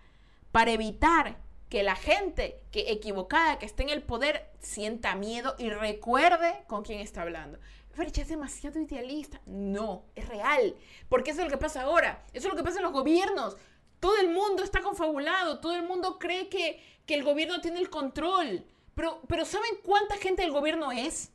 para 0.53 0.71
evitar 0.71 1.39
que 1.73 1.83
la 1.83 1.97
gente 1.97 2.63
que 2.71 2.93
equivocada, 2.93 3.59
que 3.59 3.65
esté 3.65 3.83
en 3.83 3.89
el 3.89 4.03
poder, 4.03 4.47
sienta 4.61 5.15
miedo 5.15 5.55
y 5.59 5.71
recuerde 5.71 6.65
con 6.67 6.83
quién 6.85 7.01
está 7.01 7.23
hablando. 7.23 7.59
Fercha 7.93 8.21
es 8.21 8.29
demasiado 8.29 8.79
idealista. 8.79 9.41
No, 9.47 10.05
es 10.15 10.29
real. 10.29 10.77
Porque 11.09 11.31
eso 11.31 11.41
es 11.41 11.47
lo 11.47 11.51
que 11.51 11.57
pasa 11.57 11.81
ahora. 11.81 12.27
Eso 12.35 12.49
es 12.49 12.53
lo 12.53 12.59
que 12.59 12.63
pasa 12.63 12.77
en 12.77 12.83
los 12.83 12.93
gobiernos. 12.93 13.57
Todo 14.01 14.19
el 14.19 14.29
mundo 14.29 14.63
está 14.63 14.83
confabulado. 14.83 15.61
Todo 15.61 15.75
el 15.75 15.85
mundo 15.85 16.19
cree 16.19 16.51
que, 16.51 16.79
que 17.07 17.15
el 17.15 17.25
gobierno 17.25 17.63
tiene 17.63 17.81
el 17.81 17.89
control. 17.89 18.67
Pero, 18.95 19.23
pero 19.27 19.47
¿saben 19.47 19.79
cuánta 19.83 20.19
gente 20.19 20.43
del 20.43 20.53
gobierno 20.53 20.93
es? 20.93 21.33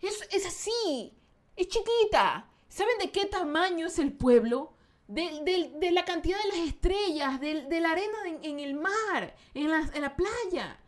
Es, 0.00 0.26
es 0.32 0.46
así. 0.46 1.18
Es 1.54 1.68
chiquita. 1.68 2.48
¿Saben 2.70 2.96
de 2.96 3.10
qué 3.10 3.26
tamaño 3.26 3.88
es 3.88 3.98
el 3.98 4.14
pueblo? 4.14 4.72
De, 5.10 5.90
la 5.90 6.04
cantidad 6.04 6.38
de 6.42 6.48
las 6.48 6.68
estrellas, 6.68 7.40
de, 7.40 7.80
la 7.80 7.90
arena 7.90 8.18
en, 8.42 8.60
el 8.60 8.74
mar, 8.74 9.34
en 9.54 9.70
la, 9.70 9.90
en 9.92 10.02
la 10.02 10.16
playa. 10.16 10.78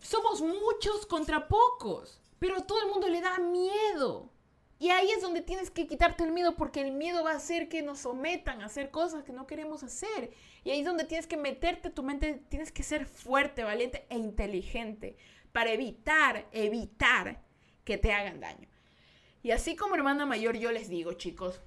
Somos 0.00 0.40
muchos 0.40 1.04
contra 1.06 1.48
pocos. 1.48 2.20
Pero 2.38 2.62
todo 2.62 2.82
el 2.82 2.90
mundo 2.90 3.08
le 3.08 3.20
da 3.20 3.38
miedo. 3.38 4.30
Y 4.78 4.90
ahí 4.90 5.10
es 5.10 5.22
donde 5.22 5.40
tienes 5.40 5.70
que 5.70 5.86
quitarte 5.86 6.22
el 6.24 6.32
miedo 6.32 6.54
porque 6.54 6.82
el 6.82 6.92
miedo 6.92 7.24
va 7.24 7.32
a 7.32 7.36
hacer 7.36 7.68
que 7.68 7.80
nos 7.80 8.00
sometan 8.00 8.60
a 8.60 8.66
hacer 8.66 8.90
cosas 8.90 9.24
que 9.24 9.32
no 9.32 9.46
queremos 9.46 9.82
hacer. 9.82 10.32
Y 10.64 10.70
ahí 10.70 10.80
es 10.80 10.86
donde 10.86 11.04
tienes 11.04 11.26
que 11.26 11.38
meterte 11.38 11.88
tu 11.88 12.02
mente, 12.02 12.42
tienes 12.50 12.72
que 12.72 12.82
ser 12.82 13.06
fuerte, 13.06 13.64
valiente 13.64 14.06
e 14.10 14.18
inteligente 14.18 15.16
para 15.52 15.72
evitar, 15.72 16.46
evitar 16.52 17.42
que 17.84 17.96
te 17.96 18.12
hagan 18.12 18.40
daño. 18.40 18.68
Y 19.42 19.52
así 19.52 19.76
como 19.76 19.94
hermana 19.94 20.26
mayor 20.26 20.58
yo 20.58 20.70
les 20.72 20.90
digo, 20.90 21.14
chicos, 21.14 21.62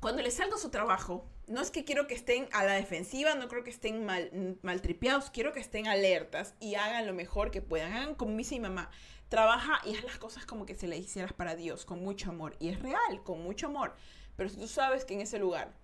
cuando 0.00 0.22
les 0.22 0.34
salga 0.34 0.56
su 0.56 0.70
trabajo, 0.70 1.26
no 1.46 1.60
es 1.60 1.70
que 1.70 1.84
quiero 1.84 2.06
que 2.06 2.14
estén 2.14 2.48
a 2.52 2.64
la 2.64 2.72
defensiva, 2.72 3.34
no 3.34 3.48
creo 3.48 3.64
que 3.64 3.70
estén 3.70 4.04
mal, 4.04 4.58
maltripeados, 4.62 5.30
quiero 5.30 5.52
que 5.52 5.60
estén 5.60 5.86
alertas 5.86 6.54
y 6.58 6.74
hagan 6.74 7.06
lo 7.06 7.12
mejor 7.12 7.50
que 7.50 7.60
puedan. 7.60 7.92
Hagan 7.92 8.14
como 8.14 8.32
mi 8.32 8.60
mamá 8.60 8.90
trabaja 9.28 9.80
y 9.84 9.94
haz 9.94 10.04
las 10.04 10.18
cosas 10.18 10.46
como 10.46 10.66
que 10.66 10.74
se 10.74 10.88
le 10.88 10.96
hicieras 10.96 11.32
para 11.32 11.54
Dios, 11.54 11.84
con 11.84 12.02
mucho 12.02 12.30
amor. 12.30 12.56
Y 12.60 12.68
es 12.68 12.80
real, 12.80 13.22
con 13.24 13.42
mucho 13.42 13.66
amor. 13.66 13.94
Pero 14.36 14.48
si 14.48 14.56
tú 14.56 14.68
sabes 14.68 15.04
que 15.04 15.14
en 15.14 15.20
ese 15.20 15.38
lugar 15.38 15.76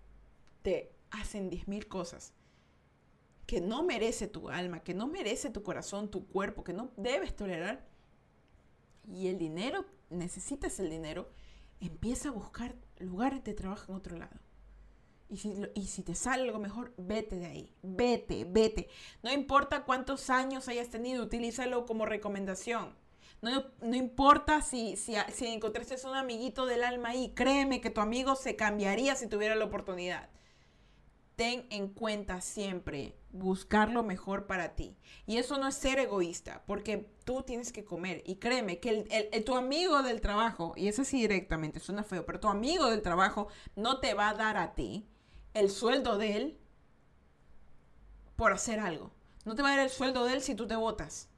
te 0.62 0.92
hacen 1.10 1.50
10.000 1.50 1.86
cosas 1.86 2.32
que 3.46 3.60
no 3.60 3.82
merece 3.82 4.26
tu 4.26 4.48
alma, 4.48 4.82
que 4.82 4.94
no 4.94 5.06
merece 5.06 5.50
tu 5.50 5.62
corazón, 5.62 6.10
tu 6.10 6.26
cuerpo, 6.26 6.64
que 6.64 6.72
no 6.72 6.90
debes 6.96 7.36
tolerar, 7.36 7.86
y 9.08 9.28
el 9.28 9.38
dinero, 9.38 9.84
necesitas 10.10 10.80
el 10.80 10.90
dinero, 10.90 11.30
empieza 11.80 12.28
a 12.28 12.32
buscar 12.32 12.74
lugares 12.98 13.44
de 13.44 13.54
trabajo 13.54 13.92
en 13.92 13.96
otro 13.96 14.16
lado. 14.16 14.36
Y 15.28 15.38
si, 15.38 15.54
y 15.74 15.86
si 15.86 16.02
te 16.02 16.14
sale 16.14 16.44
algo 16.44 16.58
mejor, 16.58 16.94
vete 16.96 17.36
de 17.36 17.46
ahí. 17.46 17.74
Vete, 17.82 18.46
vete. 18.48 18.88
No 19.22 19.32
importa 19.32 19.84
cuántos 19.84 20.30
años 20.30 20.68
hayas 20.68 20.88
tenido, 20.88 21.24
utilízalo 21.24 21.84
como 21.84 22.06
recomendación. 22.06 22.94
No, 23.42 23.94
importa 23.94 24.62
si, 24.62 24.96
si, 24.96 25.14
si 25.32 25.46
encontraste 25.46 25.94
un 26.06 26.16
amiguito 26.16 26.64
del 26.66 26.82
alma 26.84 27.10
ahí, 27.10 27.32
créeme 27.34 27.80
que 27.80 27.90
tu 27.90 28.00
amigo 28.00 28.34
se 28.34 28.56
cambiaría 28.56 29.14
si 29.14 29.28
tuviera 29.28 29.54
la 29.54 29.66
oportunidad. 29.66 30.30
Ten 31.36 31.66
en 31.70 31.88
cuenta 31.88 32.40
siempre 32.40 33.14
buscar 33.30 33.90
lo 33.90 34.02
mejor 34.02 34.46
para 34.46 34.74
ti. 34.74 34.96
Y 35.26 35.36
eso 35.36 35.58
no 35.58 35.68
es 35.68 35.74
ser 35.74 35.98
egoísta, 35.98 36.64
porque 36.66 37.10
tú 37.26 37.42
tienes 37.42 37.72
que 37.72 37.84
comer. 37.84 38.22
Y 38.24 38.36
créeme 38.36 38.78
que 38.78 39.04
el, 39.32 39.44
tu 39.44 39.56
amigo 39.56 40.02
del 40.02 40.22
trabajo, 40.22 40.72
y 40.76 40.88
eso 40.88 41.04
sí 41.04 41.20
directamente, 41.20 41.80
suena 41.80 42.04
feo, 42.04 42.24
pero 42.24 42.40
tu 42.40 42.48
amigo 42.48 42.88
del 42.88 43.02
trabajo 43.02 43.48
no 43.74 43.98
te 43.98 44.14
va 44.14 44.30
a 44.30 44.34
dar 44.34 44.56
a 44.56 44.74
ti 44.74 45.06
el 45.52 45.68
sueldo 45.68 46.16
de 46.16 46.36
él 46.36 46.58
por 48.36 48.52
hacer 48.52 48.78
algo. 48.78 49.10
No 49.44 49.56
te 49.56 49.62
va 49.62 49.72
a 49.72 49.76
dar 49.76 49.84
el 49.84 49.90
sueldo 49.90 50.24
de 50.24 50.34
él 50.34 50.40
si 50.40 50.54
tú 50.54 50.68
te 50.68 50.76
votas. 50.76 51.28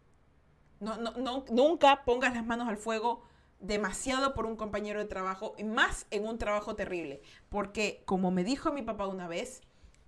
No, 0.78 0.98
no, 0.98 1.12
no, 1.12 1.44
nunca 1.50 2.04
pongas 2.04 2.34
las 2.34 2.44
manos 2.44 2.68
al 2.68 2.76
fuego 2.76 3.22
demasiado 3.58 4.34
por 4.34 4.44
un 4.44 4.56
compañero 4.56 5.00
de 5.00 5.06
trabajo 5.06 5.54
y 5.56 5.64
más 5.64 6.06
en 6.10 6.26
un 6.26 6.36
trabajo 6.36 6.76
terrible. 6.76 7.22
Porque 7.48 8.02
como 8.04 8.30
me 8.30 8.44
dijo 8.44 8.72
mi 8.72 8.82
papá 8.82 9.06
una 9.06 9.26
vez, 9.26 9.62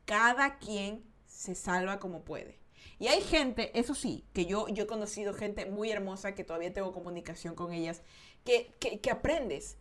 cada 0.04 0.58
quien 0.58 1.02
se 1.26 1.54
salva 1.54 1.98
como 1.98 2.22
puede. 2.22 2.60
Y 3.00 3.08
hay 3.08 3.22
gente, 3.22 3.76
eso 3.76 3.94
sí, 3.94 4.24
que 4.32 4.46
yo, 4.46 4.68
yo 4.68 4.84
he 4.84 4.86
conocido 4.86 5.34
gente 5.34 5.66
muy 5.66 5.90
hermosa 5.90 6.34
que 6.34 6.44
todavía 6.44 6.72
tengo 6.72 6.92
comunicación 6.92 7.56
con 7.56 7.72
ellas, 7.72 8.02
que, 8.44 8.76
que, 8.78 9.00
que 9.00 9.10
aprendes 9.10 9.78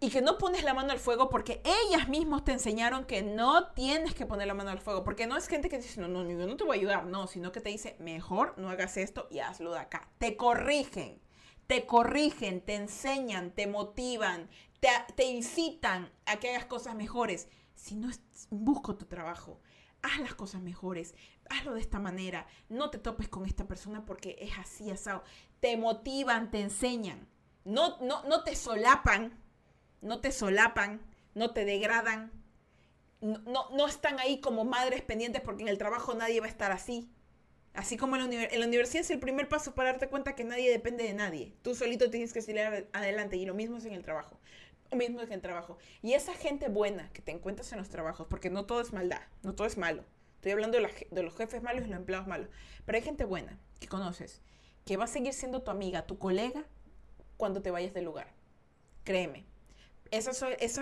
y 0.00 0.10
que 0.10 0.20
no 0.20 0.36
pones 0.36 0.64
la 0.64 0.74
mano 0.74 0.92
al 0.92 0.98
fuego 0.98 1.30
porque 1.30 1.62
ellas 1.64 2.08
mismas 2.08 2.44
te 2.44 2.52
enseñaron 2.52 3.04
que 3.04 3.22
no 3.22 3.68
tienes 3.68 4.14
que 4.14 4.26
poner 4.26 4.48
la 4.48 4.54
mano 4.54 4.70
al 4.70 4.80
fuego. 4.80 5.04
Porque 5.04 5.26
no 5.26 5.36
es 5.36 5.48
gente 5.48 5.68
que 5.68 5.78
dice, 5.78 6.00
no, 6.00 6.08
no, 6.08 6.28
yo 6.28 6.46
no 6.46 6.56
te 6.56 6.64
voy 6.64 6.76
a 6.76 6.80
ayudar, 6.80 7.06
no, 7.06 7.26
sino 7.26 7.52
que 7.52 7.60
te 7.60 7.70
dice, 7.70 7.96
mejor 8.00 8.58
no 8.58 8.68
hagas 8.68 8.96
esto 8.96 9.28
y 9.30 9.38
hazlo 9.38 9.72
de 9.72 9.78
acá. 9.78 10.10
Te 10.18 10.36
corrigen, 10.36 11.22
te 11.66 11.86
corrigen, 11.86 12.60
te 12.60 12.74
enseñan, 12.74 13.52
te 13.52 13.66
motivan, 13.66 14.50
te, 14.80 14.88
te 15.14 15.24
incitan 15.24 16.12
a 16.26 16.36
que 16.36 16.50
hagas 16.50 16.66
cosas 16.66 16.96
mejores. 16.96 17.48
Si 17.74 17.94
no, 17.94 18.10
busco 18.50 18.96
tu 18.96 19.06
trabajo. 19.06 19.60
Haz 20.02 20.18
las 20.20 20.34
cosas 20.34 20.60
mejores, 20.60 21.14
hazlo 21.50 21.74
de 21.74 21.80
esta 21.80 21.98
manera, 21.98 22.46
no 22.68 22.90
te 22.90 22.98
topes 22.98 23.28
con 23.28 23.46
esta 23.46 23.66
persona 23.66 24.04
porque 24.04 24.36
es 24.40 24.58
así 24.58 24.90
asado. 24.90 25.22
Te 25.60 25.76
motivan, 25.76 26.50
te 26.50 26.60
enseñan, 26.60 27.28
no, 27.64 27.98
no, 28.00 28.22
no 28.24 28.44
te 28.44 28.56
solapan, 28.56 29.38
no 30.00 30.20
te 30.20 30.32
solapan, 30.32 31.00
no 31.34 31.52
te 31.52 31.64
degradan, 31.64 32.32
no, 33.20 33.70
no, 33.70 33.86
están 33.86 34.20
ahí 34.20 34.40
como 34.40 34.64
madres 34.64 35.02
pendientes 35.02 35.40
porque 35.40 35.62
en 35.62 35.68
el 35.68 35.78
trabajo 35.78 36.14
nadie 36.14 36.40
va 36.40 36.46
a 36.46 36.50
estar 36.50 36.72
así. 36.72 37.10
Así 37.72 37.96
como 37.96 38.14
en 38.16 38.30
la, 38.30 38.44
en 38.44 38.60
la, 38.60 38.66
universidad 38.66 39.00
es 39.00 39.10
el 39.10 39.18
primer 39.18 39.48
paso 39.48 39.74
para 39.74 39.90
darte 39.90 40.08
cuenta 40.08 40.36
que 40.36 40.44
nadie 40.44 40.70
depende 40.70 41.04
de 41.04 41.14
nadie. 41.14 41.56
Tú 41.62 41.74
solito 41.74 42.10
tienes 42.10 42.32
que 42.32 42.40
salir 42.42 42.88
adelante 42.92 43.36
y 43.36 43.46
lo 43.46 43.54
mismo 43.54 43.78
es 43.78 43.84
en 43.86 43.94
el 43.94 44.04
trabajo. 44.04 44.38
Lo 44.92 44.98
mismo 44.98 45.20
es 45.22 45.28
en 45.28 45.34
el 45.34 45.40
trabajo. 45.40 45.78
Y 46.02 46.12
esa 46.12 46.34
gente 46.34 46.68
buena 46.68 47.10
que 47.12 47.22
te 47.22 47.32
encuentras 47.32 47.72
en 47.72 47.78
los 47.78 47.88
trabajos, 47.88 48.28
porque 48.28 48.50
no 48.50 48.66
todo 48.66 48.80
es 48.80 48.92
maldad, 48.92 49.22
no 49.42 49.54
todo 49.54 49.66
es 49.66 49.76
malo. 49.76 50.04
Estoy 50.44 50.52
hablando 50.52 50.76
de, 50.76 51.22
los 51.22 51.34
jefes 51.36 51.62
malos 51.62 51.86
y 51.86 51.88
los 51.88 51.96
empleados 51.96 52.26
malos. 52.26 52.50
Pero 52.84 52.96
hay 52.96 53.02
gente 53.02 53.24
buena 53.24 53.58
que 53.80 53.88
conoces, 53.88 54.42
que 54.84 54.98
va 54.98 55.04
a 55.04 55.06
seguir 55.06 55.32
siendo 55.32 55.62
tu 55.62 55.70
amiga, 55.70 56.06
tu 56.06 56.18
colega, 56.18 56.66
cuando 57.38 57.62
te 57.62 57.70
vayas 57.70 57.94
del 57.94 58.04
lugar. 58.04 58.26
Créeme, 59.04 59.46
esa, 60.10 60.32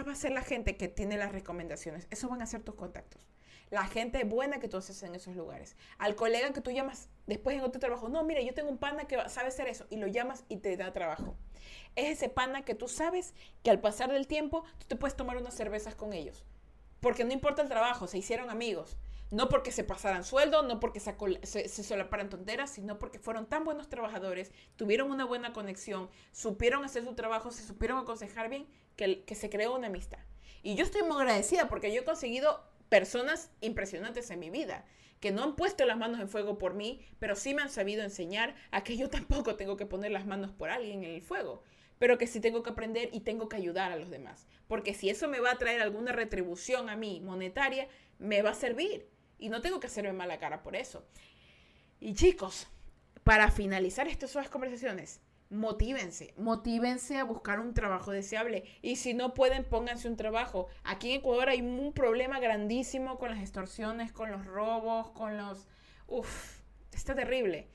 va 0.03 0.13
a 0.13 0.17
ser 0.17 0.33
la 0.33 0.43
gente 0.43 0.77
que 0.77 0.89
tiene 0.89 1.17
las 1.17 1.31
recomendaciones. 1.31 2.09
Esos 2.11 2.29
van 2.29 2.43
a 2.43 2.47
ser 2.47 2.65
tus 2.65 2.75
contactos. 2.75 3.25
La 3.71 3.87
gente 3.87 4.25
buena 4.25 4.59
que 4.59 4.67
tú 4.67 4.79
haces 4.79 5.01
en 5.05 5.15
esos 5.15 5.37
lugares. 5.37 5.77
Al 5.97 6.17
colega 6.17 6.53
que 6.53 6.61
tú 6.61 6.73
llamas 6.73 7.09
después 7.29 7.57
en 7.57 7.63
otro 7.63 7.79
trabajo. 7.79 8.09
No, 8.09 8.25
mira, 8.25 8.41
yo 8.41 8.55
tengo 8.55 8.69
un 8.69 8.79
pana 8.79 9.05
que 9.05 9.17
sabe 9.29 9.47
hacer 9.47 9.69
eso. 9.69 9.87
Y 9.91 9.97
lo 9.99 10.09
llamas 10.09 10.43
y 10.49 10.57
te 10.57 10.77
da 10.77 10.93
trabajo. 10.93 11.37
Es 11.95 12.19
ese 12.19 12.29
pana 12.29 12.65
que 12.65 12.75
tú 12.75 12.89
sabes 12.89 13.33
que 13.63 13.71
al 13.71 13.79
pasar 13.79 14.11
del 14.11 14.27
tiempo 14.27 14.65
tú 14.79 14.87
te 14.89 14.97
puedes 14.97 15.17
tomar 15.17 15.37
unas 15.37 15.55
cervezas 15.55 15.95
con 15.95 16.15
ellos. 16.15 16.45
Porque 16.99 17.23
no 17.23 17.33
importa 17.33 17.63
el 17.63 17.69
trabajo, 17.69 18.09
se 18.09 18.19
hicieron 18.19 18.51
amigos. 18.51 18.97
No 19.33 19.49
porque 19.49 19.73
se 19.73 19.83
pasaran 19.83 20.25
sueldo, 20.25 20.63
no 20.63 20.79
porque 20.79 21.01
se, 21.01 21.17
se, 21.43 21.83
solaparan 21.83 22.29
tonteras, 22.29 22.71
sino 22.71 22.99
porque 22.99 23.19
fueron 23.19 23.47
tan 23.47 23.65
buenos 23.65 23.89
trabajadores, 23.89 24.53
tuvieron 24.77 25.11
una 25.11 25.25
buena 25.25 25.55
conexión, 25.55 26.11
supieron 26.33 26.85
hacer 26.85 27.03
su 27.03 27.15
trabajo, 27.15 27.51
se 27.51 27.67
supieron 27.67 27.99
aconsejar 27.99 28.51
bien, 28.51 28.67
que 28.95 29.35
se 29.35 29.49
creó 29.49 29.75
una 29.75 29.87
amistad. 29.87 30.19
Y 30.63 30.75
yo 30.75 30.85
estoy 30.85 31.03
muy 31.03 31.17
agradecida 31.17 31.71
porque 31.71 31.95
yo 31.95 32.03
he 32.03 32.05
conseguido 32.05 32.63
personas 32.91 33.51
impresionantes 33.63 34.31
en 34.31 34.39
mi 34.39 34.51
vida, 34.51 34.85
que 35.19 35.31
no 35.31 35.43
han 35.43 35.57
puesto 35.57 35.87
las 35.87 35.97
manos 35.97 36.21
en 36.21 36.29
fuego 36.29 36.59
por 36.59 36.75
mí, 36.75 37.01
pero 37.19 37.37
sí 37.37 37.55
me 37.55 37.63
han 37.63 37.71
sabido 37.71 38.03
enseñar 38.03 38.55
a 38.71 38.85
que 38.85 38.99
yo 38.99 39.09
tampoco 39.11 39.57
tengo 39.57 39.79
que 39.79 39.87
poner 39.87 40.13
las 40.13 40.27
manos 40.27 40.51
por 40.51 40.69
alguien 40.69 41.05
en 41.05 41.15
el 41.15 41.23
fuego, 41.23 41.63
pero 41.99 42.19
que 42.19 42.27
sí 42.27 42.39
tengo 42.39 42.63
que 42.63 42.69
aprender 42.69 43.09
y 43.13 43.21
tengo 43.21 43.49
que 43.49 43.57
ayudar 43.57 43.93
a 43.93 43.97
los 43.97 44.11
demás. 44.11 44.47
Porque 44.69 44.93
si 44.93 45.09
eso 45.09 45.27
me 45.27 45.41
va 45.41 45.53
a 45.53 45.59
traer 45.59 45.81
alguna 45.81 46.13
retribución 46.13 46.91
a 46.91 46.97
mí 46.97 47.21
monetaria, 47.21 47.89
me 48.19 48.43
va 48.43 48.51
a 48.51 48.55
servir 48.55 49.09
y 49.43 49.49
no 49.49 49.61
tengo 49.61 49.81
que 49.81 49.89
hacerme 49.89 50.13
mala 50.13 50.39
cara 50.39 50.63
por 50.63 50.77
eso. 50.77 51.05
Y 51.99 52.15
chicos, 52.15 52.69
para 53.25 53.51
finalizar 53.51 54.07
estas 54.07 54.49
conversaciones, 54.49 55.21
motívense, 55.51 56.33
motívense 56.37 57.19
a 57.19 57.25
buscar 57.25 57.59
un 57.59 57.75
trabajo 57.75 58.13
deseable. 58.13 58.65
Y 58.83 58.97
si 58.97 59.15
no 59.15 59.35
pueden, 59.35 59.65
pónganse 59.65 60.07
un 60.07 60.17
trabajo. 60.17 60.69
Aquí 60.85 61.11
en 61.11 61.19
Ecuador 61.19 61.49
hay 61.49 61.61
un 61.61 61.93
problema 61.93 62.39
grandísimo 62.39 63.19
con 63.19 63.31
las 63.31 63.41
extorsiones, 63.41 64.13
con 64.13 64.31
los 64.31 64.47
robos, 64.47 65.11
con 65.11 65.37
los... 65.37 65.67
Uf, 66.07 66.61
está 66.93 67.17
terrible. 67.17 67.69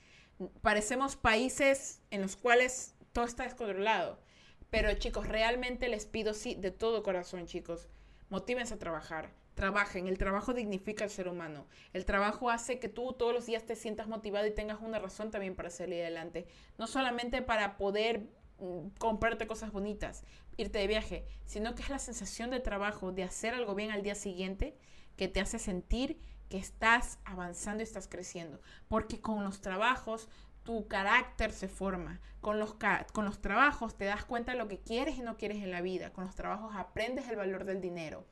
Parecemos 0.62 1.18
países 1.18 2.02
en 2.12 2.22
los 2.22 2.38
cuales 2.38 2.96
todo 3.12 3.26
está 3.26 3.44
descontrolado. 3.44 4.22
Pero 4.70 4.94
chicos, 4.94 5.28
realmente 5.28 5.90
les 5.90 6.06
pido 6.06 6.34
sí, 6.34 6.56
de 6.56 6.72
todo 6.72 7.04
corazón, 7.04 7.46
chicos, 7.46 7.90
motívense 8.30 8.76
a 8.76 8.80
trabajar 8.80 9.32
trabajen. 9.58 10.08
El 10.08 10.18
trabajo 10.18 10.54
dignifica 10.54 11.04
al 11.04 11.10
ser 11.10 11.28
humano. 11.28 11.66
El 11.92 12.06
trabajo 12.06 12.50
hace 12.50 12.80
que 12.80 12.88
tú 12.88 13.12
todos 13.14 13.34
los 13.34 13.48
días 13.48 13.66
te 13.66 13.76
sientas 13.76 14.08
motivado 14.08 14.46
y 14.46 14.52
tengas 14.52 14.80
una 14.82 15.00
razón 15.00 15.32
también 15.32 15.56
para 15.56 15.72
salir 15.72 16.02
adelante. 16.02 16.48
No 16.78 16.88
solamente 16.88 17.42
para 17.42 17.76
poder 17.76 18.30
mm, 18.60 18.90
comprarte 19.00 19.48
cosas 19.48 19.74
bonitas, 19.74 20.24
irte 20.56 20.78
de 20.80 20.88
viaje, 20.88 21.26
sino 21.46 21.74
que 21.76 21.82
es 21.82 21.90
la 21.90 22.00
sensación 22.00 22.52
de 22.52 22.60
trabajo, 22.60 23.12
de 23.12 23.24
hacer 23.24 23.56
algo 23.56 23.74
bien 23.76 23.92
al 23.92 24.04
día 24.04 24.16
siguiente, 24.16 24.78
que 25.18 25.28
te 25.28 25.42
hace 25.42 25.58
sentir 25.58 26.20
que 26.50 26.58
estás 26.58 27.18
avanzando 27.26 27.82
y 27.82 27.84
estás 27.84 28.08
creciendo. 28.08 28.62
Porque 28.88 29.20
con 29.20 29.44
los 29.44 29.60
trabajos 29.60 30.30
tu 30.64 30.88
carácter 30.88 31.52
se 31.52 31.68
forma. 31.68 32.22
Con 32.42 32.60
los, 32.60 32.76
con 33.12 33.26
los 33.26 33.42
trabajos 33.42 33.98
te 33.98 34.06
das 34.06 34.24
cuenta 34.24 34.52
de 34.52 34.60
lo 34.60 34.68
que 34.68 34.80
quieres 34.80 35.18
y 35.18 35.22
no 35.22 35.36
quieres 35.36 35.64
en 35.64 35.72
la 35.72 35.82
vida. 35.82 36.14
Con 36.14 36.26
los 36.26 36.36
trabajos 36.36 36.76
aprendes 36.76 37.28
el 37.28 37.38
valor 37.38 37.64
del 37.66 37.82
dinero. 37.82 38.24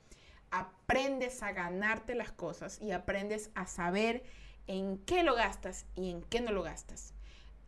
Aprendes 0.50 1.42
a 1.42 1.52
ganarte 1.52 2.14
las 2.14 2.32
cosas 2.32 2.80
y 2.80 2.92
aprendes 2.92 3.50
a 3.54 3.66
saber 3.66 4.24
en 4.66 4.98
qué 4.98 5.22
lo 5.22 5.34
gastas 5.34 5.86
y 5.94 6.10
en 6.10 6.22
qué 6.22 6.40
no 6.40 6.52
lo 6.52 6.62
gastas. 6.62 7.14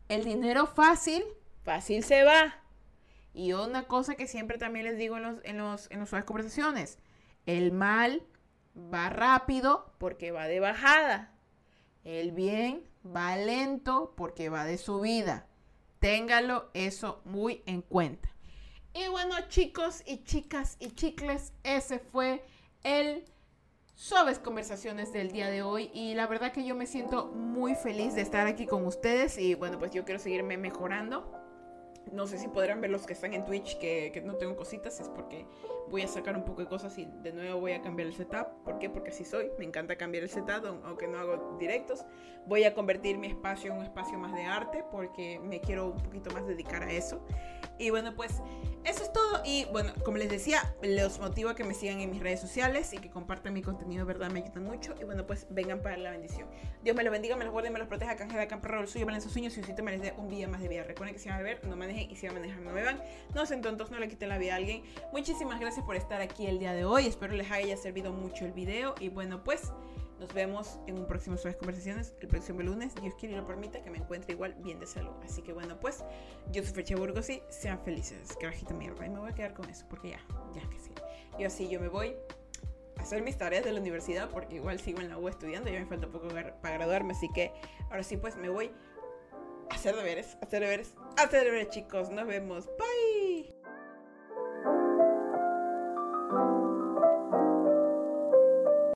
El 0.08 0.24
dinero 0.24 0.66
fácil, 0.66 1.24
fácil 1.64 2.02
se 2.02 2.24
va. 2.24 2.62
Y 3.34 3.52
una 3.52 3.84
cosa 3.86 4.14
que 4.14 4.26
siempre 4.26 4.58
también 4.58 4.86
les 4.86 4.98
digo 4.98 5.16
en, 5.16 5.22
los, 5.22 5.36
en, 5.44 5.58
los, 5.58 5.90
en 5.90 6.00
las 6.00 6.24
conversaciones, 6.24 6.98
el 7.46 7.72
mal 7.72 8.22
va 8.74 9.10
rápido 9.10 9.92
porque 9.98 10.30
va 10.30 10.48
de 10.48 10.60
bajada. 10.60 11.34
El 12.04 12.32
bien 12.32 12.88
va 13.04 13.36
lento 13.36 14.14
porque 14.16 14.48
va 14.48 14.64
de 14.64 14.78
subida. 14.78 15.46
Téngalo 15.98 16.70
eso 16.74 17.20
muy 17.24 17.62
en 17.66 17.82
cuenta. 17.82 18.28
Y 18.94 19.08
bueno, 19.08 19.36
chicos 19.48 20.02
y 20.06 20.24
chicas 20.24 20.76
y 20.80 20.90
chicles, 20.92 21.52
ese 21.62 21.98
fue 21.98 22.44
el 22.84 23.24
Sobes 23.94 24.38
Conversaciones 24.38 25.12
del 25.12 25.32
día 25.32 25.50
de 25.50 25.62
hoy. 25.62 25.90
Y 25.92 26.14
la 26.14 26.26
verdad 26.26 26.52
que 26.52 26.64
yo 26.64 26.74
me 26.74 26.86
siento 26.86 27.26
muy 27.26 27.74
feliz 27.74 28.14
de 28.14 28.22
estar 28.22 28.46
aquí 28.46 28.66
con 28.66 28.86
ustedes. 28.86 29.38
Y 29.38 29.54
bueno, 29.54 29.78
pues 29.78 29.90
yo 29.92 30.04
quiero 30.04 30.20
seguirme 30.20 30.56
mejorando. 30.56 31.32
No 32.12 32.26
sé 32.26 32.38
si 32.38 32.48
podrán 32.48 32.80
ver 32.80 32.90
los 32.90 33.06
que 33.06 33.12
están 33.12 33.34
en 33.34 33.44
Twitch 33.44 33.78
que, 33.78 34.10
que 34.14 34.20
no 34.20 34.36
tengo 34.36 34.56
cositas, 34.56 34.98
es 34.98 35.08
porque 35.10 35.46
voy 35.90 36.02
a 36.02 36.08
sacar 36.08 36.36
un 36.36 36.44
poco 36.44 36.62
de 36.62 36.68
cosas 36.68 36.96
y 36.98 37.06
de 37.06 37.32
nuevo 37.32 37.60
voy 37.60 37.72
a 37.72 37.82
cambiar 37.82 38.08
el 38.08 38.14
setup. 38.14 38.46
¿Por 38.64 38.78
qué? 38.78 38.88
Porque 38.88 39.10
así 39.10 39.24
soy. 39.24 39.50
Me 39.58 39.64
encanta 39.64 39.96
cambiar 39.96 40.22
el 40.22 40.30
setup, 40.30 40.64
aunque 40.84 41.06
no 41.06 41.18
hago 41.18 41.56
directos. 41.58 42.04
Voy 42.46 42.64
a 42.64 42.74
convertir 42.74 43.18
mi 43.18 43.26
espacio 43.26 43.72
en 43.72 43.78
un 43.78 43.84
espacio 43.84 44.18
más 44.18 44.34
de 44.34 44.44
arte 44.44 44.84
porque 44.90 45.38
me 45.40 45.60
quiero 45.60 45.88
un 45.88 46.02
poquito 46.02 46.30
más 46.30 46.46
dedicar 46.46 46.82
a 46.82 46.92
eso. 46.92 47.20
Y 47.78 47.90
bueno, 47.90 48.14
pues 48.14 48.42
eso 48.84 49.02
es 49.02 49.12
todo. 49.12 49.42
Y 49.44 49.66
bueno, 49.66 49.92
como 50.04 50.16
les 50.16 50.30
decía, 50.30 50.74
los 50.82 51.18
motivo 51.18 51.50
a 51.50 51.54
que 51.54 51.64
me 51.64 51.74
sigan 51.74 52.00
en 52.00 52.10
mis 52.10 52.20
redes 52.20 52.40
sociales 52.40 52.92
y 52.92 52.98
que 52.98 53.10
compartan 53.10 53.52
mi 53.52 53.62
contenido, 53.62 54.06
verdad, 54.06 54.30
me 54.30 54.42
ayudan 54.42 54.64
mucho. 54.64 54.94
Y 55.00 55.04
bueno, 55.04 55.26
pues 55.26 55.46
vengan 55.50 55.82
para 55.82 55.96
la 55.96 56.10
bendición. 56.10 56.48
Dios 56.82 56.96
me 56.96 57.02
los 57.02 57.12
bendiga, 57.12 57.36
me 57.36 57.44
los 57.44 57.52
guarde, 57.52 57.70
me 57.70 57.78
los 57.78 57.88
proteja. 57.88 58.16
Canje 58.16 58.38
de 58.38 58.46
camperro, 58.46 58.80
el 58.80 58.88
suyo, 58.88 59.04
valen 59.04 59.20
sus 59.20 59.32
sueños 59.32 59.56
y 59.56 59.60
usted 59.60 59.78
me 59.82 59.90
les 59.90 60.00
dé 60.00 60.14
un 60.16 60.28
día 60.28 60.48
más 60.48 60.60
de 60.60 60.68
vida. 60.68 60.84
Recuerden 60.84 61.14
que 61.14 61.20
si 61.20 61.28
van 61.28 61.38
a 61.38 61.42
beber, 61.42 61.66
no 61.66 61.76
manejen 61.76 62.10
y 62.10 62.16
si 62.16 62.26
van 62.26 62.36
a 62.36 62.40
manejar, 62.40 62.62
no 62.62 62.72
beban. 62.72 63.02
No 63.34 63.44
sean 63.46 63.60
tontos, 63.60 63.90
no 63.90 63.98
le 63.98 64.08
quiten 64.08 64.28
la 64.28 64.38
vida 64.38 64.54
a 64.54 64.56
alguien. 64.56 64.82
Muchísimas 65.12 65.60
gracias 65.60 65.84
por 65.84 65.96
estar 65.96 66.20
aquí 66.20 66.46
el 66.46 66.58
día 66.58 66.72
de 66.72 66.84
hoy. 66.84 67.06
Espero 67.06 67.34
les 67.34 67.50
haya 67.50 67.76
servido 67.76 68.12
mucho 68.12 68.44
el 68.46 68.52
video. 68.52 68.94
Y 69.00 69.10
bueno, 69.10 69.44
pues 69.44 69.70
nos 70.18 70.32
vemos 70.34 70.78
en 70.86 70.98
un 70.98 71.06
próximo 71.06 71.36
Suaves 71.36 71.56
Conversaciones 71.56 72.14
el 72.20 72.28
próximo 72.28 72.62
lunes. 72.62 72.94
Dios 73.00 73.14
quiere 73.18 73.34
y 73.34 73.38
lo 73.38 73.46
permita 73.46 73.82
que 73.82 73.90
me 73.90 73.98
encuentre 73.98 74.32
igual 74.32 74.54
bien 74.58 74.80
de 74.80 74.86
salud. 74.86 75.12
Así 75.24 75.42
que 75.42 75.52
bueno, 75.52 75.78
pues 75.80 76.04
yo 76.50 76.62
soy 76.62 76.72
Fecha 76.72 76.96
Burgos 76.96 77.30
y 77.30 77.42
sean 77.48 77.80
felices. 77.84 78.36
Carajita 78.40 78.74
mierda. 78.74 79.06
Y 79.06 79.10
me 79.10 79.20
voy 79.20 79.30
a 79.30 79.34
quedar 79.34 79.54
con 79.54 79.68
eso 79.70 79.86
porque 79.88 80.10
ya, 80.10 80.20
ya 80.54 80.68
que 80.68 80.78
sí. 80.78 80.92
Y 81.38 81.44
así 81.44 81.68
yo 81.68 81.80
me 81.80 81.88
voy 81.88 82.16
a 82.96 83.02
hacer 83.02 83.22
mis 83.22 83.36
tareas 83.36 83.64
de 83.64 83.72
la 83.72 83.80
universidad 83.80 84.28
porque 84.30 84.56
igual 84.56 84.80
sigo 84.80 85.00
en 85.00 85.08
la 85.08 85.18
U 85.18 85.28
estudiando. 85.28 85.70
Ya 85.70 85.78
me 85.80 85.86
falta 85.86 86.08
poco 86.08 86.28
para 86.28 86.74
graduarme. 86.74 87.12
Así 87.12 87.28
que 87.32 87.52
ahora 87.90 88.02
sí, 88.02 88.16
pues 88.16 88.36
me 88.36 88.48
voy 88.48 88.72
a 89.70 89.74
hacer 89.74 89.94
deberes, 89.94 90.36
a 90.42 90.46
hacer 90.46 90.62
deberes, 90.62 90.94
a 91.16 91.22
hacer 91.22 91.44
deberes, 91.44 91.68
chicos. 91.68 92.10
Nos 92.10 92.26
vemos. 92.26 92.66
Bye. 92.66 93.57